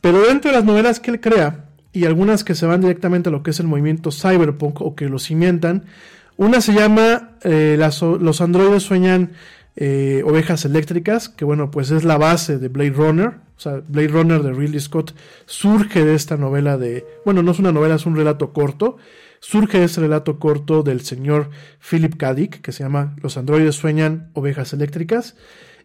Pero 0.00 0.26
dentro 0.26 0.50
de 0.50 0.56
las 0.56 0.64
novelas 0.64 0.98
que 0.98 1.12
él 1.12 1.20
crea, 1.20 1.66
y 1.92 2.04
algunas 2.04 2.42
que 2.42 2.56
se 2.56 2.66
van 2.66 2.80
directamente 2.80 3.28
a 3.28 3.32
lo 3.32 3.44
que 3.44 3.50
es 3.50 3.60
el 3.60 3.68
movimiento 3.68 4.10
cyberpunk 4.10 4.80
o 4.80 4.96
que 4.96 5.08
lo 5.08 5.20
cimientan, 5.20 5.84
una 6.36 6.60
se 6.60 6.72
llama 6.72 7.36
Los 7.44 8.40
androides 8.40 8.82
sueñan 8.82 9.32
eh, 9.76 10.22
Ovejas 10.26 10.64
Eléctricas, 10.64 11.28
que 11.28 11.44
bueno, 11.44 11.70
pues 11.70 11.90
es 11.90 12.04
la 12.04 12.18
base 12.18 12.58
de 12.58 12.68
Blade 12.68 12.90
Runner. 12.90 13.28
O 13.56 13.60
sea, 13.60 13.82
Blade 13.86 14.08
Runner 14.08 14.42
de 14.42 14.52
Ridley 14.52 14.80
Scott 14.80 15.14
surge 15.46 16.04
de 16.04 16.14
esta 16.14 16.36
novela 16.36 16.76
de, 16.76 17.06
bueno, 17.24 17.42
no 17.42 17.52
es 17.52 17.58
una 17.58 17.72
novela, 17.72 17.94
es 17.94 18.06
un 18.06 18.16
relato 18.16 18.52
corto. 18.52 18.96
Surge 19.40 19.78
de 19.78 19.84
este 19.84 20.00
relato 20.00 20.38
corto 20.38 20.82
del 20.82 21.00
señor 21.00 21.50
Philip 21.80 22.16
K. 22.16 22.34
Dick, 22.34 22.60
que 22.60 22.70
se 22.70 22.84
llama 22.84 23.16
Los 23.22 23.36
androides 23.36 23.74
sueñan 23.74 24.30
ovejas 24.34 24.72
eléctricas. 24.72 25.36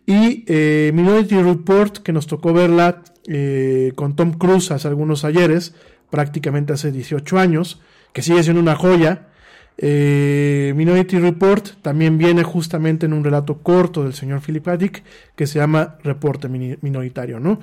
Y 0.05 0.45
eh, 0.47 0.91
Minority 0.93 1.41
Report, 1.41 1.97
que 1.97 2.13
nos 2.13 2.27
tocó 2.27 2.53
verla 2.53 3.03
eh, 3.27 3.91
con 3.95 4.15
Tom 4.15 4.33
Cruise 4.37 4.71
hace 4.71 4.87
algunos 4.87 5.25
ayeres, 5.25 5.75
prácticamente 6.09 6.71
hace 6.73 6.91
18 6.91 7.37
años, 7.37 7.81
que 8.13 8.21
sigue 8.21 8.41
siendo 8.43 8.61
una 8.61 8.75
joya. 8.75 9.27
Eh, 9.77 10.73
Minority 10.75 11.19
Report 11.19 11.81
también 11.81 12.17
viene 12.17 12.43
justamente 12.43 13.05
en 13.05 13.13
un 13.13 13.23
relato 13.23 13.59
corto 13.59 14.03
del 14.03 14.13
señor 14.13 14.41
Philip 14.41 14.65
K. 14.65 14.77
que 15.35 15.47
se 15.47 15.59
llama 15.59 15.97
Reporte 16.03 16.49
Minoritario, 16.49 17.39
¿no? 17.39 17.59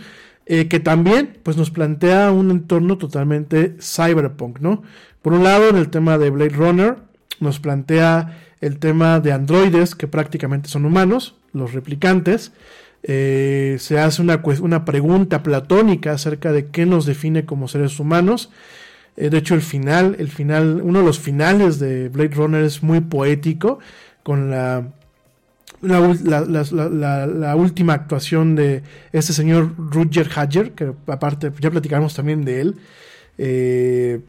Eh, 0.47 0.69
que 0.69 0.79
también 0.79 1.39
pues 1.43 1.57
nos 1.57 1.71
plantea 1.71 2.31
un 2.31 2.51
entorno 2.51 2.99
totalmente 2.99 3.77
cyberpunk, 3.81 4.61
¿no? 4.61 4.83
Por 5.23 5.33
un 5.33 5.43
lado, 5.43 5.71
en 5.71 5.77
el 5.77 5.89
tema 5.89 6.19
de 6.19 6.31
Blade 6.31 6.51
Runner, 6.51 6.97
nos 7.41 7.59
plantea 7.61 8.39
el 8.61 8.79
tema 8.79 9.21
de 9.21 9.33
androides 9.33 9.95
que 9.95 10.07
prácticamente 10.07 10.69
son 10.69 10.85
humanos, 10.85 11.37
los 11.53 11.73
replicantes. 11.73 12.53
Eh, 13.03 13.77
se 13.81 13.99
hace 13.99 14.23
una, 14.23 14.43
una 14.61 14.85
pregunta 14.85 15.43
platónica 15.43 16.12
acerca 16.12 16.53
de 16.53 16.67
qué 16.67 16.87
nos 16.87 17.07
define 17.07 17.45
como 17.45 17.69
seres 17.69 17.99
humanos. 17.99 18.51
Eh, 19.17 19.31
de 19.31 19.39
hecho, 19.39 19.55
el 19.55 19.62
final, 19.62 20.17
el 20.19 20.29
final, 20.29 20.81
uno 20.83 21.01
de 21.01 21.05
los 21.05 21.19
finales 21.19 21.79
de 21.79 22.09
Blade 22.09 22.35
Runner 22.35 22.65
es 22.65 22.83
muy 22.83 23.01
poético, 23.01 23.79
con 24.23 24.51
la 24.51 24.89
la, 25.85 27.57
última 27.57 27.95
actuación 27.95 28.57
de 28.57 28.83
este 29.12 29.33
señor 29.33 29.75
Roger 29.79 30.29
Hadger, 30.35 30.73
que 30.73 30.93
aparte 31.07 31.53
ya 31.61 31.71
platicamos 31.71 32.15
también 32.15 32.45
de 32.45 32.61
él. 32.61 32.77
Eh, 33.39 34.21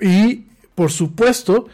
y 0.00 0.46
por 0.74 0.90
supuesto, 0.90 1.68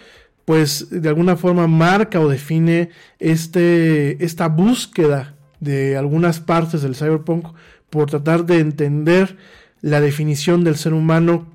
pues 0.45 0.89
de 0.91 1.09
alguna 1.09 1.37
forma 1.37 1.67
marca 1.67 2.21
o 2.21 2.29
define 2.29 2.91
este, 3.19 4.23
esta 4.25 4.49
búsqueda 4.49 5.35
de 5.61 5.97
algunas 5.97 6.41
partes 6.41 6.83
del 6.83 6.95
cyberpunk 6.95 7.49
por 7.91 8.11
tratar 8.11 8.45
de 8.47 8.59
entender 8.59 9.37
la 9.81 10.01
definición 10.01 10.65
del 10.65 10.77
ser 10.77 10.95
humano 10.95 11.47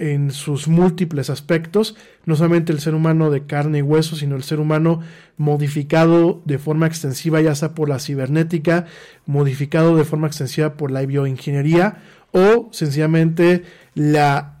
en 0.00 0.30
sus 0.30 0.66
múltiples 0.66 1.28
aspectos, 1.28 1.94
no 2.24 2.34
solamente 2.34 2.72
el 2.72 2.80
ser 2.80 2.94
humano 2.94 3.30
de 3.30 3.44
carne 3.44 3.78
y 3.78 3.82
hueso, 3.82 4.16
sino 4.16 4.34
el 4.34 4.42
ser 4.42 4.58
humano 4.58 5.00
modificado 5.36 6.40
de 6.46 6.58
forma 6.58 6.86
extensiva, 6.86 7.42
ya 7.42 7.54
sea 7.54 7.74
por 7.74 7.90
la 7.90 7.98
cibernética, 7.98 8.86
modificado 9.26 9.96
de 9.96 10.04
forma 10.04 10.26
extensiva 10.26 10.72
por 10.74 10.90
la 10.90 11.04
bioingeniería 11.04 11.98
o 12.32 12.70
sencillamente 12.72 13.62
la 13.94 14.56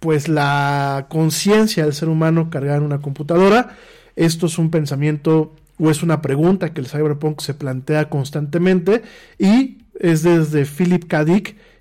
pues 0.00 0.28
la 0.28 1.06
conciencia 1.10 1.84
del 1.84 1.92
ser 1.92 2.08
humano 2.08 2.50
cargada 2.50 2.78
en 2.78 2.84
una 2.84 3.02
computadora. 3.02 3.76
Esto 4.16 4.46
es 4.46 4.58
un 4.58 4.70
pensamiento 4.70 5.54
o 5.78 5.90
es 5.90 6.02
una 6.02 6.22
pregunta 6.22 6.72
que 6.72 6.80
el 6.80 6.88
cyberpunk 6.88 7.40
se 7.40 7.54
plantea 7.54 8.08
constantemente 8.08 9.02
y 9.38 9.78
es 10.00 10.22
desde 10.22 10.64
Philip 10.64 11.06
K 11.06 11.24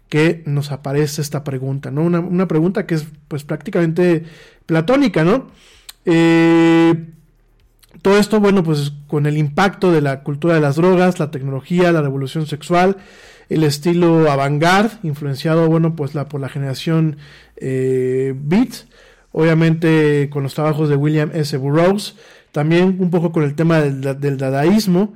que 0.09 0.41
nos 0.45 0.71
aparece 0.71 1.21
esta 1.21 1.43
pregunta, 1.43 1.91
¿no? 1.91 2.01
Una, 2.03 2.47
pregunta 2.47 2.85
que 2.85 2.95
es 2.95 3.05
pues 3.27 3.43
prácticamente 3.43 4.23
platónica, 4.65 5.23
¿no? 5.23 5.47
Eh, 6.05 7.05
todo 8.01 8.17
esto, 8.17 8.39
bueno, 8.39 8.63
pues 8.63 8.93
con 9.07 9.27
el 9.27 9.37
impacto 9.37 9.91
de 9.91 10.01
la 10.01 10.23
cultura 10.23 10.55
de 10.55 10.61
las 10.61 10.75
drogas, 10.75 11.19
la 11.19 11.31
tecnología, 11.31 11.91
la 11.91 12.01
revolución 12.01 12.47
sexual, 12.47 12.97
el 13.49 13.63
estilo 13.63 14.31
avant-garde, 14.31 14.97
influenciado, 15.03 15.67
bueno, 15.67 15.95
pues 15.95 16.11
por 16.29 16.41
la 16.41 16.49
generación 16.49 17.17
eh, 17.57 18.33
Beat, 18.35 18.87
obviamente 19.31 20.29
con 20.31 20.43
los 20.43 20.55
trabajos 20.55 20.89
de 20.89 20.95
William 20.95 21.29
S. 21.33 21.55
Burroughs, 21.57 22.15
también 22.51 22.97
un 22.99 23.11
poco 23.11 23.31
con 23.31 23.43
el 23.43 23.53
tema 23.55 23.79
del, 23.79 24.19
del 24.19 24.37
dadaísmo, 24.37 25.13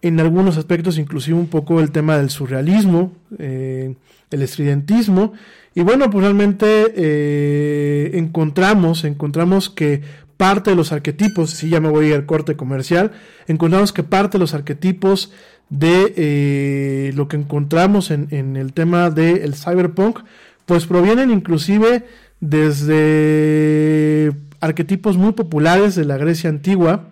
en 0.00 0.18
algunos 0.18 0.56
aspectos 0.56 0.98
inclusive 0.98 1.38
un 1.38 1.46
poco 1.46 1.80
el 1.80 1.92
tema 1.92 2.16
del 2.16 2.30
surrealismo, 2.30 3.12
eh, 3.38 3.94
el 4.32 4.42
estridentismo. 4.42 5.32
Y 5.74 5.80
bueno, 5.82 6.10
pues 6.10 6.22
realmente 6.24 6.92
eh, 6.94 8.10
encontramos, 8.14 9.04
encontramos 9.04 9.70
que 9.70 10.02
parte 10.36 10.70
de 10.70 10.76
los 10.76 10.92
arquetipos, 10.92 11.50
si 11.50 11.70
ya 11.70 11.80
me 11.80 11.88
voy 11.88 12.12
al 12.12 12.26
corte 12.26 12.56
comercial, 12.56 13.12
encontramos 13.46 13.92
que 13.92 14.02
parte 14.02 14.32
de 14.32 14.40
los 14.40 14.54
arquetipos 14.54 15.32
de 15.70 16.12
eh, 16.16 17.12
lo 17.14 17.28
que 17.28 17.36
encontramos 17.36 18.10
en, 18.10 18.56
el 18.56 18.72
tema 18.74 19.08
del 19.08 19.54
cyberpunk, 19.54 20.20
pues 20.66 20.86
provienen 20.86 21.30
inclusive 21.30 22.04
desde 22.40 24.32
arquetipos 24.60 25.16
muy 25.16 25.32
populares 25.32 25.94
de 25.94 26.04
la 26.04 26.18
Grecia 26.18 26.50
antigua, 26.50 27.08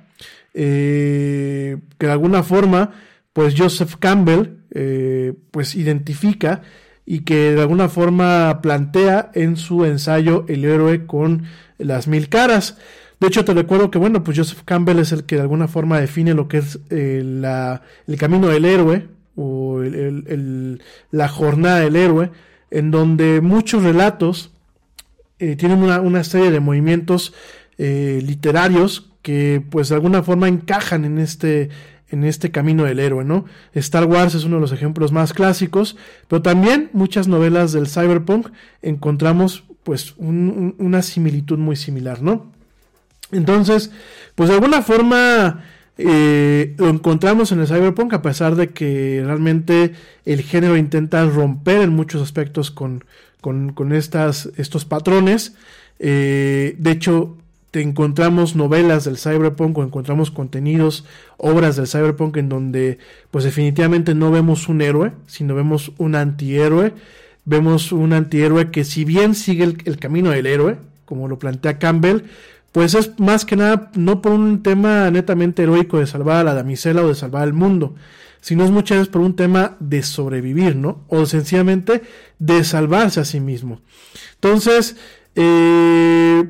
eh, 0.52 1.78
que 1.96 2.06
de 2.06 2.12
alguna 2.12 2.42
forma, 2.42 2.90
pues 3.32 3.54
Joseph 3.56 3.94
Campbell, 3.98 4.58
pues 5.50 5.74
identifica 5.74 6.62
y 7.10 7.22
que 7.22 7.56
de 7.56 7.60
alguna 7.60 7.88
forma 7.88 8.60
plantea 8.62 9.32
en 9.34 9.56
su 9.56 9.84
ensayo 9.84 10.44
El 10.46 10.64
héroe 10.64 11.06
con 11.06 11.42
las 11.76 12.06
mil 12.06 12.28
caras. 12.28 12.78
De 13.18 13.26
hecho, 13.26 13.44
te 13.44 13.52
recuerdo 13.52 13.90
que, 13.90 13.98
bueno, 13.98 14.22
pues 14.22 14.38
Joseph 14.38 14.62
Campbell 14.64 15.00
es 15.00 15.10
el 15.10 15.24
que 15.24 15.34
de 15.34 15.42
alguna 15.42 15.66
forma 15.66 15.98
define 15.98 16.34
lo 16.34 16.46
que 16.46 16.58
es 16.58 16.78
eh, 16.88 17.18
el 18.06 18.16
camino 18.16 18.46
del 18.46 18.64
héroe 18.64 19.08
o 19.34 19.80
la 21.10 21.28
jornada 21.28 21.80
del 21.80 21.96
héroe, 21.96 22.30
en 22.70 22.92
donde 22.92 23.40
muchos 23.40 23.82
relatos 23.82 24.52
eh, 25.40 25.56
tienen 25.56 25.82
una, 25.82 26.22
serie 26.22 26.52
de 26.52 26.60
movimientos 26.60 27.34
eh, 27.76 28.22
literarios 28.24 29.10
que 29.22 29.60
pues 29.68 29.88
de 29.88 29.96
alguna 29.96 30.22
forma 30.22 30.46
encajan 30.46 31.04
en 31.04 31.18
este 31.18 31.70
en 32.10 32.24
este 32.24 32.50
camino 32.50 32.84
del 32.84 32.98
héroe, 32.98 33.24
¿no? 33.24 33.44
Star 33.74 34.04
Wars 34.04 34.34
es 34.34 34.44
uno 34.44 34.56
de 34.56 34.62
los 34.62 34.72
ejemplos 34.72 35.12
más 35.12 35.32
clásicos, 35.32 35.96
pero 36.28 36.42
también 36.42 36.90
muchas 36.92 37.28
novelas 37.28 37.72
del 37.72 37.88
cyberpunk 37.88 38.48
encontramos 38.82 39.64
pues 39.82 40.14
una 40.18 41.02
similitud 41.02 41.58
muy 41.58 41.76
similar, 41.76 42.22
¿no? 42.22 42.52
Entonces, 43.32 43.90
pues 44.34 44.48
de 44.48 44.56
alguna 44.56 44.82
forma 44.82 45.64
eh, 45.98 46.74
lo 46.78 46.88
encontramos 46.88 47.52
en 47.52 47.60
el 47.60 47.66
cyberpunk 47.66 48.12
a 48.14 48.22
pesar 48.22 48.56
de 48.56 48.70
que 48.70 49.22
realmente 49.24 49.92
el 50.24 50.42
género 50.42 50.76
intenta 50.76 51.24
romper 51.26 51.82
en 51.82 51.90
muchos 51.90 52.22
aspectos 52.22 52.70
con, 52.70 53.04
con, 53.40 53.92
estas, 53.92 54.50
estos 54.56 54.84
patrones. 54.84 55.54
Eh, 55.98 56.74
de 56.78 56.90
hecho, 56.90 57.36
te 57.70 57.80
encontramos 57.80 58.56
novelas 58.56 59.04
del 59.04 59.16
cyberpunk 59.16 59.78
o 59.78 59.82
encontramos 59.82 60.30
contenidos, 60.30 61.04
obras 61.36 61.76
del 61.76 61.86
cyberpunk 61.86 62.36
en 62.36 62.48
donde 62.48 62.98
pues 63.30 63.44
definitivamente 63.44 64.14
no 64.14 64.30
vemos 64.30 64.68
un 64.68 64.82
héroe, 64.82 65.12
sino 65.26 65.54
vemos 65.54 65.92
un 65.98 66.16
antihéroe, 66.16 66.94
vemos 67.44 67.92
un 67.92 68.12
antihéroe 68.12 68.70
que 68.70 68.84
si 68.84 69.04
bien 69.04 69.34
sigue 69.34 69.64
el, 69.64 69.78
el 69.84 69.98
camino 69.98 70.30
del 70.30 70.46
héroe, 70.46 70.78
como 71.04 71.28
lo 71.28 71.38
plantea 71.38 71.78
Campbell, 71.78 72.22
pues 72.72 72.94
es 72.94 73.18
más 73.18 73.44
que 73.44 73.56
nada 73.56 73.90
no 73.94 74.22
por 74.22 74.32
un 74.32 74.62
tema 74.62 75.10
netamente 75.10 75.62
heroico 75.62 75.98
de 75.98 76.06
salvar 76.06 76.36
a 76.38 76.44
la 76.44 76.54
damisela 76.54 77.02
o 77.02 77.08
de 77.08 77.14
salvar 77.14 77.42
al 77.42 77.52
mundo, 77.52 77.94
sino 78.40 78.64
es 78.64 78.70
muchas 78.70 78.98
veces 78.98 79.12
por 79.12 79.20
un 79.20 79.36
tema 79.36 79.76
de 79.80 80.02
sobrevivir, 80.02 80.76
¿no? 80.76 81.04
O 81.08 81.26
sencillamente 81.26 82.02
de 82.38 82.64
salvarse 82.64 83.20
a 83.20 83.24
sí 83.24 83.40
mismo. 83.40 83.80
Entonces, 84.34 84.96
eh, 85.34 86.44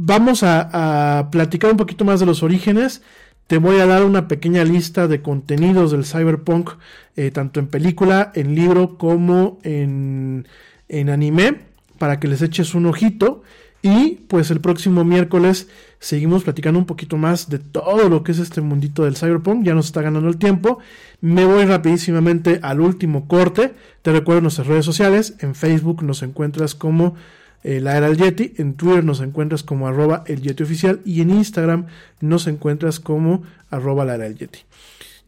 vamos 0.00 0.44
a, 0.44 1.28
platicar 1.32 1.72
un 1.72 1.76
poquito 1.76 2.04
más 2.04 2.20
de 2.20 2.26
los 2.26 2.42
orígenes. 2.42 3.02
Te 3.48 3.58
voy 3.58 3.80
a 3.80 3.86
dar 3.86 4.04
una 4.04 4.28
pequeña 4.28 4.62
lista 4.62 5.08
de 5.08 5.22
contenidos 5.22 5.90
del 5.90 6.04
cyberpunk, 6.04 6.70
eh, 7.16 7.30
tanto 7.30 7.60
en 7.60 7.66
película, 7.66 8.30
en 8.34 8.54
libro 8.54 8.96
como 8.96 9.58
en, 9.64 10.46
en 10.88 11.10
anime, 11.10 11.62
para 11.98 12.20
que 12.20 12.28
les 12.28 12.42
eches 12.42 12.74
un 12.74 12.86
ojito. 12.86 13.42
Y 13.80 14.26
pues 14.28 14.50
el 14.50 14.60
próximo 14.60 15.04
miércoles 15.04 15.68
seguimos 16.00 16.42
platicando 16.44 16.78
un 16.78 16.86
poquito 16.86 17.16
más 17.16 17.48
de 17.48 17.58
todo 17.58 18.08
lo 18.08 18.22
que 18.22 18.32
es 18.32 18.38
este 18.38 18.60
mundito 18.60 19.04
del 19.04 19.16
cyberpunk. 19.16 19.64
Ya 19.64 19.74
nos 19.74 19.86
está 19.86 20.02
ganando 20.02 20.28
el 20.28 20.36
tiempo. 20.36 20.78
Me 21.20 21.44
voy 21.44 21.64
rapidísimamente 21.64 22.60
al 22.62 22.80
último 22.80 23.26
corte. 23.26 23.74
Te 24.02 24.12
recuerdo 24.12 24.42
nuestras 24.42 24.66
redes 24.66 24.84
sociales. 24.84 25.36
En 25.40 25.54
Facebook 25.54 26.02
nos 26.02 26.22
encuentras 26.22 26.74
como 26.74 27.14
eh, 27.64 27.80
la 27.80 27.96
era 27.96 28.08
del 28.08 28.16
Yeti. 28.16 28.54
En 28.58 28.74
Twitter 28.74 29.04
nos 29.04 29.20
encuentras 29.20 29.62
como 29.62 29.86
arroba 29.86 30.24
el 30.26 30.42
Yeti 30.42 30.62
oficial. 30.62 31.00
Y 31.04 31.20
en 31.20 31.30
Instagram 31.30 31.86
nos 32.20 32.46
encuentras 32.46 33.00
como 33.00 33.42
arroba 33.70 34.04
la 34.04 34.14
era 34.14 34.24
del 34.24 34.36
Yeti. 34.36 34.60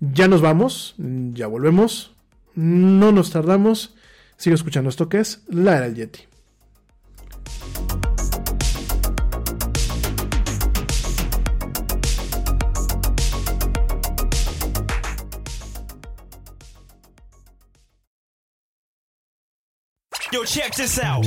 Ya 0.01 0.29
nos 0.29 0.41
vamos. 0.41 0.95
Ya 0.99 1.47
volvemos. 1.47 2.13
No 2.55 3.13
nos 3.13 3.31
tardamos. 3.31 3.95
Sigue 4.37 4.55
escuchando 4.55 4.91
esto 4.91 5.09
que 5.09 5.21
es 5.21 5.43
la 5.49 5.77
era 5.77 5.87
del 5.87 5.95
Yeti. 5.97 6.21
Yo, 20.33 20.45
check 20.45 20.73
this 20.77 20.97
out. 21.01 21.27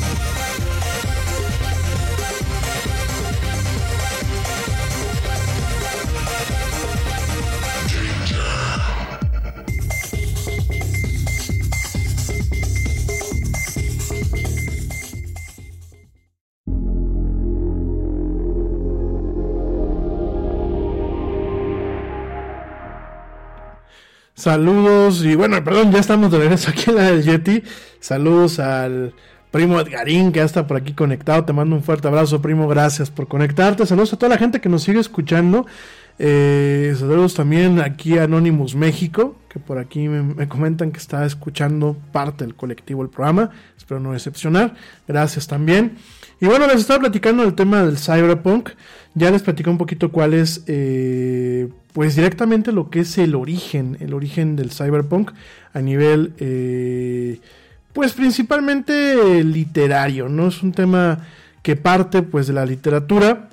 Saludos 24.41 25.23
y 25.23 25.35
bueno, 25.35 25.63
perdón, 25.63 25.91
ya 25.91 25.99
estamos 25.99 26.31
de 26.31 26.39
regreso 26.39 26.71
aquí 26.71 26.89
en 26.89 26.95
la 26.95 27.11
del 27.11 27.21
Yeti. 27.21 27.61
Saludos 27.99 28.57
al 28.57 29.13
primo 29.51 29.79
Edgarín, 29.79 30.31
que 30.31 30.39
ya 30.39 30.45
está 30.45 30.65
por 30.65 30.77
aquí 30.77 30.93
conectado. 30.93 31.45
Te 31.45 31.53
mando 31.53 31.75
un 31.75 31.83
fuerte 31.83 32.07
abrazo, 32.07 32.41
primo. 32.41 32.67
Gracias 32.67 33.11
por 33.11 33.27
conectarte. 33.27 33.85
Saludos 33.85 34.13
a 34.13 34.17
toda 34.17 34.31
la 34.31 34.39
gente 34.39 34.59
que 34.59 34.67
nos 34.67 34.81
sigue 34.81 34.99
escuchando. 34.99 35.67
Eh, 36.17 36.95
saludos 36.97 37.35
también 37.35 37.79
aquí 37.79 38.17
a 38.17 38.23
Anonymous 38.23 38.73
México, 38.73 39.35
que 39.47 39.59
por 39.59 39.77
aquí 39.77 40.07
me, 40.07 40.47
comentan 40.47 40.91
que 40.91 40.97
está 40.97 41.23
escuchando 41.23 41.95
parte 42.11 42.43
del 42.43 42.55
colectivo 42.55 43.03
del 43.03 43.11
programa. 43.11 43.51
Espero 43.77 43.99
no 43.99 44.13
decepcionar. 44.13 44.73
Gracias 45.07 45.45
también. 45.45 45.97
Y 46.39 46.47
bueno, 46.47 46.65
les 46.65 46.77
estaba 46.77 46.99
platicando 46.99 47.43
el 47.43 47.53
tema 47.53 47.83
del 47.83 47.97
cyberpunk. 47.97 48.69
Ya 49.13 49.29
les 49.29 49.43
platicé 49.43 49.69
un 49.69 49.77
poquito 49.77 50.11
cuál 50.11 50.33
es, 50.33 50.63
eh, 50.67 51.69
pues 51.93 52.15
directamente 52.15 52.71
lo 52.71 52.89
que 52.89 53.01
es 53.01 53.17
el 53.17 53.35
origen, 53.35 53.97
el 53.99 54.13
origen 54.13 54.55
del 54.55 54.71
cyberpunk 54.71 55.31
a 55.73 55.81
nivel, 55.81 56.33
eh, 56.39 57.39
pues 57.93 58.13
principalmente 58.13 59.43
literario, 59.43 60.29
¿no? 60.29 60.47
Es 60.47 60.63
un 60.63 60.71
tema 60.71 61.27
que 61.61 61.75
parte 61.75 62.21
pues 62.21 62.47
de 62.47 62.53
la 62.53 62.65
literatura. 62.65 63.49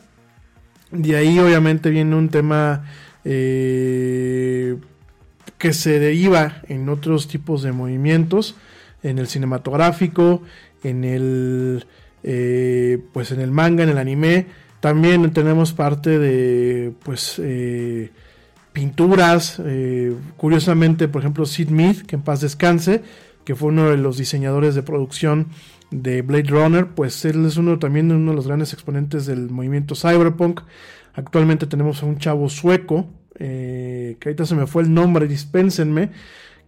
De 0.91 1.17
ahí 1.17 1.39
obviamente 1.39 1.91
viene 1.91 2.15
un 2.15 2.29
tema 2.29 2.85
eh, 3.25 4.77
que 5.59 5.73
se 5.73 5.99
deriva 5.99 6.63
en 6.69 6.89
otros 6.89 7.29
tipos 7.29 7.63
de 7.63 7.73
movimientos, 7.73 8.55
en 9.03 9.19
el 9.19 9.27
cinematográfico, 9.27 10.43
en 10.83 11.05
el, 11.05 11.87
pues 13.13 13.33
en 13.33 13.41
el 13.41 13.51
manga, 13.51 13.83
en 13.83 13.91
el 13.91 13.99
anime 13.99 14.47
también 14.81 15.33
tenemos 15.33 15.73
parte 15.73 16.19
de, 16.19 16.93
pues, 17.03 17.41
eh, 17.43 18.11
pinturas. 18.79 19.61
Eh, 19.65 20.15
curiosamente, 20.37 21.09
por 21.09 21.23
ejemplo, 21.23 21.45
Sid 21.47 21.69
Mead, 21.71 21.97
que 22.07 22.15
en 22.15 22.23
paz 22.23 22.41
descanse, 22.41 23.03
que 23.45 23.57
fue 23.57 23.71
uno 23.71 23.91
de 23.91 23.97
los 23.97 24.17
diseñadores 24.17 24.77
de 24.77 24.85
producción 24.85 25.49
de 25.91 26.23
Blade 26.23 26.51
Runner, 26.51 26.87
pues 26.87 27.25
él 27.25 27.45
es 27.45 27.57
uno 27.57 27.81
también 27.81 28.13
uno 28.13 28.31
de 28.31 28.37
los 28.37 28.47
grandes 28.47 28.73
exponentes 28.73 29.27
del 29.27 29.51
movimiento 29.51 29.97
cyberpunk. 29.97 30.61
Actualmente 31.15 31.67
tenemos 31.67 32.05
a 32.05 32.07
un 32.07 32.19
chavo 32.19 32.49
sueco, 32.49 33.09
eh, 33.41 34.17
que 34.21 34.29
ahorita 34.29 34.47
se 34.47 34.55
me 34.55 34.69
fue 34.69 34.83
el 34.83 34.95
nombre, 34.95 35.27
dispénsenme, 35.27 36.11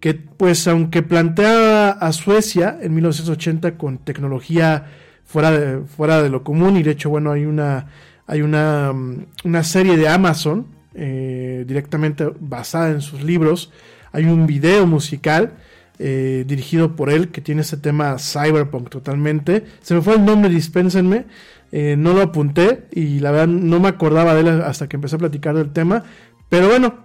que 0.01 0.15
pues 0.15 0.67
aunque 0.67 1.05
plantea 1.05 1.91
a 1.91 2.13
Suecia 2.13 2.77
en 2.83 2.93
1980 2.93 3.79
con 3.79 3.99
tecnología 3.99 4.87
fuera 5.25 5.53
de, 5.53 5.85
fuera 5.85 6.21
de 6.23 6.29
lo 6.29 6.43
común 6.43 6.77
y 6.77 6.83
de 6.83 6.91
hecho, 6.91 7.09
bueno, 7.09 7.31
hay 7.31 7.45
una, 7.45 7.87
hay 8.27 8.43
una, 8.43 8.93
mm, 8.93 9.27
una 9.45 9.63
serie 9.63 9.97
de 9.97 10.09
Amazon 10.09 10.80
eh, 11.03 11.65
directamente 11.67 12.31
basada 12.41 12.91
en 12.91 13.01
sus 13.01 13.23
libros, 13.23 13.73
hay 14.13 14.27
un 14.27 14.47
video 14.47 14.87
musical 14.87 15.55
eh, 15.99 16.45
dirigido 16.47 16.95
por 16.95 17.09
él 17.09 17.31
que 17.31 17.41
tiene 17.41 17.63
ese 17.63 17.79
tema 17.79 18.19
cyberpunk 18.19 18.91
totalmente. 18.91 19.65
Se 19.81 19.95
me 19.95 20.03
fue 20.03 20.17
el 20.17 20.27
nombre, 20.27 20.51
dispénsenme, 20.51 21.25
eh, 21.73 21.95
no 21.97 22.13
lo 22.13 22.21
apunté 22.21 22.87
y 22.93 23.21
la 23.21 23.31
verdad 23.31 23.47
no 23.47 23.81
me 23.81 23.89
acordaba 23.89 24.35
de 24.35 24.43
él 24.43 24.49
hasta 24.61 24.91
que 24.91 24.97
empecé 24.97 25.17
a 25.17 25.21
platicar 25.21 25.55
del 25.55 25.73
tema, 25.73 26.05
pero 26.51 26.69
bueno, 26.69 26.97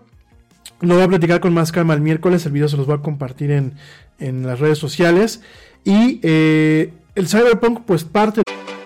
lo 0.82 0.96
voy 0.96 1.04
a 1.04 1.08
platicar 1.08 1.40
con 1.40 1.54
más 1.54 1.72
calma 1.72 1.94
el 1.94 2.02
miércoles, 2.02 2.46
el 2.46 2.52
video 2.52 2.68
se 2.68 2.76
los 2.76 2.88
voy 2.88 2.98
a 2.98 3.02
compartir 3.02 3.52
en, 3.52 3.76
en 4.20 4.46
las 4.46 4.60
redes 4.60 4.78
sociales. 4.78 5.42
Y 5.86 6.20
el 6.24 7.28
cyberpunk 7.28 7.84
pues 7.86 8.04
parte 8.04 8.42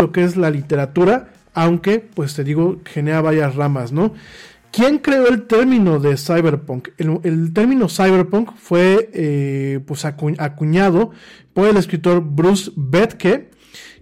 Lo 0.00 0.12
que 0.12 0.24
es 0.24 0.36
la 0.36 0.50
literatura, 0.50 1.30
aunque, 1.54 1.98
pues 1.98 2.34
te 2.34 2.44
digo, 2.44 2.80
genera 2.84 3.20
varias 3.20 3.54
ramas, 3.54 3.92
¿no? 3.92 4.14
¿Quién 4.70 4.98
creó 4.98 5.28
el 5.28 5.46
término 5.46 5.98
de 5.98 6.16
cyberpunk? 6.16 6.88
El, 6.98 7.52
término 7.52 7.88
cyberpunk 7.88 8.52
fue 8.54 9.10
eh, 9.12 9.80
pues 9.86 10.04
acuñado 10.04 11.10
por 11.54 11.68
el 11.68 11.76
escritor 11.78 12.22
Bruce 12.22 12.70
Betke, 12.76 13.50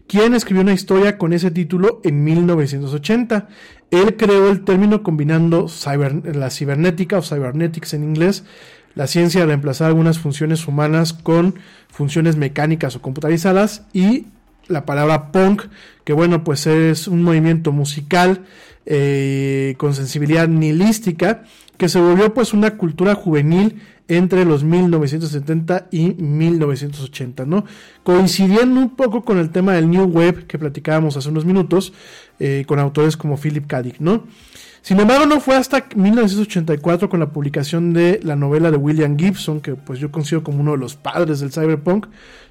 quien 0.08 0.34
escribió 0.34 0.62
una 0.62 0.74
historia 0.74 1.18
con 1.18 1.32
ese 1.32 1.50
título 1.50 2.00
en 2.04 2.24
1980. 2.24 3.48
Él 3.90 4.16
creó 4.16 4.50
el 4.50 4.64
término 4.64 5.02
combinando 5.02 5.66
la 6.24 6.50
cibernética 6.50 7.18
o 7.18 7.22
cybernetics 7.22 7.94
en 7.94 8.02
inglés, 8.02 8.44
la 8.94 9.06
ciencia 9.06 9.40
de 9.40 9.46
reemplazar 9.46 9.88
algunas 9.88 10.18
funciones 10.18 10.66
humanas 10.66 11.12
con 11.12 11.54
funciones 11.88 12.36
mecánicas 12.36 12.96
o 12.96 13.02
computarizadas 13.02 13.86
y 13.92 14.26
la 14.68 14.84
palabra 14.84 15.32
punk, 15.32 15.64
que 16.04 16.12
bueno, 16.12 16.44
pues 16.44 16.66
es 16.66 17.08
un 17.08 17.22
movimiento 17.22 17.72
musical 17.72 18.44
eh, 18.84 19.74
con 19.78 19.94
sensibilidad 19.94 20.48
nihilística, 20.48 21.44
que 21.76 21.88
se 21.88 22.00
volvió 22.00 22.32
pues 22.32 22.52
una 22.52 22.76
cultura 22.76 23.14
juvenil 23.14 23.82
entre 24.08 24.44
los 24.44 24.62
1970 24.62 25.88
y 25.90 26.14
1980, 26.14 27.44
¿no? 27.44 27.64
Coincidiendo 28.04 28.80
un 28.80 28.94
poco 28.94 29.24
con 29.24 29.38
el 29.38 29.50
tema 29.50 29.72
del 29.72 29.90
New 29.90 30.04
Wave 30.04 30.46
que 30.46 30.58
platicábamos 30.58 31.16
hace 31.16 31.28
unos 31.28 31.44
minutos, 31.44 31.92
eh, 32.38 32.64
con 32.66 32.78
autores 32.78 33.16
como 33.16 33.36
Philip 33.36 33.66
K. 33.66 33.82
Dick, 33.82 33.96
¿no? 33.98 34.24
Sin 34.82 35.00
embargo, 35.00 35.26
no 35.26 35.40
fue 35.40 35.56
hasta 35.56 35.84
1984 35.96 37.08
con 37.08 37.18
la 37.18 37.30
publicación 37.30 37.92
de 37.92 38.20
la 38.22 38.36
novela 38.36 38.70
de 38.70 38.76
William 38.76 39.18
Gibson, 39.18 39.60
que 39.60 39.74
pues 39.74 39.98
yo 39.98 40.12
considero 40.12 40.44
como 40.44 40.60
uno 40.60 40.72
de 40.72 40.78
los 40.78 40.94
padres 40.94 41.40
del 41.40 41.50
cyberpunk, 41.50 42.06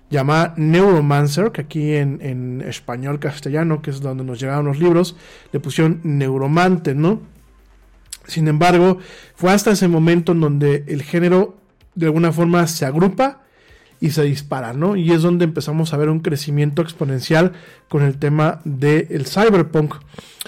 llamada 0.10 0.54
Neuromancer, 0.58 1.52
que 1.52 1.62
aquí 1.62 1.94
en, 1.94 2.62
español 2.68 3.20
castellano, 3.20 3.82
que 3.82 3.92
es 3.92 4.02
donde 4.02 4.24
nos 4.24 4.40
llegaron 4.40 4.66
los 4.66 4.80
libros, 4.80 5.16
le 5.52 5.60
pusieron 5.60 6.02
Neuromante, 6.04 6.96
¿no? 6.96 7.22
Sin 8.28 8.48
embargo, 8.48 8.98
fue 9.36 9.52
hasta 9.52 9.72
ese 9.72 9.88
momento 9.88 10.32
en 10.32 10.42
donde 10.42 10.84
el 10.88 11.04
género 11.04 11.58
de 11.94 12.08
alguna 12.08 12.32
forma 12.32 12.66
se 12.68 12.86
agrupa 12.86 13.42
y 14.00 14.12
se 14.12 14.24
dispara, 14.24 14.74
¿no? 14.74 14.96
Y 14.96 15.12
es 15.12 15.22
donde 15.22 15.46
empezamos 15.46 15.94
a 15.94 15.98
ver 15.98 16.10
un 16.10 16.20
crecimiento 16.20 16.82
exponencial 16.82 17.54
con 17.88 18.04
el 18.04 18.18
tema 18.18 18.62
del 18.66 19.26
cyberpunk. 19.26 19.96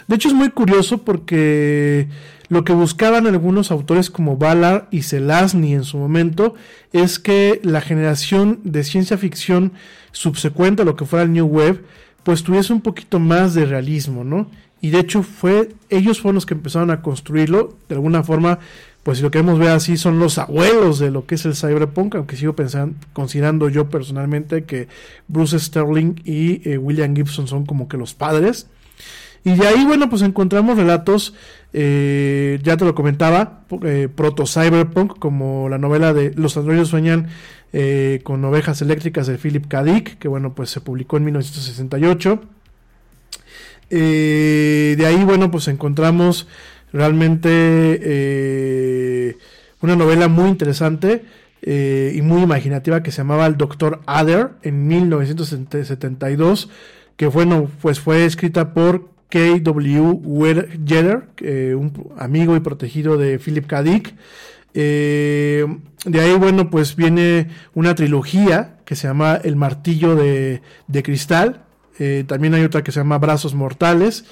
De 0.08 0.16
hecho 0.16 0.28
es 0.28 0.34
muy 0.34 0.50
curioso 0.50 1.04
porque 1.04 2.08
lo 2.49 2.64
que 2.64 2.74
buscaban 2.74 3.28
algunos 3.28 3.72
autores 3.72 4.10
como 4.10 4.38
Ballard 4.38 4.86
y 4.91 5.02
Zelazny 5.02 5.74
en 5.74 5.84
su 5.84 5.98
momento 5.98 6.56
es 6.94 7.19
que 7.19 7.60
la 7.64 7.82
generación 7.82 8.60
de 8.64 8.84
ciencia 8.84 9.18
ficción 9.18 9.74
subsecuente 10.11 10.82
a 10.82 10.86
lo 10.86 10.95
que 10.95 11.06
fuera 11.06 11.24
el 11.24 11.34
New 11.34 11.45
Wave, 11.45 11.82
pues 12.24 12.44
tuviese 12.44 12.74
un 12.74 12.82
poquito 12.82 13.19
más 13.19 13.53
de 13.53 13.65
realismo, 13.65 14.24
¿no? 14.24 14.49
Y 14.80 14.91
de 14.91 14.99
hecho 14.99 15.24
fue, 15.24 15.69
ellos 15.90 16.22
fueron 16.22 16.36
los 16.36 16.45
que 16.45 16.53
empezaron 16.53 16.91
a 16.91 17.02
construirlo, 17.02 17.76
de 17.90 17.95
alguna 17.95 18.24
forma, 18.24 18.60
pues 19.03 19.18
si 19.18 19.24
lo 19.24 19.32
queremos 19.32 19.57
ver 19.60 19.69
así, 19.69 19.98
son 19.98 20.19
los 20.19 20.38
abuelos 20.38 20.99
de 20.99 21.10
lo 21.11 21.26
que 21.26 21.36
es 21.36 21.45
el 21.45 21.56
cyberpunk, 21.56 22.15
aunque 22.15 22.36
sigo 22.36 22.56
pensando, 22.56 22.95
considerando 23.14 23.69
yo 23.69 23.90
personalmente 23.90 24.65
que 24.65 24.88
Bruce 25.28 25.60
Sterling 25.60 26.22
y 26.26 26.69
eh, 26.69 26.78
William 26.78 27.15
Gibson 27.15 27.48
son 27.48 27.65
como 27.65 27.88
que 27.88 27.98
los 27.98 28.14
padres. 28.14 28.68
Y 29.48 29.56
de 29.56 29.65
ahí, 29.65 29.86
bueno, 29.86 30.10
pues 30.10 30.24
encontramos 30.24 30.76
relatos, 30.76 31.34
eh, 31.72 32.60
ya 32.64 32.76
te 32.76 32.84
lo 32.84 32.94
comentaba, 32.94 33.61
eh, 33.82 34.10
proto-cyberpunk, 34.14 35.19
como 35.19 35.69
la 35.69 35.78
novela 35.78 36.14
de 36.14 36.34
Los 36.36 36.57
androides 36.57 36.90
sueñan 36.90 37.28
eh, 37.72 38.19
con 38.24 38.44
ovejas 38.44 38.82
eléctricas 38.82 39.26
de 39.26 39.38
Philip 39.38 39.65
K. 39.65 39.86
Dick, 39.86 40.18
que 40.18 40.28
bueno, 40.28 40.53
pues 40.53 40.69
se 40.69 40.82
publicó 40.82 41.15
en 41.15 41.24
1968. 41.24 42.41
de 43.90 45.06
ahí, 45.07 45.24
bueno, 45.24 45.49
pues 45.49 45.69
encontramos 45.69 46.49
realmente 46.91 48.03
una 49.80 49.95
novela 49.95 50.28
muy 50.28 50.49
interesante 50.49 51.24
y 51.61 52.22
muy 52.22 52.41
imaginativa 52.41 53.02
que 53.02 53.11
se 53.11 53.19
llamaba 53.19 53.45
El 53.45 53.56
Doctor 53.56 54.02
Adder 54.07 54.49
en 54.61 54.88
1972, 54.90 56.69
que 57.15 57.28
bueno, 57.28 57.72
pues 57.82 58.02
fue 58.02 58.26
escrita 58.26 58.74
por 58.74 59.15
K.W. 59.30 60.22
Jenner, 60.86 61.24
un 61.76 62.12
amigo 62.18 62.56
y 62.56 62.60
protegido 62.60 63.18
de 63.18 63.40
Philip 63.40 63.68
K. 63.68 63.84
Dick. 63.84 64.14
Eh, 64.80 65.66
de 66.06 66.22
ahí, 66.22 66.34
bueno, 66.36 66.70
pues 66.70 66.95
viene 66.95 67.49
una 67.74 67.95
trilogía 67.95 68.76
que 68.86 68.95
se 68.95 69.08
llama 69.08 69.40
El 69.44 69.56
Martillo 69.56 70.16
de, 70.16 70.62
Cristal. 71.04 71.64
Eh, 71.98 72.24
también 72.28 72.54
hay 72.54 72.64
otra 72.64 72.84
que 72.84 72.91
se 72.91 72.99
llama 72.99 73.18
Brazos 73.18 73.56
Mortales. 73.56 74.26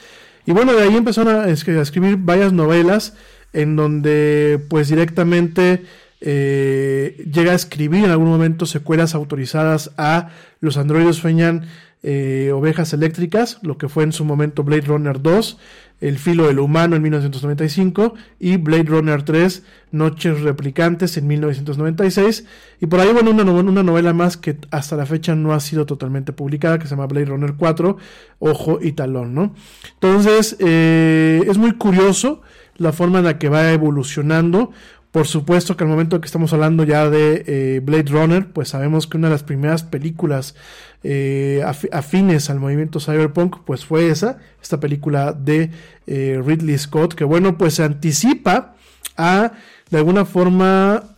Y 0.45 0.51
bueno, 0.51 0.73
de 0.73 0.83
ahí 0.83 0.95
empezaron 0.95 1.35
a, 1.35 1.49
escribir 1.49 2.17
varias 2.17 2.53
novelas 2.53 3.15
en 3.53 3.75
donde 3.75 4.63
pues 4.69 4.87
directamente 4.87 5.83
eh, 6.21 7.25
llega 7.31 7.53
a 7.53 7.55
escribir 7.55 8.05
en 8.05 8.11
algún 8.11 8.29
momento 8.29 8.67
secuelas 8.67 9.15
autorizadas 9.15 9.91
a 9.97 10.29
Los 10.59 10.77
androides 10.77 11.15
sueñan 11.15 11.65
eh, 12.07 12.51
Ovejas 12.53 12.93
Eléctricas, 12.93 13.57
lo 13.63 13.79
que 13.79 13.89
fue 13.89 14.03
en 14.03 14.11
su 14.11 14.25
momento 14.25 14.63
Blade 14.63 14.83
Runner 14.83 15.19
2, 15.19 15.57
El 16.01 16.19
filo 16.19 16.45
del 16.45 16.59
humano 16.59 16.95
en 16.95 17.01
1995 17.01 18.13
y 18.39 18.57
Blade 18.57 18.83
Runner 18.83 19.23
3, 19.23 19.63
Noches 19.91 20.41
Replicantes 20.41 21.17
en 21.17 21.25
1996. 21.25 22.45
Y 22.79 22.85
por 22.85 22.99
ahí, 22.99 23.11
bueno, 23.11 23.31
una, 23.31 23.41
una 23.43 23.81
novela 23.81 24.13
más 24.13 24.37
que 24.37 24.55
hasta 24.69 24.95
la 24.95 25.07
fecha 25.07 25.33
no 25.33 25.51
ha 25.51 25.59
sido 25.59 25.87
totalmente 25.87 26.31
publicada, 26.31 26.77
que 26.77 26.85
se 26.85 26.91
llama 26.91 27.07
Blade 27.07 27.25
Runner 27.25 27.55
4, 27.57 27.97
Ojo 28.37 28.77
y 28.79 28.91
Talón, 28.91 29.33
¿no? 29.33 29.55
Entonces, 29.93 30.57
eh, 30.59 31.41
es 31.47 31.57
muy 31.57 31.71
curioso 31.71 32.43
la 32.77 32.91
forma 32.91 33.19
en 33.19 33.25
la 33.25 33.39
que 33.39 33.49
va 33.49 33.71
evolucionando. 33.71 34.71
Por 35.15 35.27
supuesto 35.27 35.77
que 35.77 35.85
al 35.85 35.89
momento 35.89 36.19
que 36.19 36.25
estamos 36.25 36.51
hablando 36.51 36.83
ya 36.83 37.09
de 37.09 37.45
eh, 37.47 37.79
Blade 37.81 38.11
Runner, 38.11 38.51
pues 38.51 38.67
sabemos 38.67 39.07
que 39.07 39.15
una 39.15 39.29
de 39.29 39.35
las 39.35 39.43
primeras 39.43 39.81
películas 39.81 40.55
eh, 41.03 41.63
afines 41.93 42.49
al 42.49 42.59
movimiento 42.59 42.99
cyberpunk, 42.99 43.59
pues 43.65 43.85
fue 43.85 44.09
esa, 44.09 44.39
esta 44.61 44.81
película 44.81 45.31
de 45.31 45.71
eh, 46.05 46.43
Ridley 46.45 46.77
Scott, 46.77 47.13
que 47.13 47.23
bueno, 47.23 47.57
pues 47.57 47.75
se 47.75 47.85
anticipa 47.85 48.75
a, 49.15 49.53
de 49.89 49.97
alguna 49.97 50.25
forma, 50.25 51.15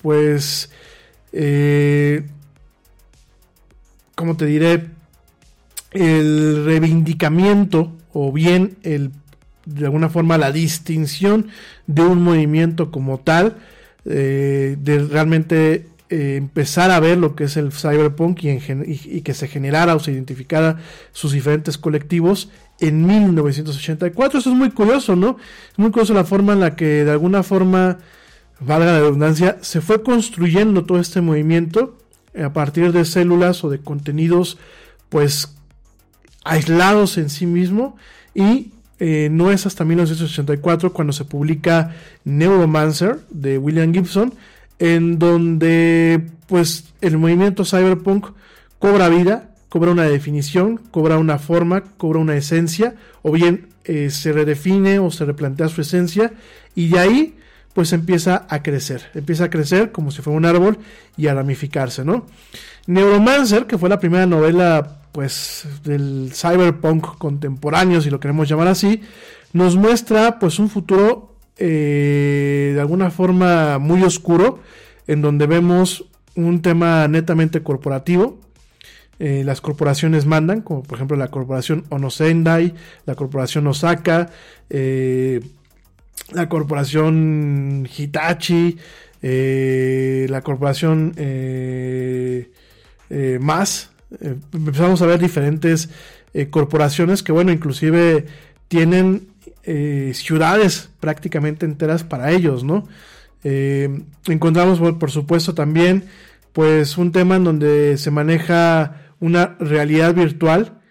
pues, 0.00 0.70
¿cómo 4.14 4.36
te 4.36 4.46
diré? 4.46 4.86
El 5.90 6.64
reivindicamiento 6.66 7.96
o 8.12 8.30
bien 8.30 8.76
el 8.84 9.10
de 9.66 9.84
alguna 9.84 10.08
forma 10.08 10.38
la 10.38 10.52
distinción 10.52 11.48
de 11.86 12.02
un 12.02 12.22
movimiento 12.22 12.90
como 12.90 13.18
tal, 13.20 13.56
eh, 14.04 14.76
de 14.80 14.98
realmente 15.00 15.86
eh, 16.08 16.36
empezar 16.36 16.90
a 16.90 16.98
ver 16.98 17.18
lo 17.18 17.36
que 17.36 17.44
es 17.44 17.56
el 17.56 17.70
cyberpunk 17.72 18.42
y, 18.42 19.20
que 19.20 19.34
se 19.34 19.46
generara 19.46 19.94
o 19.94 20.00
se 20.00 20.10
identificara 20.10 20.78
sus 21.12 21.32
diferentes 21.32 21.78
colectivos 21.78 22.50
en 22.80 23.06
1984. 23.06 24.40
Eso 24.40 24.50
es 24.50 24.56
muy 24.56 24.70
curioso, 24.70 25.14
¿no? 25.14 25.36
Es 25.70 25.78
muy 25.78 25.90
curioso 25.90 26.14
la 26.14 26.24
forma 26.24 26.54
en 26.54 26.60
la 26.60 26.74
que 26.74 27.04
de 27.04 27.10
alguna 27.12 27.42
forma, 27.42 27.98
valga 28.58 28.86
la 28.86 29.00
redundancia, 29.00 29.58
se 29.60 29.80
fue 29.80 30.02
construyendo 30.02 30.84
todo 30.84 30.98
este 30.98 31.20
movimiento 31.20 31.96
a 32.36 32.52
partir 32.52 32.92
de 32.92 33.04
células 33.04 33.62
o 33.62 33.70
de 33.70 33.78
contenidos 33.80 34.58
pues 35.10 35.54
aislados 36.44 37.18
en 37.18 37.30
sí 37.30 37.46
mismo 37.46 37.96
y 38.34 38.72
eh, 39.00 39.28
no 39.32 39.50
es 39.50 39.64
hasta 39.64 39.84
1984 39.84 40.92
cuando 40.92 41.14
se 41.14 41.24
publica 41.24 41.94
Neuromancer 42.24 43.18
de 43.30 43.56
William 43.56 43.94
Gibson, 43.94 44.34
en 44.78 45.18
donde 45.18 46.28
pues 46.46 46.92
el 47.00 47.16
movimiento 47.16 47.64
cyberpunk 47.64 48.26
cobra 48.78 49.08
vida, 49.08 49.54
cobra 49.70 49.90
una 49.90 50.04
definición, 50.04 50.78
cobra 50.90 51.16
una 51.16 51.38
forma, 51.38 51.82
cobra 51.96 52.18
una 52.18 52.36
esencia, 52.36 52.94
o 53.22 53.32
bien 53.32 53.68
eh, 53.84 54.10
se 54.10 54.32
redefine 54.32 54.98
o 54.98 55.10
se 55.10 55.24
replantea 55.24 55.68
su 55.68 55.80
esencia, 55.80 56.34
y 56.74 56.88
de 56.88 56.98
ahí 56.98 57.36
pues 57.72 57.94
empieza 57.94 58.46
a 58.50 58.62
crecer, 58.62 59.10
empieza 59.14 59.44
a 59.44 59.50
crecer 59.50 59.92
como 59.92 60.10
si 60.10 60.20
fuera 60.20 60.36
un 60.36 60.44
árbol 60.44 60.78
y 61.16 61.28
a 61.28 61.34
ramificarse, 61.34 62.04
¿no? 62.04 62.26
Neuromancer, 62.86 63.66
que 63.66 63.78
fue 63.78 63.88
la 63.88 64.00
primera 64.00 64.26
novela 64.26 64.99
pues 65.12 65.66
del 65.84 66.30
cyberpunk 66.32 67.18
contemporáneo, 67.18 68.00
si 68.00 68.10
lo 68.10 68.20
queremos 68.20 68.48
llamar 68.48 68.68
así, 68.68 69.02
nos 69.52 69.76
muestra 69.76 70.38
pues 70.38 70.58
un 70.58 70.68
futuro 70.68 71.30
eh, 71.62 72.72
de 72.74 72.80
alguna 72.80 73.10
forma 73.10 73.78
muy 73.78 74.02
oscuro, 74.02 74.60
en 75.06 75.20
donde 75.20 75.46
vemos 75.46 76.06
un 76.34 76.62
tema 76.62 77.06
netamente 77.06 77.62
corporativo. 77.62 78.38
Eh, 79.18 79.42
las 79.44 79.60
corporaciones 79.60 80.24
mandan, 80.24 80.62
como 80.62 80.82
por 80.82 80.96
ejemplo 80.96 81.18
la 81.18 81.28
corporación 81.28 81.84
Onosendai, 81.90 82.74
la 83.04 83.14
corporación 83.14 83.66
Osaka, 83.66 84.30
eh, 84.70 85.40
la 86.32 86.48
corporación 86.48 87.86
Hitachi, 87.94 88.78
la 89.20 90.40
corporación 90.40 91.14
Más, 93.40 93.89
eh, 94.20 94.36
empezamos 94.52 95.00
a 95.02 95.06
ver 95.06 95.20
diferentes 95.20 95.88
eh, 96.34 96.48
corporaciones 96.50 97.22
que, 97.22 97.32
bueno, 97.32 97.52
inclusive 97.52 98.26
tienen 98.68 99.28
eh, 99.62 100.12
ciudades 100.14 100.90
prácticamente 101.00 101.66
enteras 101.66 102.04
para 102.04 102.32
ellos, 102.32 102.64
¿no? 102.64 102.88
encontramos, 103.42 104.80
por 104.80 105.10
supuesto, 105.10 105.54
también, 105.54 106.04
pues, 106.52 106.98
un 106.98 107.10
tema 107.10 107.36
en 107.36 107.44
donde 107.44 107.96
se 107.96 108.10
maneja 108.10 109.00
una 109.18 109.56
realidad 109.58 110.14
virtual, 110.14 110.82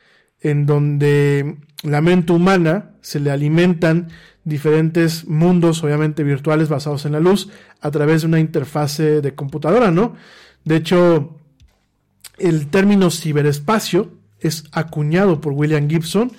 en 0.42 0.66
donde 0.66 1.58
la 1.84 2.02
mente 2.02 2.34
humana 2.34 2.94
se 3.02 3.20
le 3.20 3.30
alimentan 3.30 4.08
diferentes 4.46 5.28
mundos, 5.28 5.84
obviamente 5.84 6.24
virtuales, 6.24 6.70
basados 6.70 7.06
en 7.06 7.12
la 7.12 7.20
luz, 7.20 7.50
a 7.82 7.92
través 7.92 8.22
de 8.22 8.28
una 8.30 8.40
interfase 8.40 9.22
de 9.22 9.36
computadora, 9.36 9.92
¿no? 9.92 10.16
De 10.66 10.78
hecho, 10.78 11.39
el 12.40 12.68
término 12.68 13.12
ciberespacio 13.12 14.12
es 14.40 14.64
acuñado 14.72 15.42
por 15.42 15.54
William 15.54 15.90
Gibson. 15.90 16.32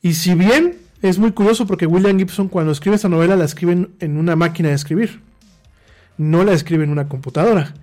Y 0.00 0.14
si 0.14 0.34
bien 0.34 0.76
es 1.02 1.18
muy 1.18 1.32
curioso 1.32 1.66
porque 1.66 1.86
William 1.86 2.18
Gibson 2.18 2.48
cuando 2.48 2.72
escribe 2.72 2.96
esta 2.96 3.08
novela 3.08 3.36
la 3.36 3.44
escribe 3.44 3.88
en 3.98 4.16
una 4.16 4.36
máquina 4.36 4.68
de 4.68 4.74
escribir, 4.74 5.20
no 6.16 6.44
la 6.44 6.52
escribe 6.52 6.84
en 6.84 6.90
una 6.90 7.08
computadora. 7.08 7.74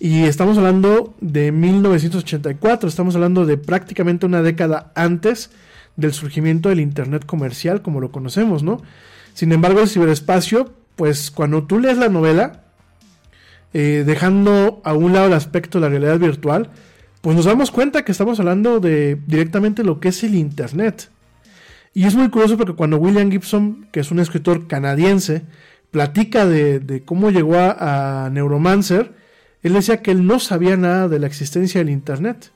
Y 0.00 0.24
estamos 0.24 0.56
hablando 0.58 1.14
de 1.20 1.50
1984, 1.50 2.88
estamos 2.88 3.16
hablando 3.16 3.46
de 3.46 3.56
prácticamente 3.56 4.26
una 4.26 4.42
década 4.42 4.92
antes 4.94 5.50
del 5.96 6.12
surgimiento 6.12 6.68
del 6.68 6.78
Internet 6.78 7.26
comercial 7.26 7.82
como 7.82 8.00
lo 8.00 8.12
conocemos, 8.12 8.62
¿no? 8.62 8.80
Sin 9.34 9.50
embargo, 9.50 9.80
el 9.80 9.88
ciberespacio, 9.88 10.72
pues 10.94 11.32
cuando 11.32 11.64
tú 11.64 11.80
lees 11.80 11.98
la 11.98 12.08
novela, 12.08 12.62
eh, 13.74 14.04
dejando 14.06 14.80
a 14.84 14.94
un 14.94 15.12
lado 15.12 15.26
el 15.26 15.32
aspecto 15.32 15.78
de 15.78 15.82
la 15.82 15.88
realidad 15.88 16.18
virtual, 16.18 16.70
pues 17.28 17.36
nos 17.36 17.44
damos 17.44 17.70
cuenta 17.70 18.06
que 18.06 18.12
estamos 18.12 18.40
hablando 18.40 18.80
de 18.80 19.18
directamente 19.26 19.84
lo 19.84 20.00
que 20.00 20.08
es 20.08 20.24
el 20.24 20.34
Internet. 20.34 21.10
Y 21.92 22.04
es 22.04 22.14
muy 22.14 22.30
curioso 22.30 22.56
porque 22.56 22.72
cuando 22.72 22.96
William 22.96 23.30
Gibson, 23.30 23.86
que 23.92 24.00
es 24.00 24.10
un 24.10 24.18
escritor 24.18 24.66
canadiense, 24.66 25.42
platica 25.90 26.46
de, 26.46 27.02
cómo 27.04 27.30
llegó 27.30 27.56
a, 27.58 28.30
Neuromancer, 28.32 29.12
él 29.62 29.74
decía 29.74 30.00
que 30.00 30.10
él 30.10 30.26
no 30.26 30.38
sabía 30.38 30.78
nada 30.78 31.06
de 31.06 31.18
la 31.18 31.26
existencia 31.26 31.80
del 31.80 31.90
Internet. 31.90 32.50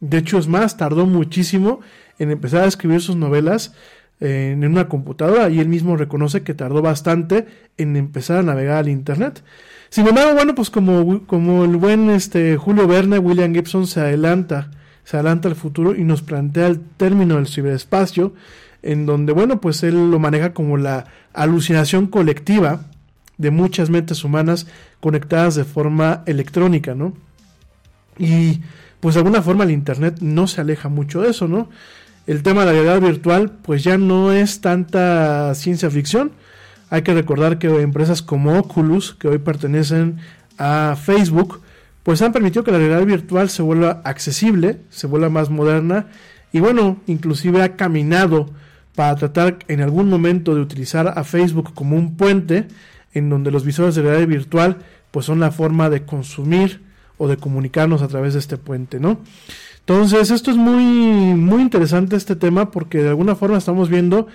De 0.00 0.16
hecho, 0.16 0.38
es 0.38 0.48
más, 0.48 0.78
tardó 0.78 1.04
muchísimo 1.04 1.80
en 2.18 2.30
empezar 2.30 2.62
a 2.62 2.68
escribir 2.68 3.02
sus 3.02 3.16
novelas 3.16 3.74
eh, 4.18 4.52
en 4.54 4.64
una 4.64 4.88
computadora 4.88 5.50
y 5.50 5.60
él 5.60 5.68
mismo 5.68 5.98
reconoce 5.98 6.42
que 6.42 6.54
tardó 6.54 6.80
bastante 6.80 7.46
en 7.76 7.96
empezar 7.96 8.38
a 8.38 8.42
navegar 8.44 8.78
al 8.78 8.88
Internet. 8.88 9.42
Sin 9.94 10.08
embargo, 10.08 10.34
bueno, 10.34 10.56
pues 10.56 10.70
como, 10.70 11.24
como 11.24 11.64
el 11.64 11.76
buen 11.76 12.10
este, 12.10 12.56
Julio 12.56 12.88
Verne, 12.88 13.20
William 13.20 13.54
Gibson 13.54 13.86
se 13.86 14.00
adelanta, 14.00 14.72
se 15.04 15.16
adelanta 15.16 15.46
al 15.48 15.54
futuro 15.54 15.94
y 15.94 16.02
nos 16.02 16.20
plantea 16.20 16.66
el 16.66 16.80
término 16.80 17.36
del 17.36 17.46
ciberespacio, 17.46 18.34
en 18.82 19.06
donde, 19.06 19.32
bueno, 19.32 19.60
pues 19.60 19.84
él 19.84 20.10
lo 20.10 20.18
maneja 20.18 20.52
como 20.52 20.78
la 20.78 21.04
alucinación 21.32 22.08
colectiva 22.08 22.86
de 23.38 23.52
muchas 23.52 23.88
mentes 23.88 24.24
humanas 24.24 24.66
conectadas 24.98 25.54
de 25.54 25.62
forma 25.62 26.24
electrónica, 26.26 26.96
¿no? 26.96 27.12
Y 28.18 28.62
pues 28.98 29.14
de 29.14 29.20
alguna 29.20 29.42
forma 29.42 29.62
el 29.62 29.70
Internet 29.70 30.16
no 30.20 30.48
se 30.48 30.60
aleja 30.60 30.88
mucho 30.88 31.20
de 31.22 31.30
eso, 31.30 31.46
¿no? 31.46 31.68
El 32.26 32.42
tema 32.42 32.62
de 32.62 32.66
la 32.66 32.72
realidad 32.72 33.00
virtual 33.00 33.52
pues 33.62 33.84
ya 33.84 33.96
no 33.96 34.32
es 34.32 34.60
tanta 34.60 35.54
ciencia 35.54 35.88
ficción, 35.88 36.32
hay 36.90 37.02
que 37.02 37.14
recordar 37.14 37.58
que 37.58 37.68
empresas 37.80 38.22
como 38.22 38.58
Oculus, 38.58 39.14
que 39.14 39.28
hoy 39.28 39.38
pertenecen 39.38 40.18
a 40.58 40.96
Facebook, 41.00 41.60
pues 42.02 42.22
han 42.22 42.32
permitido 42.32 42.64
que 42.64 42.70
la 42.70 42.78
realidad 42.78 43.04
virtual 43.06 43.48
se 43.50 43.62
vuelva 43.62 44.02
accesible, 44.04 44.80
se 44.90 45.06
vuelva 45.06 45.30
más 45.30 45.50
moderna 45.50 46.06
y 46.52 46.60
bueno, 46.60 46.98
inclusive 47.06 47.62
ha 47.62 47.76
caminado 47.76 48.50
para 48.94 49.16
tratar 49.16 49.58
en 49.68 49.80
algún 49.80 50.08
momento 50.08 50.54
de 50.54 50.60
utilizar 50.60 51.14
a 51.16 51.24
Facebook 51.24 51.74
como 51.74 51.96
un 51.96 52.16
puente 52.16 52.68
en 53.12 53.30
donde 53.30 53.50
los 53.50 53.64
visores 53.64 53.94
de 53.94 54.02
realidad 54.02 54.28
virtual 54.28 54.76
pues 55.10 55.26
son 55.26 55.40
la 55.40 55.50
forma 55.50 55.90
de 55.90 56.04
consumir 56.04 56.82
o 57.16 57.28
de 57.28 57.36
comunicarnos 57.36 58.02
a 58.02 58.08
través 58.08 58.34
de 58.34 58.40
este 58.40 58.56
puente, 58.56 59.00
¿no? 59.00 59.18
Entonces, 59.80 60.30
esto 60.30 60.50
es 60.50 60.56
muy 60.56 60.84
muy 61.34 61.62
interesante 61.62 62.16
este 62.16 62.36
tema 62.36 62.70
porque 62.70 62.98
de 62.98 63.08
alguna 63.08 63.34
forma 63.34 63.58
estamos 63.58 63.88
viendo 63.88 64.26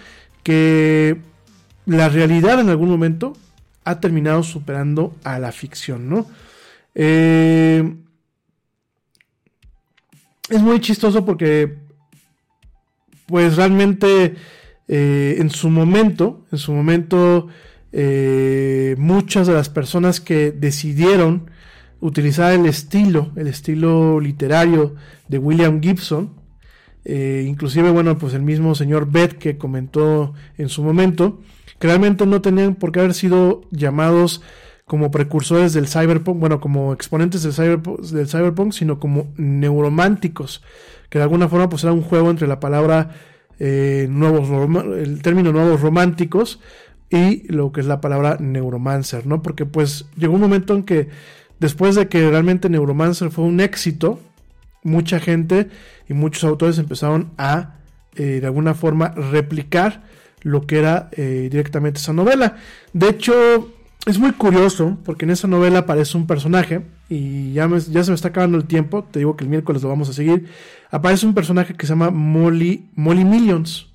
que 0.43 1.21
la 1.89 2.07
realidad 2.07 2.59
en 2.59 2.69
algún 2.69 2.89
momento 2.89 3.35
ha 3.83 3.99
terminado 3.99 4.43
superando 4.43 5.15
a 5.23 5.39
la 5.39 5.51
ficción, 5.51 6.09
¿no? 6.09 6.27
Eh, 6.93 7.95
es 10.49 10.61
muy 10.61 10.79
chistoso 10.79 11.25
porque, 11.25 11.77
pues 13.25 13.55
realmente, 13.55 14.35
eh, 14.87 15.35
en 15.39 15.49
su 15.49 15.69
momento, 15.69 16.45
en 16.51 16.57
su 16.59 16.73
momento, 16.73 17.47
eh, 17.91 18.95
muchas 18.99 19.47
de 19.47 19.53
las 19.53 19.69
personas 19.69 20.21
que 20.21 20.51
decidieron 20.51 21.49
utilizar 22.01 22.53
el 22.53 22.67
estilo, 22.67 23.31
el 23.35 23.47
estilo 23.47 24.19
literario 24.19 24.95
de 25.27 25.37
William 25.39 25.81
Gibson. 25.81 26.37
Inclusive, 27.05 27.89
bueno, 27.89 28.19
pues 28.19 28.35
el 28.35 28.43
mismo 28.43 28.75
señor 28.75 29.09
Beth 29.09 29.39
que 29.39 29.57
comentó 29.57 30.35
en 30.59 30.69
su 30.69 30.83
momento, 30.83 31.41
que 31.79 31.87
realmente 31.87 32.25
no 32.25 32.41
tenían 32.41 32.75
por 32.75 32.91
qué 32.91 32.99
haber 32.99 33.13
sido 33.13 33.61
llamados 33.71 34.41
como 34.85 35.11
precursores 35.11 35.73
del 35.73 35.87
cyberpunk, 35.87 36.39
bueno, 36.39 36.59
como 36.59 36.93
exponentes 36.93 37.43
del 37.43 38.27
cyberpunk, 38.27 38.71
sino 38.71 38.99
como 38.99 39.31
neurománticos, 39.37 40.63
que 41.09 41.19
de 41.19 41.23
alguna 41.23 41.47
forma 41.47 41.69
pues 41.69 41.83
era 41.83 41.93
un 41.93 42.01
juego 42.01 42.29
entre 42.29 42.47
la 42.47 42.59
palabra 42.59 43.11
eh, 43.59 44.07
nuevos, 44.09 44.49
el 44.97 45.21
término 45.21 45.51
nuevos 45.51 45.81
románticos 45.81 46.59
y 47.09 47.51
lo 47.51 47.71
que 47.71 47.81
es 47.81 47.87
la 47.87 48.01
palabra 48.01 48.37
neuromancer, 48.39 49.25
¿no? 49.25 49.41
Porque 49.41 49.65
pues 49.65 50.05
llegó 50.17 50.35
un 50.35 50.41
momento 50.41 50.73
en 50.75 50.83
que 50.83 51.09
después 51.59 51.95
de 51.95 52.07
que 52.07 52.29
realmente 52.29 52.69
Neuromancer 52.69 53.31
fue 53.31 53.45
un 53.45 53.59
éxito, 53.59 54.19
mucha 54.83 55.19
gente 55.19 55.69
y 56.07 56.13
muchos 56.13 56.43
autores 56.43 56.77
empezaron 56.77 57.31
a 57.37 57.75
eh, 58.15 58.39
de 58.39 58.45
alguna 58.45 58.73
forma 58.73 59.09
replicar 59.09 60.03
lo 60.41 60.65
que 60.65 60.79
era 60.79 61.09
eh, 61.13 61.49
directamente 61.51 61.99
esa 61.99 62.13
novela. 62.13 62.57
De 62.93 63.09
hecho, 63.09 63.71
es 64.05 64.17
muy 64.17 64.31
curioso 64.31 64.97
porque 65.03 65.25
en 65.25 65.31
esa 65.31 65.47
novela 65.47 65.79
aparece 65.79 66.17
un 66.17 66.27
personaje 66.27 66.81
y 67.09 67.53
ya, 67.53 67.67
ya 67.67 68.03
se 68.03 68.11
me 68.11 68.15
está 68.15 68.29
acabando 68.29 68.57
el 68.57 68.65
tiempo, 68.65 69.03
te 69.03 69.19
digo 69.19 69.35
que 69.35 69.43
el 69.43 69.49
miércoles 69.49 69.81
lo 69.81 69.89
vamos 69.89 70.09
a 70.09 70.13
seguir, 70.13 70.47
aparece 70.89 71.25
un 71.25 71.33
personaje 71.33 71.75
que 71.75 71.85
se 71.85 71.93
llama 71.93 72.09
Molly, 72.09 72.89
Molly 72.95 73.25
Millions. 73.25 73.87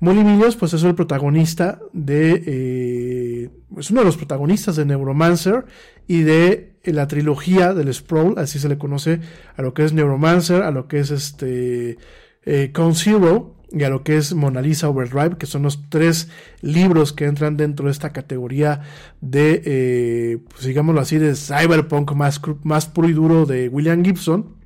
Molly 0.00 0.22
Millions 0.22 0.54
pues 0.54 0.74
es 0.74 0.84
el 0.84 0.94
protagonista 0.94 1.80
de, 1.92 2.42
eh, 2.46 3.50
es 3.76 3.90
uno 3.90 4.00
de 4.00 4.06
los 4.06 4.16
protagonistas 4.16 4.76
de 4.76 4.84
Neuromancer 4.84 5.66
y 6.06 6.20
de 6.20 6.74
la 6.84 7.08
trilogía 7.08 7.74
del 7.74 7.92
Sprawl, 7.92 8.38
así 8.38 8.58
se 8.58 8.68
le 8.68 8.78
conoce 8.78 9.20
a 9.56 9.62
lo 9.62 9.74
que 9.74 9.84
es 9.84 9.92
Neuromancer, 9.92 10.62
a 10.62 10.70
lo 10.70 10.86
que 10.86 11.00
es 11.00 11.10
este 11.10 11.98
eh, 12.44 12.72
Zero, 12.94 13.54
y 13.70 13.84
a 13.84 13.90
lo 13.90 14.02
que 14.02 14.16
es 14.16 14.34
Mona 14.34 14.62
Lisa 14.62 14.88
Overdrive, 14.88 15.36
que 15.36 15.46
son 15.46 15.62
los 15.62 15.88
tres 15.90 16.28
libros 16.62 17.12
que 17.12 17.26
entran 17.26 17.56
dentro 17.56 17.86
de 17.86 17.92
esta 17.92 18.12
categoría 18.12 18.82
de, 19.20 19.62
eh, 19.64 20.38
pues 20.48 20.64
digámoslo 20.64 21.00
así, 21.00 21.18
de 21.18 21.34
cyberpunk 21.34 22.12
más, 22.12 22.40
más 22.62 22.86
puro 22.86 23.08
y 23.08 23.12
duro 23.12 23.46
de 23.46 23.68
William 23.68 24.02
Gibson. 24.04 24.56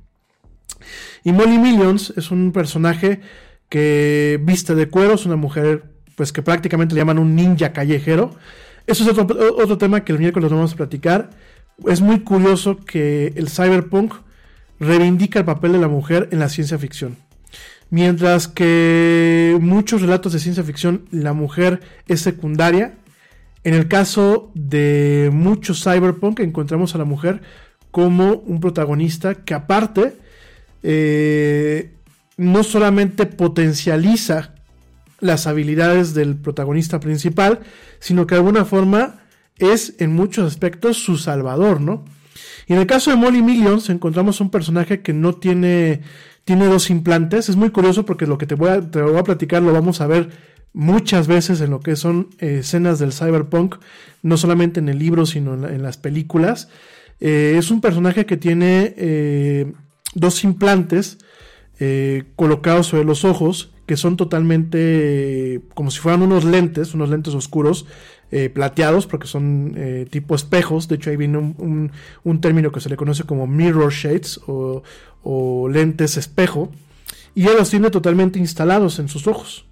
Y 1.23 1.31
Molly 1.31 1.57
Millions 1.57 2.13
es 2.15 2.31
un 2.31 2.51
personaje 2.51 3.21
que 3.69 4.39
viste 4.43 4.75
de 4.75 4.89
cuero, 4.89 5.13
es 5.13 5.25
una 5.25 5.35
mujer 5.35 5.83
pues 6.15 6.31
que 6.31 6.41
prácticamente 6.41 6.93
le 6.93 7.01
llaman 7.01 7.19
un 7.19 7.35
ninja 7.35 7.73
callejero. 7.73 8.35
Eso 8.87 9.03
es 9.09 9.17
otro, 9.17 9.55
otro 9.57 9.77
tema 9.77 10.03
que 10.03 10.11
el 10.11 10.19
miércoles 10.19 10.51
vamos 10.51 10.73
a 10.73 10.75
platicar. 10.75 11.31
Es 11.87 12.01
muy 12.01 12.19
curioso 12.19 12.77
que 12.77 13.33
el 13.35 13.49
cyberpunk 13.49 14.13
reivindica 14.79 15.39
el 15.39 15.45
papel 15.45 15.73
de 15.73 15.79
la 15.79 15.87
mujer 15.87 16.29
en 16.31 16.39
la 16.39 16.49
ciencia 16.49 16.77
ficción. 16.77 17.17
Mientras 17.93 18.47
que 18.47 19.55
muchos 19.61 20.01
relatos 20.01 20.33
de 20.33 20.39
ciencia 20.39 20.63
ficción 20.63 21.05
la 21.11 21.33
mujer 21.33 21.79
es 22.07 22.21
secundaria, 22.21 22.95
en 23.63 23.75
el 23.75 23.87
caso 23.87 24.49
de 24.55 25.29
muchos 25.31 25.83
cyberpunk 25.83 26.39
encontramos 26.39 26.95
a 26.95 26.97
la 26.97 27.05
mujer 27.05 27.41
como 27.91 28.33
un 28.33 28.59
protagonista 28.59 29.35
que 29.35 29.53
aparte 29.53 30.15
eh, 30.81 31.93
no 32.35 32.63
solamente 32.63 33.27
potencializa 33.27 34.55
las 35.19 35.45
habilidades 35.45 36.15
del 36.15 36.35
protagonista 36.35 36.99
principal, 36.99 37.59
sino 37.99 38.25
que 38.25 38.33
de 38.33 38.41
alguna 38.41 38.65
forma 38.65 39.19
es 39.59 39.93
en 39.99 40.15
muchos 40.15 40.47
aspectos 40.47 40.97
su 40.97 41.17
salvador, 41.17 41.79
¿no? 41.79 42.05
Y 42.65 42.73
en 42.73 42.79
el 42.79 42.87
caso 42.87 43.11
de 43.11 43.17
Molly 43.17 43.43
Millions 43.43 43.91
encontramos 43.91 44.41
un 44.41 44.49
personaje 44.49 45.03
que 45.03 45.13
no 45.13 45.35
tiene 45.35 46.01
tiene 46.45 46.65
dos 46.65 46.89
implantes. 46.89 47.49
Es 47.49 47.55
muy 47.55 47.69
curioso 47.69 48.05
porque 48.05 48.27
lo 48.27 48.37
que 48.37 48.45
te 48.45 48.55
voy 48.55 48.69
a, 48.69 48.81
te 48.81 49.01
voy 49.01 49.17
a 49.17 49.23
platicar 49.23 49.61
lo 49.61 49.73
vamos 49.73 50.01
a 50.01 50.07
ver 50.07 50.29
muchas 50.73 51.27
veces 51.27 51.61
en 51.61 51.69
lo 51.69 51.79
que 51.79 51.95
son 51.95 52.29
eh, 52.39 52.57
escenas 52.59 52.99
del 52.99 53.13
cyberpunk, 53.13 53.75
no 54.21 54.37
solamente 54.37 54.79
en 54.79 54.89
el 54.89 54.99
libro, 54.99 55.25
sino 55.25 55.53
en, 55.53 55.83
las 55.83 55.97
películas. 55.97 56.69
Eh, 57.19 57.55
es 57.57 57.71
un 57.71 57.79
personaje 57.79 58.25
que 58.25 58.37
tiene 58.37 58.93
eh, 58.97 59.71
dos 60.13 60.43
implantes 60.43 61.19
colocados 62.37 62.87
sobre 62.87 63.03
los 63.03 63.25
ojos, 63.25 63.72
que 63.85 63.97
son 63.97 64.17
totalmente 64.17 65.61
como 65.73 65.91
si 65.91 65.99
fueran 65.99 66.21
unos 66.21 66.45
lentes, 66.45 66.93
unos 66.93 67.09
lentes 67.09 67.33
oscuros, 67.33 67.85
plateados, 68.53 69.05
porque 69.05 69.27
son 69.27 69.77
tipo 70.09 70.33
espejos. 70.33 70.87
De 70.87 70.95
hecho, 70.95 71.11
ahí 71.11 71.17
viene 71.17 71.37
un, 71.37 71.91
un, 72.23 72.41
término 72.41 72.71
que 72.71 72.79
se 72.79 72.89
le 72.89 72.97
conoce 72.97 73.25
como 73.25 73.45
mirror 73.45 73.91
shades 73.91 74.39
o, 74.47 74.81
lentes 75.69 76.17
espejo 76.17 76.71
y 77.35 77.45
él 77.47 77.53
los 77.57 77.69
tiene 77.69 77.89
totalmente 77.89 78.39
instalados 78.39 78.99
en 78.99 79.07
sus 79.07 79.27
ojos. 79.27 79.65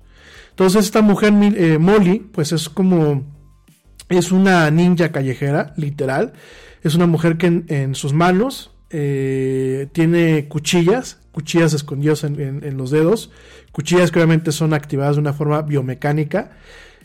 Entonces 0.52 0.86
esta 0.86 1.02
mujer 1.02 1.34
eh, 1.58 1.78
Molly 1.80 2.20
pues 2.20 2.52
es 2.52 2.70
como 2.70 3.24
es 4.18 4.32
una 4.32 4.70
ninja 4.72 5.12
callejera, 5.12 5.74
literal. 5.78 6.34
Es 6.84 6.96
una 6.96 7.08
mujer 7.08 7.38
que 7.38 7.64
en, 7.68 7.96
sus 7.96 8.14
manos 8.14 8.71
eh, 8.92 9.88
tiene 9.92 10.48
cuchillas, 10.48 11.20
cuchillas 11.32 11.74
escondidas 11.74 12.24
en, 12.24 12.78
los 12.78 12.92
dedos, 12.92 13.32
cuchillas 13.72 14.12
que 14.12 14.20
obviamente 14.20 14.52
son 14.52 14.74
activadas 14.74 15.16
de 15.16 15.22
una 15.22 15.34
forma 15.34 15.62
biomecánica. 15.62 16.52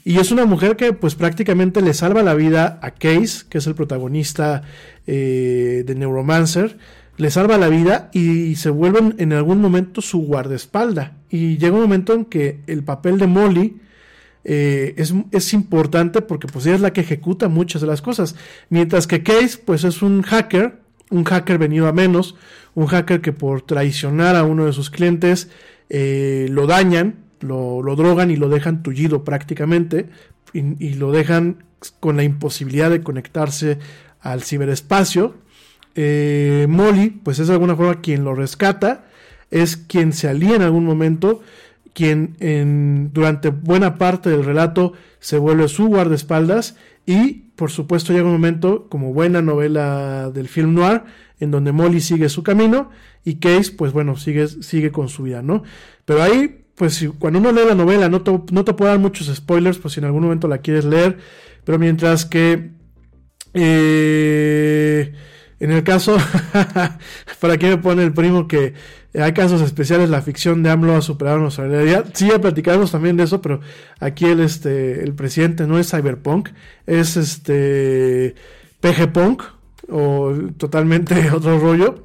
Y 0.04 0.18
es 0.18 0.30
una 0.30 0.44
mujer 0.44 0.76
que 0.76 0.92
pues 0.92 1.16
prácticamente 1.16 1.82
le 1.82 1.92
salva 1.92 2.22
la 2.22 2.34
vida 2.34 2.78
a 2.80 2.92
Case, 2.92 3.44
que 3.48 3.58
es 3.58 3.66
el 3.66 3.74
protagonista 3.74 4.62
eh, 5.06 5.82
de 5.84 5.94
Neuromancer 5.96 6.76
le 7.16 7.30
salva 7.30 7.56
la 7.58 7.68
vida 7.68 8.10
y 8.12 8.56
se 8.56 8.70
vuelven 8.70 9.14
en 9.18 9.32
algún 9.32 9.60
momento 9.60 10.00
su 10.00 10.20
guardaespalda. 10.20 11.16
Y 11.30 11.56
llega 11.58 11.74
un 11.74 11.82
momento 11.82 12.12
en 12.12 12.26
que 12.26 12.60
el 12.66 12.84
papel 12.84 13.18
de 13.18 13.26
Molly 13.26 13.80
eh, 14.44 14.94
es, 14.96 15.52
importante 15.54 16.22
porque 16.22 16.46
pues 16.46 16.66
ella 16.66 16.76
es 16.76 16.80
la 16.80 16.92
que 16.92 17.00
ejecuta 17.00 17.48
muchas 17.48 17.80
de 17.80 17.88
las 17.88 18.02
cosas. 18.02 18.36
Mientras 18.68 19.06
que 19.06 19.22
Case 19.22 19.58
pues 19.64 19.84
es 19.84 20.02
un 20.02 20.22
hacker, 20.22 20.80
un 21.10 21.24
hacker 21.24 21.58
venido 21.58 21.86
a 21.86 21.92
menos, 21.92 22.34
un 22.74 22.86
hacker 22.86 23.20
que 23.20 23.32
por 23.32 23.62
traicionar 23.62 24.36
a 24.36 24.44
uno 24.44 24.66
de 24.66 24.72
sus 24.72 24.90
clientes 24.90 25.50
eh, 25.88 26.48
lo 26.50 26.66
dañan, 26.66 27.16
lo, 27.40 27.82
drogan 27.96 28.30
y 28.30 28.36
lo 28.36 28.48
dejan 28.48 28.82
tullido 28.82 29.24
prácticamente 29.24 30.08
y 30.52 30.94
lo 30.94 31.12
dejan 31.12 31.64
con 32.00 32.16
la 32.16 32.22
imposibilidad 32.22 32.90
de 32.90 33.02
conectarse 33.02 33.78
al 34.20 34.42
ciberespacio. 34.42 35.36
Eh, 35.94 36.66
Molly, 36.68 37.10
pues 37.10 37.38
es 37.38 37.48
de 37.48 37.54
alguna 37.54 37.76
forma 37.76 38.00
quien 38.00 38.24
lo 38.24 38.34
rescata, 38.34 39.06
es 39.50 39.76
quien 39.76 40.12
se 40.12 40.28
alía 40.28 40.56
en 40.56 40.62
algún 40.62 40.84
momento, 40.84 41.40
quien 41.94 42.36
en, 42.40 43.10
durante 43.12 43.50
buena 43.50 43.96
parte 43.96 44.28
del 44.28 44.44
relato 44.44 44.92
se 45.18 45.38
vuelve 45.38 45.68
su 45.68 45.86
guardaespaldas 45.86 46.76
y 47.06 47.50
por 47.56 47.70
supuesto 47.70 48.12
llega 48.12 48.26
un 48.26 48.32
momento 48.32 48.88
como 48.88 49.12
buena 49.12 49.40
novela 49.40 50.30
del 50.30 50.48
film 50.48 50.74
noir 50.74 51.04
en 51.38 51.50
donde 51.50 51.72
Molly 51.72 52.00
sigue 52.00 52.28
su 52.28 52.42
camino 52.42 52.90
y 53.24 53.36
Case 53.36 53.72
pues 53.72 53.92
bueno 53.92 54.16
sigue, 54.16 54.48
sigue 54.48 54.90
con 54.90 55.08
su 55.08 55.22
vida, 55.22 55.42
¿no? 55.42 55.62
Pero 56.04 56.22
ahí 56.22 56.64
pues 56.74 57.08
cuando 57.18 57.38
uno 57.38 57.52
lee 57.52 57.66
la 57.66 57.74
novela 57.74 58.08
no 58.08 58.22
te, 58.22 58.30
no 58.52 58.64
te 58.64 58.74
puedo 58.74 58.90
dar 58.90 59.00
muchos 59.00 59.34
spoilers 59.34 59.78
pues 59.78 59.94
si 59.94 60.00
en 60.00 60.06
algún 60.06 60.24
momento 60.24 60.48
la 60.48 60.58
quieres 60.58 60.84
leer, 60.84 61.18
pero 61.64 61.78
mientras 61.78 62.26
que... 62.26 62.72
Eh, 63.54 65.14
en 65.58 65.70
el 65.70 65.84
caso, 65.84 66.18
para 67.40 67.54
aquí 67.54 67.66
me 67.66 67.78
pone 67.78 68.02
el 68.02 68.12
primo 68.12 68.46
que 68.46 68.74
hay 69.22 69.32
casos 69.32 69.62
especiales, 69.62 70.10
la 70.10 70.22
ficción 70.22 70.62
de 70.62 70.70
AMLO 70.70 70.96
ha 70.96 71.02
superado 71.02 71.38
nuestra 71.38 71.66
realidad. 71.66 72.06
Sí, 72.12 72.28
ya 72.28 72.40
platicamos 72.40 72.92
también 72.92 73.16
de 73.16 73.24
eso, 73.24 73.40
pero 73.40 73.60
aquí 74.00 74.26
el, 74.26 74.40
este, 74.40 75.02
el 75.02 75.14
presidente 75.14 75.66
no 75.66 75.78
es 75.78 75.90
cyberpunk, 75.90 76.50
es 76.86 77.16
este 77.16 78.34
PG 78.80 79.12
Punk 79.12 79.42
o 79.88 80.32
totalmente 80.56 81.30
otro 81.34 81.58
rollo. 81.58 82.04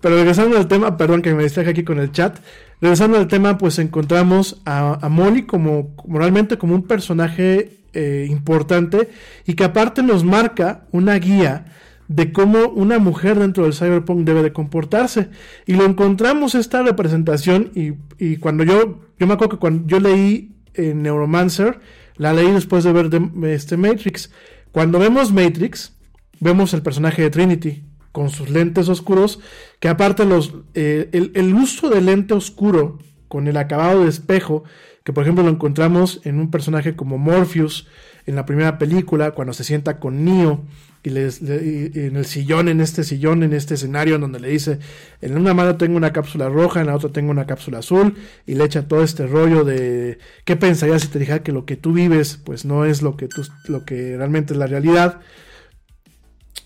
Pero 0.00 0.16
regresando 0.16 0.56
al 0.56 0.66
tema, 0.66 0.96
perdón 0.96 1.22
que 1.22 1.34
me 1.34 1.42
distraje 1.42 1.70
aquí 1.70 1.84
con 1.84 1.98
el 1.98 2.10
chat. 2.12 2.38
Regresando 2.80 3.18
al 3.18 3.28
tema, 3.28 3.58
pues 3.58 3.78
encontramos 3.78 4.62
a, 4.64 5.08
Molly 5.10 5.42
como 5.42 5.94
moralmente 6.06 6.56
como 6.56 6.74
un 6.74 6.86
personaje 6.86 7.76
eh, 7.92 8.26
importante 8.30 9.10
y 9.46 9.54
que 9.54 9.64
aparte 9.64 10.02
nos 10.02 10.24
marca 10.24 10.84
una 10.90 11.14
guía 11.16 11.66
de 12.10 12.32
cómo 12.32 12.68
una 12.70 12.98
mujer 12.98 13.38
dentro 13.38 13.62
del 13.62 13.72
cyberpunk 13.72 14.24
debe 14.24 14.42
de 14.42 14.52
comportarse. 14.52 15.28
Y 15.64 15.74
lo 15.74 15.84
encontramos 15.84 16.56
esta 16.56 16.82
representación 16.82 17.70
y, 17.72 18.36
cuando 18.38 18.64
yo, 18.64 19.02
yo 19.16 19.26
me 19.28 19.34
acuerdo 19.34 19.50
que 19.50 19.60
cuando 19.60 19.86
yo 19.86 20.00
leí 20.00 20.56
eh, 20.74 20.92
Neuromancer, 20.92 21.78
la 22.16 22.32
leí 22.32 22.50
después 22.50 22.82
de 22.82 22.92
ver 22.92 23.10
este 23.44 23.76
Matrix. 23.76 24.32
Cuando 24.72 24.98
vemos 24.98 25.32
Matrix, 25.32 25.92
vemos 26.40 26.74
el 26.74 26.82
personaje 26.82 27.22
de 27.22 27.30
Trinity 27.30 27.84
con 28.10 28.28
sus 28.28 28.50
lentes 28.50 28.88
oscuros, 28.88 29.38
que 29.78 29.88
aparte 29.88 30.24
los, 30.24 30.52
eh, 30.74 31.10
el, 31.12 31.54
uso 31.54 31.90
del 31.90 32.06
lente 32.06 32.34
oscuro 32.34 32.98
con 33.28 33.46
el 33.46 33.56
acabado 33.56 34.02
de 34.02 34.10
espejo, 34.10 34.64
que 35.04 35.12
por 35.12 35.22
ejemplo 35.22 35.44
lo 35.44 35.50
encontramos 35.50 36.20
en 36.24 36.40
un 36.40 36.50
personaje 36.50 36.96
como 36.96 37.18
Morpheus 37.18 37.86
en 38.26 38.34
la 38.34 38.46
primera 38.46 38.78
película, 38.78 39.30
cuando 39.30 39.52
se 39.52 39.62
sienta 39.62 40.00
con 40.00 40.24
Neo 40.24 40.64
y, 41.02 41.10
les, 41.10 41.40
en 41.42 42.16
el 42.16 42.24
sillón, 42.26 42.68
en 42.68 42.80
este 42.80 43.04
sillón, 43.04 43.42
en 43.42 43.52
este 43.52 43.74
escenario, 43.74 44.16
en 44.16 44.20
donde 44.20 44.40
le 44.40 44.48
dice, 44.48 44.78
en 45.20 45.36
una 45.36 45.54
mano 45.54 45.76
tengo 45.76 45.96
una 45.96 46.12
cápsula 46.12 46.48
roja, 46.48 46.80
en 46.80 46.88
la 46.88 46.96
otra 46.96 47.10
tengo 47.10 47.30
una 47.30 47.46
cápsula 47.46 47.78
azul, 47.78 48.14
y 48.46 48.54
le 48.54 48.64
echa 48.64 48.86
todo 48.86 49.02
este 49.02 49.26
rollo 49.26 49.64
de, 49.64 50.18
¿qué 50.44 50.56
pensarías 50.56 51.02
si 51.02 51.08
te 51.08 51.18
dijera 51.18 51.42
que 51.42 51.52
lo 51.52 51.64
que 51.64 51.76
tú 51.76 51.92
vives, 51.92 52.38
pues 52.44 52.64
no 52.64 52.84
es 52.84 53.02
lo 53.02 53.16
que, 53.16 53.28
tú, 53.28 53.42
lo 53.68 53.84
que 53.84 54.16
realmente 54.16 54.52
es 54.52 54.58
la 54.58 54.66
realidad? 54.66 55.20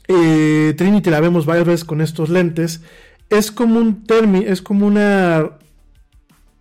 Eh, 0.08 0.74
Trinity 0.76 1.10
la 1.10 1.20
vemos 1.20 1.46
varias 1.46 1.66
veces 1.66 1.84
con 1.84 2.00
estos 2.00 2.28
lentes. 2.28 2.82
Es 3.30 3.50
como 3.50 3.78
un 3.78 4.04
término, 4.04 4.46
es 4.46 4.62
como 4.62 4.86
una. 4.86 5.50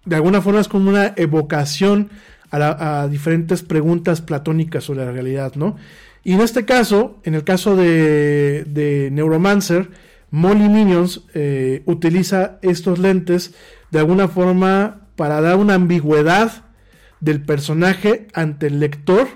De 0.06 0.16
alguna 0.16 0.42
forma 0.42 0.60
es 0.60 0.68
como 0.68 0.90
una 0.90 1.14
evocación 1.16 2.10
a, 2.52 3.08
diferentes 3.10 3.64
preguntas 3.64 4.22
platónicas 4.22 4.84
sobre 4.84 5.06
la 5.06 5.12
realidad, 5.12 5.54
¿no? 5.56 5.78
Y 6.24 6.34
en 6.34 6.42
este 6.42 6.66
caso, 6.66 7.20
en 7.24 7.36
el 7.36 7.44
caso 7.44 7.76
de, 7.76 9.10
Neuromancer, 9.12 9.90
Molly 10.32 10.70
Minions 10.70 11.26
eh, 11.34 11.84
utiliza 11.86 12.58
estos 12.62 12.98
lentes 12.98 13.54
de 13.92 14.00
alguna 14.00 14.28
forma 14.28 15.08
para 15.16 15.42
dar 15.42 15.58
una 15.58 15.76
ambigüedad 15.76 16.66
del 17.20 17.42
personaje 17.42 18.28
ante 18.34 18.68
el 18.68 18.80
lector 18.80 19.28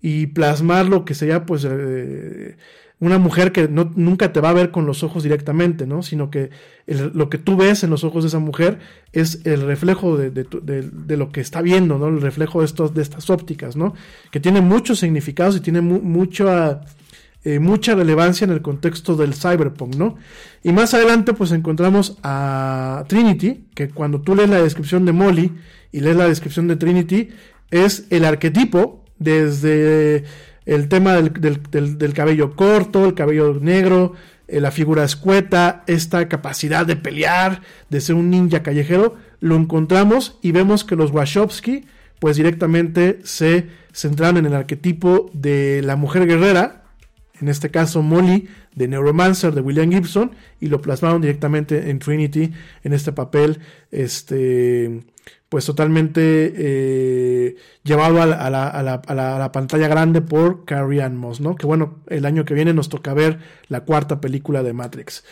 y 0.00 0.28
plasmar 0.28 0.86
lo 0.86 1.04
que 1.04 1.14
sería 1.14 1.44
pues 1.44 1.66
eh, 1.68 2.56
una 3.00 3.18
mujer 3.18 3.50
que 3.50 3.66
no, 3.66 3.90
nunca 3.96 4.32
te 4.32 4.40
va 4.40 4.50
a 4.50 4.54
ver 4.54 4.70
con 4.70 4.84
los 4.84 5.02
ojos 5.02 5.22
directamente, 5.22 5.86
¿no? 5.86 6.02
Sino 6.02 6.30
que 6.30 6.50
lo 6.86 7.30
que 7.30 7.38
tú 7.38 7.56
ves 7.56 7.82
en 7.82 7.90
los 7.90 8.04
ojos 8.04 8.24
de 8.24 8.28
esa 8.28 8.40
mujer 8.40 8.78
es 9.12 9.40
el 9.46 9.62
reflejo 9.62 10.18
de, 10.18 10.30
de, 10.30 11.16
lo 11.16 11.32
que 11.32 11.40
está 11.40 11.62
viendo, 11.62 11.98
¿no? 11.98 12.08
El 12.08 12.20
reflejo 12.20 12.60
de, 12.60 12.66
estos, 12.66 12.94
de 12.94 13.00
estas 13.00 13.30
ópticas, 13.30 13.74
¿no? 13.74 13.94
Que 14.30 14.38
tiene 14.38 14.60
muchos 14.60 14.98
significados 14.98 15.56
y 15.56 15.60
tiene 15.60 15.80
mucho, 15.80 16.48
eh, 17.42 17.58
mucha 17.58 17.94
relevancia 17.94 18.44
en 18.44 18.50
el 18.50 18.60
contexto 18.60 19.16
del 19.16 19.32
cyberpunk, 19.32 19.94
¿no? 19.94 20.16
Y 20.62 20.72
más 20.72 20.92
adelante, 20.92 21.32
pues 21.32 21.52
encontramos 21.52 22.18
a 22.22 23.04
Trinity, 23.08 23.64
que 23.74 23.88
cuando 23.88 24.20
tú 24.20 24.34
lees 24.34 24.50
la 24.50 24.62
descripción 24.62 25.06
de 25.06 25.12
Molly 25.12 25.52
y 25.90 26.00
lees 26.00 26.16
la 26.16 26.28
descripción 26.28 26.68
de 26.68 26.76
Trinity, 26.76 27.30
es 27.70 28.06
el 28.10 28.26
arquetipo 28.26 29.04
desde 29.18 30.24
el 30.66 30.88
tema 30.88 31.14
del, 31.14 32.12
cabello 32.14 32.54
corto, 32.54 33.06
el 33.06 33.14
cabello 33.14 33.58
negro, 33.60 34.14
eh, 34.48 34.60
la 34.60 34.70
figura 34.70 35.04
escueta, 35.04 35.84
esta 35.86 36.28
capacidad 36.28 36.86
de 36.86 36.96
pelear, 36.96 37.62
de 37.88 38.00
ser 38.00 38.16
un 38.16 38.30
ninja 38.30 38.62
callejero, 38.62 39.16
lo 39.40 39.56
encontramos 39.56 40.38
y 40.42 40.52
vemos 40.52 40.84
que 40.84 40.96
los 40.96 41.10
Wachowski 41.10 41.86
pues 42.18 42.36
directamente 42.36 43.20
se 43.24 43.68
centraron 43.92 44.36
en 44.36 44.46
el 44.46 44.54
arquetipo 44.54 45.30
de 45.32 45.80
la 45.82 45.96
mujer 45.96 46.26
guerrera, 46.26 46.84
en 47.40 47.48
este 47.48 47.70
caso 47.70 48.02
Molly 48.02 48.48
de 48.74 48.86
Neuromancer 48.88 49.54
de 49.54 49.62
William 49.62 49.90
Gibson 49.90 50.32
y 50.60 50.66
lo 50.66 50.80
plasmaron 50.80 51.22
directamente 51.22 51.90
en 51.90 51.98
Trinity 51.98 52.52
en 52.84 52.92
este 52.92 53.12
papel 53.12 53.58
este 53.90 55.02
pues 55.50 55.66
totalmente 55.66 56.54
eh, 56.56 57.56
llevado 57.82 58.22
a 58.22 58.26
la, 58.26 59.52
pantalla 59.52 59.88
grande 59.88 60.22
por 60.22 60.64
Carrie 60.64 61.02
Ann 61.02 61.16
Moss, 61.16 61.40
¿no? 61.40 61.56
Que 61.56 61.66
bueno, 61.66 61.98
el 62.06 62.24
año 62.24 62.44
que 62.44 62.54
viene 62.54 62.72
nos 62.72 62.88
toca 62.88 63.14
ver 63.14 63.40
la 63.68 63.80
cuarta 63.80 64.20
película 64.20 64.62
de 64.62 64.72
Matrix. 64.72 65.24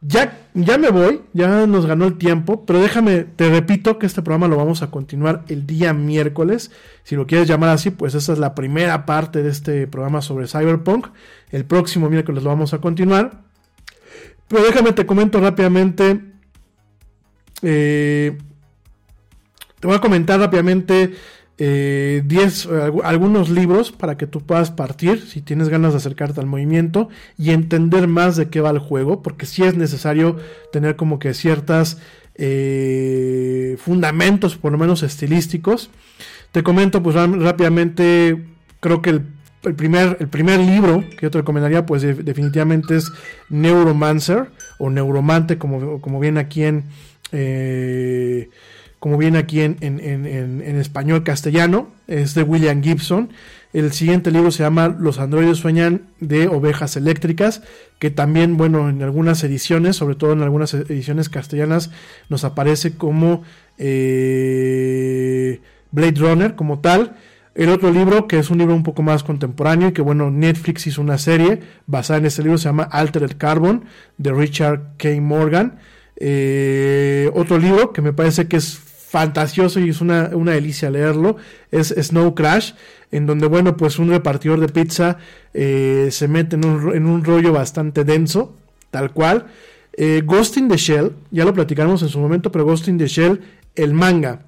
Ya, 0.00 0.48
ya 0.54 0.78
me 0.78 0.88
voy, 0.88 1.20
ya 1.34 1.66
nos 1.66 1.84
ganó 1.84 2.06
el 2.06 2.16
tiempo, 2.16 2.64
pero 2.64 2.80
déjame, 2.80 3.24
te 3.24 3.50
repito 3.50 3.98
que 3.98 4.06
este 4.06 4.22
programa 4.22 4.48
lo 4.48 4.56
vamos 4.56 4.80
a 4.80 4.90
continuar 4.90 5.44
el 5.48 5.66
día 5.66 5.92
miércoles. 5.92 6.70
Si 7.02 7.14
lo 7.14 7.26
quieres 7.26 7.46
llamar 7.46 7.68
así, 7.68 7.90
pues 7.90 8.14
esa 8.14 8.32
es 8.32 8.38
la 8.38 8.54
primera 8.54 9.04
parte 9.04 9.42
de 9.42 9.50
este 9.50 9.86
programa 9.86 10.22
sobre 10.22 10.48
Cyberpunk. 10.48 11.08
El 11.50 11.66
próximo 11.66 12.08
miércoles 12.08 12.42
lo 12.42 12.48
vamos 12.48 12.72
a 12.72 12.78
continuar. 12.78 13.42
Pero 14.46 14.62
déjame, 14.62 14.92
te 14.94 15.04
comento 15.04 15.40
rápidamente. 15.40 16.22
Eh, 17.60 18.38
te 19.80 19.86
voy 19.86 19.96
a 19.96 20.00
comentar 20.00 20.40
rápidamente 20.40 21.14
10, 21.58 21.58
eh, 21.60 22.22
eh, 22.70 22.92
algunos 23.02 23.48
libros 23.48 23.90
para 23.90 24.16
que 24.16 24.28
tú 24.28 24.40
puedas 24.42 24.70
partir 24.70 25.26
si 25.26 25.42
tienes 25.42 25.68
ganas 25.68 25.92
de 25.92 25.96
acercarte 25.96 26.38
al 26.38 26.46
movimiento 26.46 27.08
y 27.36 27.50
entender 27.50 28.06
más 28.06 28.36
de 28.36 28.48
qué 28.48 28.60
va 28.60 28.70
el 28.70 28.78
juego, 28.78 29.22
porque 29.22 29.44
sí 29.44 29.64
es 29.64 29.76
necesario 29.76 30.36
tener 30.72 30.94
como 30.94 31.18
que 31.18 31.34
ciertos 31.34 31.98
eh, 32.36 33.76
fundamentos, 33.80 34.56
por 34.56 34.70
lo 34.70 34.78
menos 34.78 35.02
estilísticos. 35.02 35.90
Te 36.52 36.62
comento 36.62 37.02
pues 37.02 37.16
rápidamente, 37.16 38.46
creo 38.78 39.02
que 39.02 39.10
el, 39.10 39.74
primer, 39.74 40.16
el 40.20 40.28
primer 40.28 40.60
libro 40.60 41.04
que 41.10 41.22
yo 41.22 41.30
te 41.32 41.38
recomendaría 41.38 41.84
pues 41.86 42.02
definitivamente 42.02 42.96
es 42.96 43.10
Neuromancer 43.50 44.46
o 44.78 44.90
Neuromante 44.90 45.58
como, 45.58 46.00
como 46.00 46.20
viene 46.20 46.38
aquí 46.38 46.62
en 46.62 46.84
como 48.98 49.16
viene 49.16 49.38
aquí 49.38 49.60
en, 49.60 49.76
español 50.80 51.22
castellano, 51.22 51.88
es 52.08 52.34
de 52.34 52.42
William 52.42 52.82
Gibson. 52.82 53.30
El 53.72 53.92
siguiente 53.92 54.30
libro 54.30 54.50
se 54.50 54.62
llama 54.62 54.88
Los 54.88 55.18
androides 55.18 55.58
sueñan 55.58 56.08
de 56.20 56.48
ovejas 56.48 56.96
eléctricas, 56.96 57.62
que 57.98 58.10
también, 58.10 58.56
bueno, 58.56 58.88
en 58.88 59.02
algunas 59.02 59.44
ediciones, 59.44 59.96
sobre 59.96 60.16
todo 60.16 60.32
en 60.32 60.42
algunas 60.42 60.74
ediciones 60.74 61.28
castellanas, 61.28 61.90
nos 62.28 62.44
aparece 62.44 62.94
como 62.94 63.42
eh, 63.76 65.60
Blade 65.92 66.18
Runner 66.18 66.54
como 66.56 66.80
tal. 66.80 67.16
El 67.54 67.70
otro 67.70 67.90
libro, 67.92 68.26
que 68.26 68.38
es 68.38 68.50
un 68.50 68.58
libro 68.58 68.74
un 68.74 68.84
poco 68.84 69.02
más 69.02 69.22
contemporáneo 69.22 69.88
y 69.88 69.92
que, 69.92 70.02
bueno, 70.02 70.30
Netflix 70.30 70.86
hizo 70.86 71.02
una 71.02 71.18
serie 71.18 71.60
basada 71.86 72.20
en 72.20 72.26
este 72.26 72.42
libro, 72.42 72.58
se 72.58 72.64
llama 72.64 72.84
Altered 72.84 73.36
Carbon, 73.36 73.84
de 74.16 74.32
Richard 74.32 74.96
K. 74.96 75.08
Morgan. 75.20 75.78
Eh, 76.16 77.30
otro 77.34 77.58
libro 77.58 77.92
que 77.92 78.02
me 78.02 78.12
parece 78.12 78.48
que 78.48 78.56
es 78.56 78.80
fantasioso 79.08 79.80
y 79.80 79.88
es 79.88 80.00
una, 80.02 80.28
delicia 80.28 80.90
leerlo, 80.90 81.36
es 81.70 81.88
Snow 81.88 82.34
Crash, 82.34 82.72
en 83.10 83.24
donde, 83.24 83.46
bueno, 83.46 83.76
pues 83.76 83.98
un 83.98 84.10
repartidor 84.10 84.60
de 84.60 84.68
pizza 84.68 85.16
eh, 85.54 86.08
se 86.10 86.28
mete 86.28 86.56
en 86.56 86.66
un, 86.66 86.94
en 86.94 87.06
un, 87.06 87.24
rollo 87.24 87.52
bastante 87.52 88.04
denso, 88.04 88.54
tal 88.90 89.12
cual. 89.12 89.46
Eh, 89.94 90.22
Ghost 90.24 90.58
in 90.58 90.68
the 90.68 90.76
Shell, 90.76 91.12
ya 91.30 91.46
lo 91.46 91.54
platicamos 91.54 92.02
en 92.02 92.10
su 92.10 92.20
momento, 92.20 92.52
pero 92.52 92.66
Ghost 92.66 92.88
in 92.88 92.98
the 92.98 93.06
Shell, 93.06 93.40
el 93.74 93.94
manga 93.94 94.42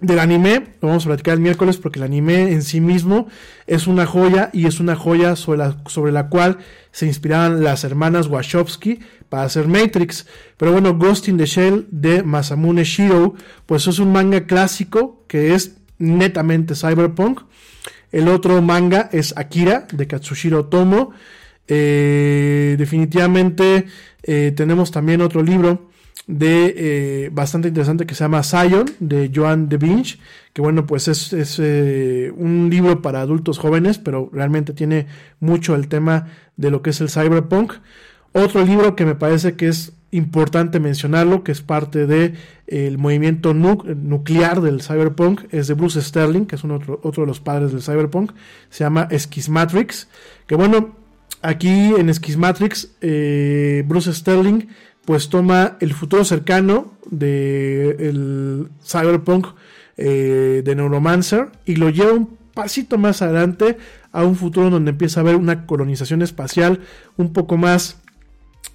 del 0.00 0.18
anime, 0.18 0.74
lo 0.80 0.88
vamos 0.88 1.04
a 1.04 1.08
platicar 1.08 1.34
el 1.34 1.40
miércoles 1.40 1.76
porque 1.76 1.98
el 1.98 2.04
anime 2.04 2.52
en 2.52 2.62
sí 2.62 2.80
mismo 2.80 3.28
es 3.66 3.86
una 3.86 4.06
joya 4.06 4.48
y 4.52 4.66
es 4.66 4.80
una 4.80 4.96
joya 4.96 5.36
sobre 5.36 5.58
la, 5.58 5.76
sobre 5.86 6.10
la 6.10 6.28
cual 6.28 6.58
se 6.90 7.06
inspiraban 7.06 7.62
las 7.62 7.84
hermanas 7.84 8.26
Wachowski 8.26 9.00
para 9.28 9.44
hacer 9.44 9.68
Matrix. 9.68 10.26
Pero 10.56 10.72
bueno, 10.72 10.96
Ghost 10.96 11.28
in 11.28 11.36
the 11.36 11.44
Shell 11.44 11.86
de 11.90 12.22
Masamune 12.22 12.84
Shiro, 12.84 13.34
pues 13.66 13.86
es 13.86 13.98
un 13.98 14.12
manga 14.12 14.46
clásico 14.46 15.24
que 15.28 15.54
es 15.54 15.76
netamente 15.98 16.74
cyberpunk. 16.74 17.42
El 18.10 18.28
otro 18.28 18.60
manga 18.62 19.08
es 19.12 19.36
Akira 19.36 19.86
de 19.92 20.06
Katsushiro 20.06 20.66
Tomo. 20.66 21.12
Eh, 21.68 22.74
definitivamente 22.78 23.86
eh, 24.22 24.52
tenemos 24.56 24.90
también 24.90 25.20
otro 25.20 25.42
libro 25.42 25.89
de 26.26 26.74
eh, 26.76 27.30
bastante 27.32 27.68
interesante 27.68 28.06
que 28.06 28.14
se 28.14 28.22
llama 28.24 28.42
Zion 28.42 28.86
de 29.00 29.32
Joan 29.34 29.68
de 29.68 29.78
Vinch 29.78 30.20
que 30.52 30.62
bueno 30.62 30.86
pues 30.86 31.08
es, 31.08 31.32
es 31.32 31.58
un 31.58 32.68
libro 32.70 33.02
para 33.02 33.20
adultos 33.20 33.58
jóvenes 33.58 33.98
pero 33.98 34.30
realmente 34.32 34.72
tiene 34.72 35.06
mucho 35.40 35.74
el 35.74 35.88
tema 35.88 36.28
de 36.60 36.70
lo 36.70 36.82
que 36.82 36.90
es 36.90 37.00
el 37.00 37.08
cyberpunk. 37.08 37.72
Otro 38.32 38.64
libro 38.64 38.94
que 38.94 39.06
me 39.06 39.14
parece 39.14 39.56
que 39.56 39.68
es 39.68 39.92
importante 40.12 40.78
mencionarlo, 40.78 41.42
que 41.42 41.52
es 41.52 41.62
parte 41.62 42.06
del 42.06 42.34
el 42.66 42.98
movimiento 42.98 43.54
nuclear 43.54 44.60
del 44.60 44.82
cyberpunk, 44.82 45.42
es 45.52 45.68
de 45.68 45.74
Bruce 45.74 46.00
Sterling, 46.02 46.44
que 46.44 46.56
es 46.56 46.64
otro, 46.64 47.00
otro 47.02 47.22
de 47.22 47.26
los 47.26 47.40
padres 47.40 47.72
del 47.72 47.82
cyberpunk, 47.82 48.32
se 48.68 48.84
llama 48.84 49.08
Schismatrix, 49.10 50.08
que 50.46 50.54
bueno, 50.54 50.94
aquí 51.42 51.68
en 51.68 52.12
Schismatrix, 52.12 52.90
eh, 53.00 53.82
Bruce 53.86 54.12
Sterling 54.12 54.68
pues 55.04 55.28
toma 55.28 55.76
el 55.80 55.94
futuro 55.94 56.24
cercano 56.24 56.92
del 57.10 58.68
cyberpunk 58.84 59.48
eh, 59.96 60.62
de 60.64 60.74
Neuromancer 60.74 61.48
y 61.64 61.76
lo 61.76 61.90
lleva 61.90 62.12
un 62.12 62.38
pasito 62.54 62.98
más 62.98 63.22
adelante 63.22 63.76
a 64.12 64.24
un 64.24 64.36
futuro 64.36 64.70
donde 64.70 64.92
empieza 64.92 65.20
a 65.20 65.22
haber 65.22 65.36
una 65.36 65.66
colonización 65.66 66.22
espacial 66.22 66.80
un 67.16 67.32
poco 67.32 67.56
más 67.56 67.98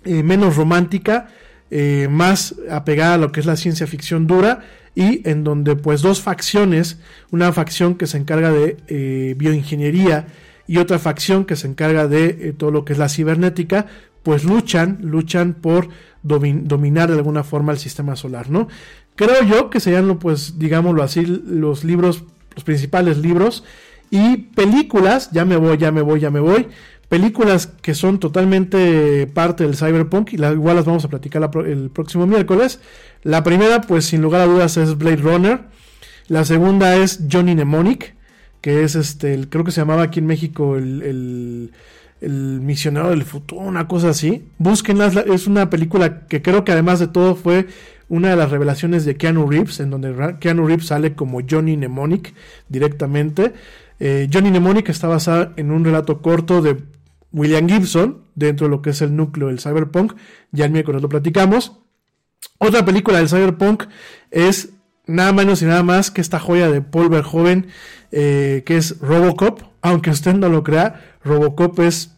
eh, 0.04 0.24
menos 0.24 0.56
romántica, 0.56 1.28
eh, 1.72 2.08
más 2.10 2.56
apegada 2.70 3.16
a 3.16 3.18
lo 3.18 3.32
que 3.32 3.40
es 3.40 3.46
la 3.46 3.56
ciencia 3.56 3.88
ficción 3.88 4.28
dura 4.28 4.62
y 4.94 5.28
en 5.28 5.44
donde 5.44 5.76
pues 5.76 6.02
dos 6.02 6.22
facciones, 6.22 7.00
una 7.32 7.52
facción 7.52 7.96
que 7.96 8.08
se 8.08 8.18
encarga 8.18 8.52
de 8.52 9.36
bioingeniería 9.38 10.28
y 10.68 10.78
otra 10.78 11.00
facción 11.00 11.46
que 11.46 11.56
se 11.56 11.68
encarga 11.68 12.08
de 12.08 12.54
todo 12.54 12.72
lo 12.72 12.86
que 12.86 12.94
es 12.94 13.00
la 13.00 13.10
cibernética, 13.10 13.88
pues 14.26 14.44
luchan, 14.44 14.98
luchan 15.04 15.54
por 15.54 15.88
dominar 16.22 17.10
de 17.10 17.16
alguna 17.16 17.46
forma 17.46 17.72
el 17.72 17.78
sistema 17.78 18.18
solar, 18.18 18.50
¿no? 18.50 18.68
creo 19.16 19.44
yo 19.44 19.70
que 19.70 19.80
serían, 19.80 20.18
pues, 20.20 20.60
digámoslo 20.60 21.02
así, 21.04 21.26
los 21.26 21.84
libros, 21.84 22.24
los 22.54 22.64
principales 22.64 23.18
libros 23.18 23.64
y 24.12 24.38
películas, 24.38 25.32
ya 25.32 25.46
me 25.46 25.58
voy, 25.58 25.78
ya 25.78 25.92
me 25.92 26.02
voy, 26.02 26.20
ya 26.20 26.30
me 26.30 26.40
voy, 26.40 26.68
películas 27.10 27.68
que 27.68 27.94
son 27.94 28.20
totalmente 28.20 29.28
parte 29.28 29.64
del 29.64 29.76
cyberpunk 29.76 30.34
y 30.34 30.36
igual 30.36 30.76
las 30.76 30.86
vamos 30.86 31.06
a 31.06 31.10
platicar 31.10 31.50
el 31.66 31.90
próximo 31.90 32.28
miércoles. 32.28 32.80
La 33.24 33.44
primera, 33.44 33.82
pues 33.82 34.06
sin 34.06 34.22
lugar 34.22 34.42
a 34.42 34.46
dudas, 34.46 34.78
es 34.78 34.98
Blade 34.98 35.18
Runner. 35.18 35.62
La 36.28 36.44
segunda 36.44 36.96
es 36.96 37.22
Johnny 37.32 37.54
Mnemonic, 37.54 38.16
que 38.62 38.84
es 38.84 38.96
este, 38.96 39.48
creo 39.50 39.64
que 39.64 39.72
se 39.72 39.82
llamaba 39.82 40.04
aquí 40.04 40.20
en 40.20 40.26
México 40.26 40.76
el, 40.76 41.72
misionero 42.22 43.10
del 43.10 43.24
futuro, 43.24 43.62
una 43.62 43.88
cosa 43.88 44.10
así. 44.10 44.48
Búsquenla, 44.58 45.08
es 45.08 45.48
una 45.48 45.70
película 45.70 46.28
que 46.28 46.42
creo 46.42 46.64
que 46.64 46.72
además 46.72 47.00
de 47.00 47.08
todo 47.08 47.36
fue 47.36 47.68
una 48.08 48.30
de 48.30 48.36
las 48.36 48.52
revelaciones 48.52 49.06
de 49.06 49.16
Keanu 49.16 49.50
Reeves, 49.50 49.80
en 49.80 49.90
donde 49.90 50.38
Keanu 50.40 50.68
Reeves 50.68 50.88
sale 50.88 51.16
como 51.16 51.42
Johnny 51.48 51.76
Mnemonic 51.76 52.34
directamente. 52.70 53.54
Eh, 54.00 54.30
Johnny 54.32 54.50
Mnemonic 54.50 54.90
está 54.90 55.08
basada 55.08 55.54
en 55.56 55.72
un 55.72 55.84
relato 55.84 56.22
corto 56.22 56.62
de 56.62 56.78
William 57.32 57.68
Gibson, 57.68 58.24
dentro 58.36 58.68
de 58.68 58.72
lo 58.72 58.82
que 58.82 58.92
es 58.92 59.02
el 59.02 59.16
núcleo 59.16 59.48
del 59.48 59.60
cyberpunk. 59.60 60.14
Ya 60.52 60.66
el 60.66 60.72
miércoles 60.72 61.02
lo 61.02 61.10
platicamos. 61.10 61.80
Otra 62.58 62.86
película 62.86 63.18
del 63.18 63.30
cyberpunk 63.30 63.86
es 64.32 64.75
nada 65.08 65.34
menos 65.34 65.62
y 65.62 65.66
nada 65.66 65.84
más 65.84 66.12
que 66.12 66.22
esta 66.22 66.40
joya 66.40 66.70
de 66.70 66.82
Paul 66.82 67.10
Verhoeven, 67.10 67.68
eh, 68.12 68.64
que 68.66 68.78
es 68.78 69.00
Robocop. 69.00 69.62
Aunque 69.82 70.10
usted 70.10 70.34
no 70.34 70.50
lo 70.50 70.64
crea, 70.64 71.02
Robocop 71.24 71.80
es, 71.80 72.12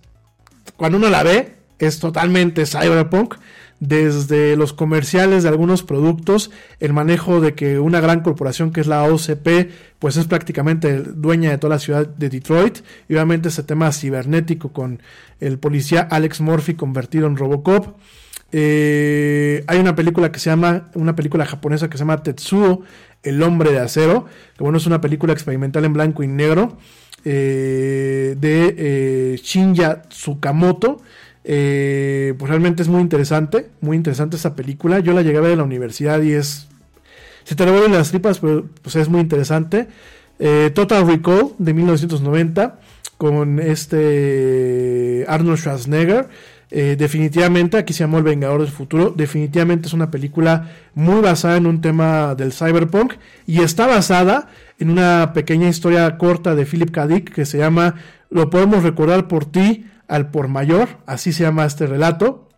cuando 0.76 0.98
uno 0.98 1.10
la 1.10 1.24
ve, 1.24 1.56
es 1.80 2.00
totalmente 2.00 2.66
cyberpunk. 2.66 3.36
Desde 3.80 4.56
los 4.56 4.74
comerciales 4.74 5.44
de 5.44 5.50
algunos 5.50 5.84
productos, 5.84 6.50
el 6.80 6.94
manejo 6.94 7.42
de 7.42 7.54
que 7.54 7.78
una 7.78 8.00
gran 8.00 8.22
corporación 8.22 8.72
que 8.72 8.82
es 8.82 8.88
la 8.88 9.04
OCP, 9.04 9.70
pues 10.00 10.18
es 10.18 10.26
prácticamente 10.26 11.00
dueña 11.00 11.52
de 11.52 11.60
toda 11.60 11.76
la 11.76 11.80
ciudad 11.80 12.08
de 12.08 12.30
Detroit. 12.30 12.80
Y 13.08 13.14
obviamente 13.14 13.50
ese 13.50 13.62
tema 13.62 13.92
cibernético 13.92 14.74
con 14.74 15.00
el 15.40 15.60
policía 15.60 16.08
Alex 16.10 16.42
Murphy 16.42 16.74
convertido 16.74 17.28
en 17.28 17.38
Robocop. 17.38 17.98
Eh, 18.52 19.64
hay 19.68 19.80
una 19.80 19.96
película 19.96 20.32
que 20.32 20.40
se 20.40 20.50
llama, 20.50 20.90
una 20.94 21.16
película 21.16 21.46
japonesa 21.46 21.90
que 21.90 21.98
se 21.98 22.04
llama 22.04 22.24
Tetsuo, 22.24 22.84
el 23.24 23.44
hombre 23.44 23.72
de 23.72 23.80
acero, 23.80 24.26
que 24.56 24.64
bueno, 24.64 24.78
es 24.78 24.86
una 24.86 25.02
película 25.02 25.34
experimental 25.34 25.84
en 25.86 25.94
blanco 25.94 26.24
y 26.24 26.28
negro 26.28 26.78
eh, 27.26 28.36
de 28.40 28.76
eh, 28.78 29.40
Shinya 29.42 30.04
Tsukamoto. 30.04 31.02
pues 31.44 32.50
realmente 32.50 32.84
es 32.84 32.90
muy 32.90 33.02
interesante, 33.02 33.70
muy 33.82 33.98
interesante 33.98 34.38
esta 34.38 34.56
película. 34.56 35.00
Yo 35.00 35.14
la 35.14 35.22
llegué 35.22 35.38
a 35.38 35.42
ver 35.42 35.52
en 35.52 35.58
la 35.58 35.64
universidad 35.64 36.22
y 36.22 36.34
es, 36.34 36.68
se 37.44 37.56
te 37.56 37.66
revuelven 37.66 37.94
las 37.94 38.10
tripas, 38.10 38.40
pero 38.40 38.66
pues 38.82 38.96
es 38.96 39.10
muy 39.10 39.22
interesante. 39.22 39.88
Total 40.76 41.08
Recall 41.08 41.54
de 41.58 41.74
1990 41.74 42.80
con 43.18 43.60
este 43.60 45.26
Arnold 45.28 45.58
Schwarzenegger. 45.58 46.30
Eh, 46.70 46.96
definitivamente, 46.98 47.78
aquí 47.78 47.94
se 47.94 48.04
llamó 48.04 48.18
El 48.18 48.24
Vengador 48.24 48.62
del 48.62 48.72
Futuro. 48.72 49.12
Definitivamente 49.16 49.88
es 49.88 49.94
una 49.94 50.12
película 50.12 50.70
muy 50.94 51.22
basada 51.22 51.58
en 51.58 51.66
un 51.66 51.82
tema 51.82 52.36
del 52.36 52.52
cyberpunk 52.52 53.14
y 53.46 53.62
está 53.62 53.88
basada 53.88 54.50
en 54.80 54.90
una 54.90 55.32
pequeña 55.34 55.70
historia 55.70 56.18
corta 56.18 56.56
de 56.56 56.66
Philip 56.66 56.92
K. 56.92 57.08
Dick 57.08 57.34
que 57.34 57.46
se 57.46 57.58
llama 57.58 57.96
Lo 58.30 58.50
podemos 58.50 58.84
recordar 58.84 59.28
por 59.28 59.46
ti 59.46 59.86
al 60.08 60.30
por 60.30 60.50
mayor. 60.50 60.90
Así 61.06 61.32
se 61.32 61.44
llama 61.44 61.66
este 61.66 61.88
relato. 61.88 62.50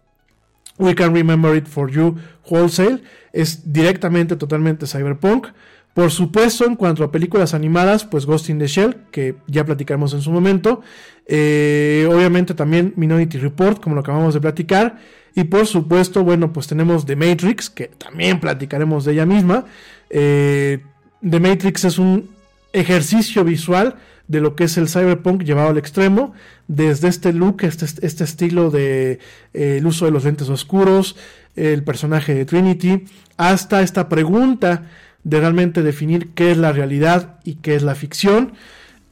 We 0.78 0.96
can 0.96 1.14
remember 1.14 1.56
it 1.56 1.68
for 1.68 1.92
you 1.92 2.16
wholesale. 2.50 3.04
Es 3.32 3.72
directamente, 3.72 4.36
totalmente 4.36 4.88
cyberpunk. 4.88 5.48
Por 5.94 6.12
supuesto, 6.12 6.66
en 6.66 6.76
cuanto 6.76 7.04
a 7.04 7.12
películas 7.12 7.54
animadas, 7.54 8.06
pues 8.06 8.26
Ghost 8.26 8.50
in 8.50 8.60
the 8.60 8.68
Shell, 8.68 8.96
que 9.12 9.36
ya 9.48 9.66
platicamos 9.66 10.14
en 10.14 10.22
su 10.22 10.32
momento. 10.32 10.82
Eh, 11.26 12.08
obviamente 12.12 12.54
también 12.54 12.94
Minority 12.96 13.38
Report, 13.38 13.82
como 13.82 13.96
lo 13.96 14.02
acabamos 14.02 14.34
de 14.34 14.42
platicar. 14.42 15.00
Y 15.36 15.46
por 15.46 15.68
supuesto, 15.68 16.24
bueno, 16.24 16.54
pues 16.54 16.68
tenemos 16.68 17.06
The 17.06 17.16
Matrix, 17.16 17.70
que 17.70 17.88
también 17.88 18.40
platicaremos 18.40 19.06
de 19.06 19.14
ella 19.14 19.26
misma. 19.26 19.66
Eh, 20.10 20.80
The 21.28 21.40
Matrix 21.40 21.86
es 21.86 22.00
un 22.00 22.30
ejercicio 22.72 23.44
visual 23.44 23.96
de 24.28 24.42
lo 24.42 24.56
que 24.56 24.66
es 24.66 24.78
el 24.78 24.88
cyberpunk 24.88 25.44
llevado 25.44 25.70
al 25.70 25.78
extremo, 25.80 26.34
desde 26.68 27.08
este 27.08 27.34
look, 27.34 27.64
este, 27.64 27.86
este 28.06 28.24
estilo 28.24 28.70
de 28.70 29.20
eh, 29.54 29.78
el 29.78 29.88
uso 29.88 30.06
de 30.06 30.12
los 30.12 30.24
lentes 30.24 30.50
oscuros, 30.50 31.16
el 31.56 31.84
personaje 31.84 32.36
de 32.36 32.46
Trinity, 32.46 33.06
hasta 33.38 33.82
esta 33.82 34.08
pregunta 34.08 34.84
de 35.30 35.40
realmente 35.40 35.84
definir 35.84 36.30
qué 36.34 36.52
es 36.52 36.58
la 36.58 36.72
realidad 36.72 37.40
y 37.44 37.56
qué 37.56 37.76
es 37.76 37.84
la 37.84 37.94
ficción. 37.94 38.54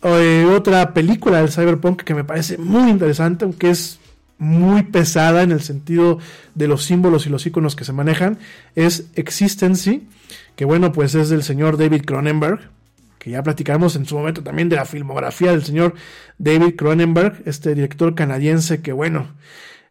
Eh, 0.04 0.46
otra 0.52 0.94
película 0.94 1.40
del 1.40 1.52
cyberpunk 1.52 2.02
que 2.02 2.16
me 2.16 2.24
parece 2.24 2.58
muy 2.58 2.90
interesante, 2.90 3.46
aunque 3.46 3.70
es 3.70 4.00
muy 4.40 4.84
pesada 4.84 5.44
en 5.44 5.52
el 5.52 5.62
sentido 5.62 6.18
de 6.56 6.68
los 6.68 6.84
símbolos 6.84 7.28
y 7.28 7.30
los 7.30 7.46
iconos 7.46 7.76
que 7.76 7.86
se 7.86 7.94
manejan, 7.94 8.40
es 8.76 9.10
Existency, 9.16 10.08
que 10.56 10.66
bueno, 10.66 10.92
pues 10.92 11.14
es 11.14 11.30
del 11.30 11.44
señor 11.44 11.78
David 11.78 12.04
Cronenberg, 12.04 12.72
que 13.20 13.32
ya 13.32 13.44
platicamos 13.44 13.96
en 13.96 14.06
su 14.06 14.18
momento 14.18 14.42
también 14.42 14.70
de 14.70 14.76
la 14.76 14.86
filmografía 14.86 15.52
del 15.52 15.64
señor 15.64 15.94
David 16.40 16.76
Cronenberg, 16.76 17.44
este 17.46 17.76
director 17.76 18.16
canadiense 18.16 18.82
que 18.82 18.92
bueno, 18.92 19.28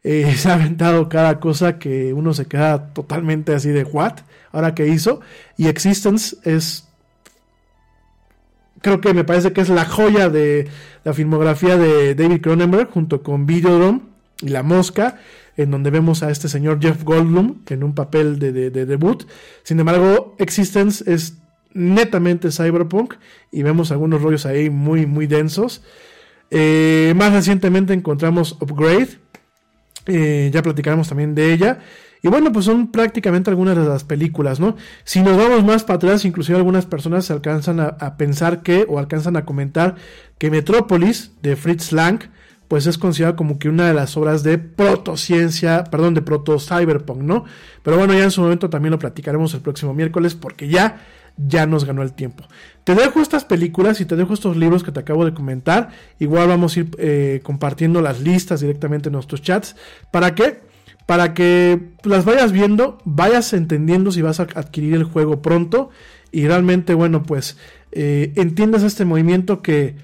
eh, 0.09 0.35
se 0.37 0.49
ha 0.49 0.55
aventado 0.55 1.09
cada 1.09 1.41
cosa 1.41 1.81
que 1.81 2.13
uno 2.13 2.33
se 2.33 2.47
queda 2.47 2.93
totalmente 2.93 3.53
así 3.55 3.71
de 3.71 3.83
what, 3.83 4.21
ahora 4.53 4.73
que 4.73 4.87
hizo. 4.87 5.21
Y 5.57 5.67
Existence 5.67 6.37
es, 6.45 6.89
creo 8.81 9.01
que 9.01 9.13
me 9.13 9.25
parece 9.25 9.53
que 9.53 9.63
es 9.63 9.69
la 9.69 9.85
joya 9.85 10.29
de 10.29 10.69
la 11.03 11.13
filmografía 11.13 11.77
de 11.77 12.15
David 12.15 12.41
Cronenberg 12.41 12.89
junto 12.89 13.25
con 13.25 13.47
Videodrome 13.47 14.03
y 14.41 14.49
La 14.49 14.63
Mosca, 14.63 15.19
en 15.57 15.73
donde 15.73 15.91
vemos 15.91 16.23
a 16.23 16.31
este 16.31 16.49
señor 16.49 16.79
Jeff 16.81 17.03
Goldblum 17.03 17.63
en 17.69 17.83
un 17.83 17.95
papel 17.95 18.39
de, 18.39 18.71
debut. 18.71 19.25
Sin 19.65 19.81
embargo, 19.81 20.37
Existence 20.39 21.03
es 21.13 21.39
netamente 21.73 22.53
cyberpunk 22.53 23.15
y 23.51 23.65
vemos 23.65 23.91
algunos 23.91 24.23
rollos 24.23 24.47
ahí 24.47 24.71
muy, 24.71 25.05
muy 25.05 25.27
densos. 25.27 25.83
Eh, 26.53 27.13
más 27.17 27.33
recientemente 27.33 27.93
encontramos 27.93 28.57
Upgrade, 28.61 29.19
eh, 30.07 30.51
ya 30.53 30.63
platicaremos 30.63 31.09
también 31.09 31.35
de 31.35 31.53
ella. 31.53 31.79
Y 32.23 32.29
bueno, 32.29 32.51
pues 32.53 32.65
son 32.65 32.91
prácticamente 32.91 33.51
algunas 33.51 33.77
de 33.77 33.85
las 33.85 34.03
películas, 34.03 34.59
¿no? 34.59 34.77
Si 35.05 35.23
nos 35.23 35.37
vamos 35.37 35.65
más 35.65 35.85
para 35.85 35.97
atrás, 35.97 36.25
inclusive 36.25 36.59
algunas 36.59 36.87
personas 36.87 37.27
se 37.27 37.33
alcanzan 37.33 37.79
a, 37.79 38.17
pensar 38.17 38.63
que, 38.63 38.87
o 38.89 38.99
alcanzan 38.99 39.37
a 39.37 39.45
comentar 39.45 39.95
que 40.39 40.51
Metrópolis, 40.51 41.33
de 41.43 41.57
Fritz 41.57 41.93
Lang, 41.93 42.21
pues 42.69 42.87
es 42.87 42.99
considerada 42.99 43.37
como 43.37 43.59
que 43.59 43.69
una 43.69 43.87
de 43.87 43.95
las 43.95 44.17
obras 44.17 44.43
de 44.43 44.59
protociencia, 44.59 45.85
perdón, 45.85 46.15
de 46.15 46.23
proto-cyberpunk, 46.23 47.23
¿no? 47.23 47.45
Pero 47.85 47.97
bueno, 47.97 48.13
ya 48.15 48.25
en 48.25 48.31
su 48.33 48.41
momento 48.41 48.71
también 48.71 48.91
lo 48.91 48.99
platicaremos 48.99 49.55
el 49.55 49.61
próximo 49.61 49.95
miércoles, 49.95 50.35
porque 50.35 50.69
ya 50.69 51.01
ya 51.37 51.67
nos 51.67 51.85
ganó 51.85 52.03
el 52.03 52.13
tiempo. 52.13 52.45
Te 52.87 52.95
dejo 52.95 53.21
estas 53.21 53.45
películas 53.45 54.01
y 54.01 54.05
te 54.05 54.15
dejo 54.15 54.33
estos 54.33 54.57
libros 54.57 54.85
que 54.85 54.93
te 54.93 55.01
acabo 55.01 55.25
de 55.25 55.35
comentar. 55.35 55.89
Igual 56.21 56.47
vamos 56.47 56.77
a 56.77 56.81
ir 56.81 56.91
eh, 56.99 57.41
compartiendo 57.43 58.01
las 58.01 58.21
listas 58.21 58.61
directamente 58.61 59.09
en 59.09 59.15
nuestros 59.15 59.43
chats. 59.43 59.75
¿Para 60.13 60.37
qué? 60.37 60.61
Para 61.05 61.35
que 61.35 61.81
las 62.05 62.25
vayas 62.25 62.53
viendo, 62.53 62.99
vayas 63.05 63.53
entendiendo 63.55 64.13
si 64.13 64.23
vas 64.23 64.39
a 64.39 64.45
adquirir 64.45 64.95
el 64.95 65.03
juego 65.03 65.43
pronto 65.43 65.91
y 66.31 66.47
realmente, 66.47 66.95
bueno, 66.95 67.25
pues 67.25 67.57
eh, 67.91 68.33
entiendas 68.37 68.85
este 68.85 69.05
movimiento 69.05 69.63
que 69.63 69.97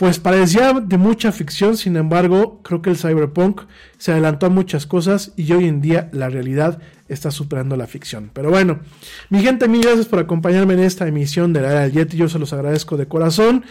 pues 0.00 0.18
parecía 0.18 0.72
de 0.72 0.96
mucha 0.96 1.30
ficción, 1.30 1.76
sin 1.76 1.94
embargo, 1.94 2.62
creo 2.62 2.80
que 2.80 2.88
el 2.88 2.96
cyberpunk 2.96 3.64
se 3.98 4.12
adelantó 4.12 4.46
a 4.46 4.48
muchas 4.48 4.86
cosas 4.86 5.34
y 5.36 5.52
hoy 5.52 5.68
en 5.68 5.82
día 5.82 6.08
la 6.12 6.30
realidad 6.30 6.80
está 7.10 7.30
superando 7.30 7.76
la 7.76 7.86
ficción. 7.86 8.30
Pero 8.32 8.48
bueno, 8.48 8.80
mi 9.28 9.42
gente, 9.42 9.68
mil 9.68 9.82
gracias 9.82 10.06
por 10.06 10.18
acompañarme 10.18 10.72
en 10.72 10.80
esta 10.80 11.06
emisión 11.06 11.52
de 11.52 11.60
la 11.60 11.72
era 11.72 11.80
del 11.80 11.92
Yeti. 11.92 12.16
Yo 12.16 12.30
se 12.30 12.38
los 12.38 12.54
agradezco 12.54 12.96
de 12.96 13.08
corazón. 13.08 13.62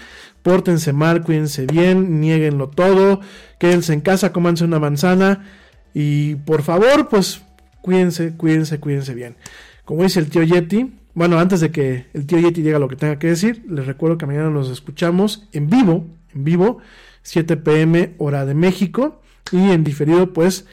Pórtense 0.43 0.93
mal, 0.93 1.23
cuídense 1.23 1.65
bien, 1.65 2.21
nieguenlo 2.21 2.69
todo, 2.69 3.21
quédense 3.59 3.93
en 3.93 4.01
casa, 4.01 4.31
cómanse 4.31 4.65
una 4.65 4.77
manzana 4.77 5.47
y 5.95 6.35
por 6.35 6.61
favor, 6.61 7.09
pues 7.09 7.41
cuídense, 7.81 8.35
cuídense, 8.37 8.79
cuídense 8.79 9.15
bien. 9.15 9.35
Como 9.83 10.03
dice 10.03 10.19
el 10.19 10.29
tío 10.29 10.43
Yeti, 10.43 10.93
bueno, 11.15 11.39
antes 11.39 11.59
de 11.59 11.71
que 11.71 12.05
el 12.13 12.27
tío 12.27 12.37
Yeti 12.37 12.61
diga 12.61 12.77
lo 12.77 12.87
que 12.87 12.95
tenga 12.95 13.17
que 13.17 13.25
decir, 13.25 13.65
les 13.67 13.87
recuerdo 13.87 14.19
que 14.19 14.27
mañana 14.27 14.51
nos 14.51 14.69
escuchamos 14.69 15.49
en 15.53 15.71
vivo 15.71 16.18
en 16.33 16.43
vivo, 16.43 16.79
7 17.23 17.57
pm 17.57 18.15
hora 18.17 18.45
de 18.45 18.53
México, 18.53 19.21
y 19.51 19.71
en 19.71 19.83
diferido, 19.83 20.33
pues, 20.33 20.65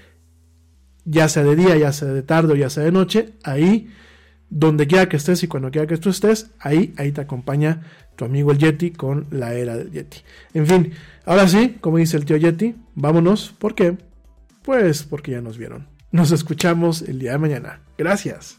ya 1.05 1.29
sea 1.29 1.45
de 1.45 1.57
día, 1.57 1.77
ya 1.77 1.93
sea 1.93 2.09
de 2.09 2.23
tarde 2.23 2.53
o 2.53 2.57
ya 2.57 2.71
sea 2.71 2.85
de 2.85 2.93
noche, 2.93 3.35
ahí, 3.45 3.89
donde 4.51 4.87
quiera 4.87 5.09
que 5.09 5.17
estés 5.17 5.43
y 5.43 5.49
cuando 5.49 5.71
quiera 5.71 5.87
que 5.87 5.97
tú 5.97 6.11
estés, 6.11 6.51
ahí, 6.61 6.95
ahí 6.97 7.13
te 7.13 7.21
acompaña 7.21 7.83
tu 8.17 8.25
amigo 8.25 8.51
el 8.51 8.59
Yeti 8.59 8.91
con 8.91 9.27
la 9.31 9.55
era 9.55 9.77
del 9.77 9.91
Yeti. 9.91 10.19
En 10.55 10.67
fin, 10.67 10.93
ahora 11.25 11.47
sí, 11.49 11.77
como 11.81 11.99
dice 11.99 12.17
el 12.17 12.25
tío 12.25 12.37
Yeti, 12.37 12.75
vámonos, 12.95 13.55
¿por 13.59 13.75
qué? 13.75 13.97
Pues 14.63 15.05
porque 15.05 15.33
ya 15.33 15.41
nos 15.41 15.59
vieron. 15.59 15.87
Nos 16.11 16.33
escuchamos 16.33 17.03
el 17.03 17.19
día 17.19 17.33
de 17.33 17.39
mañana. 17.39 17.81
Gracias. 17.99 18.59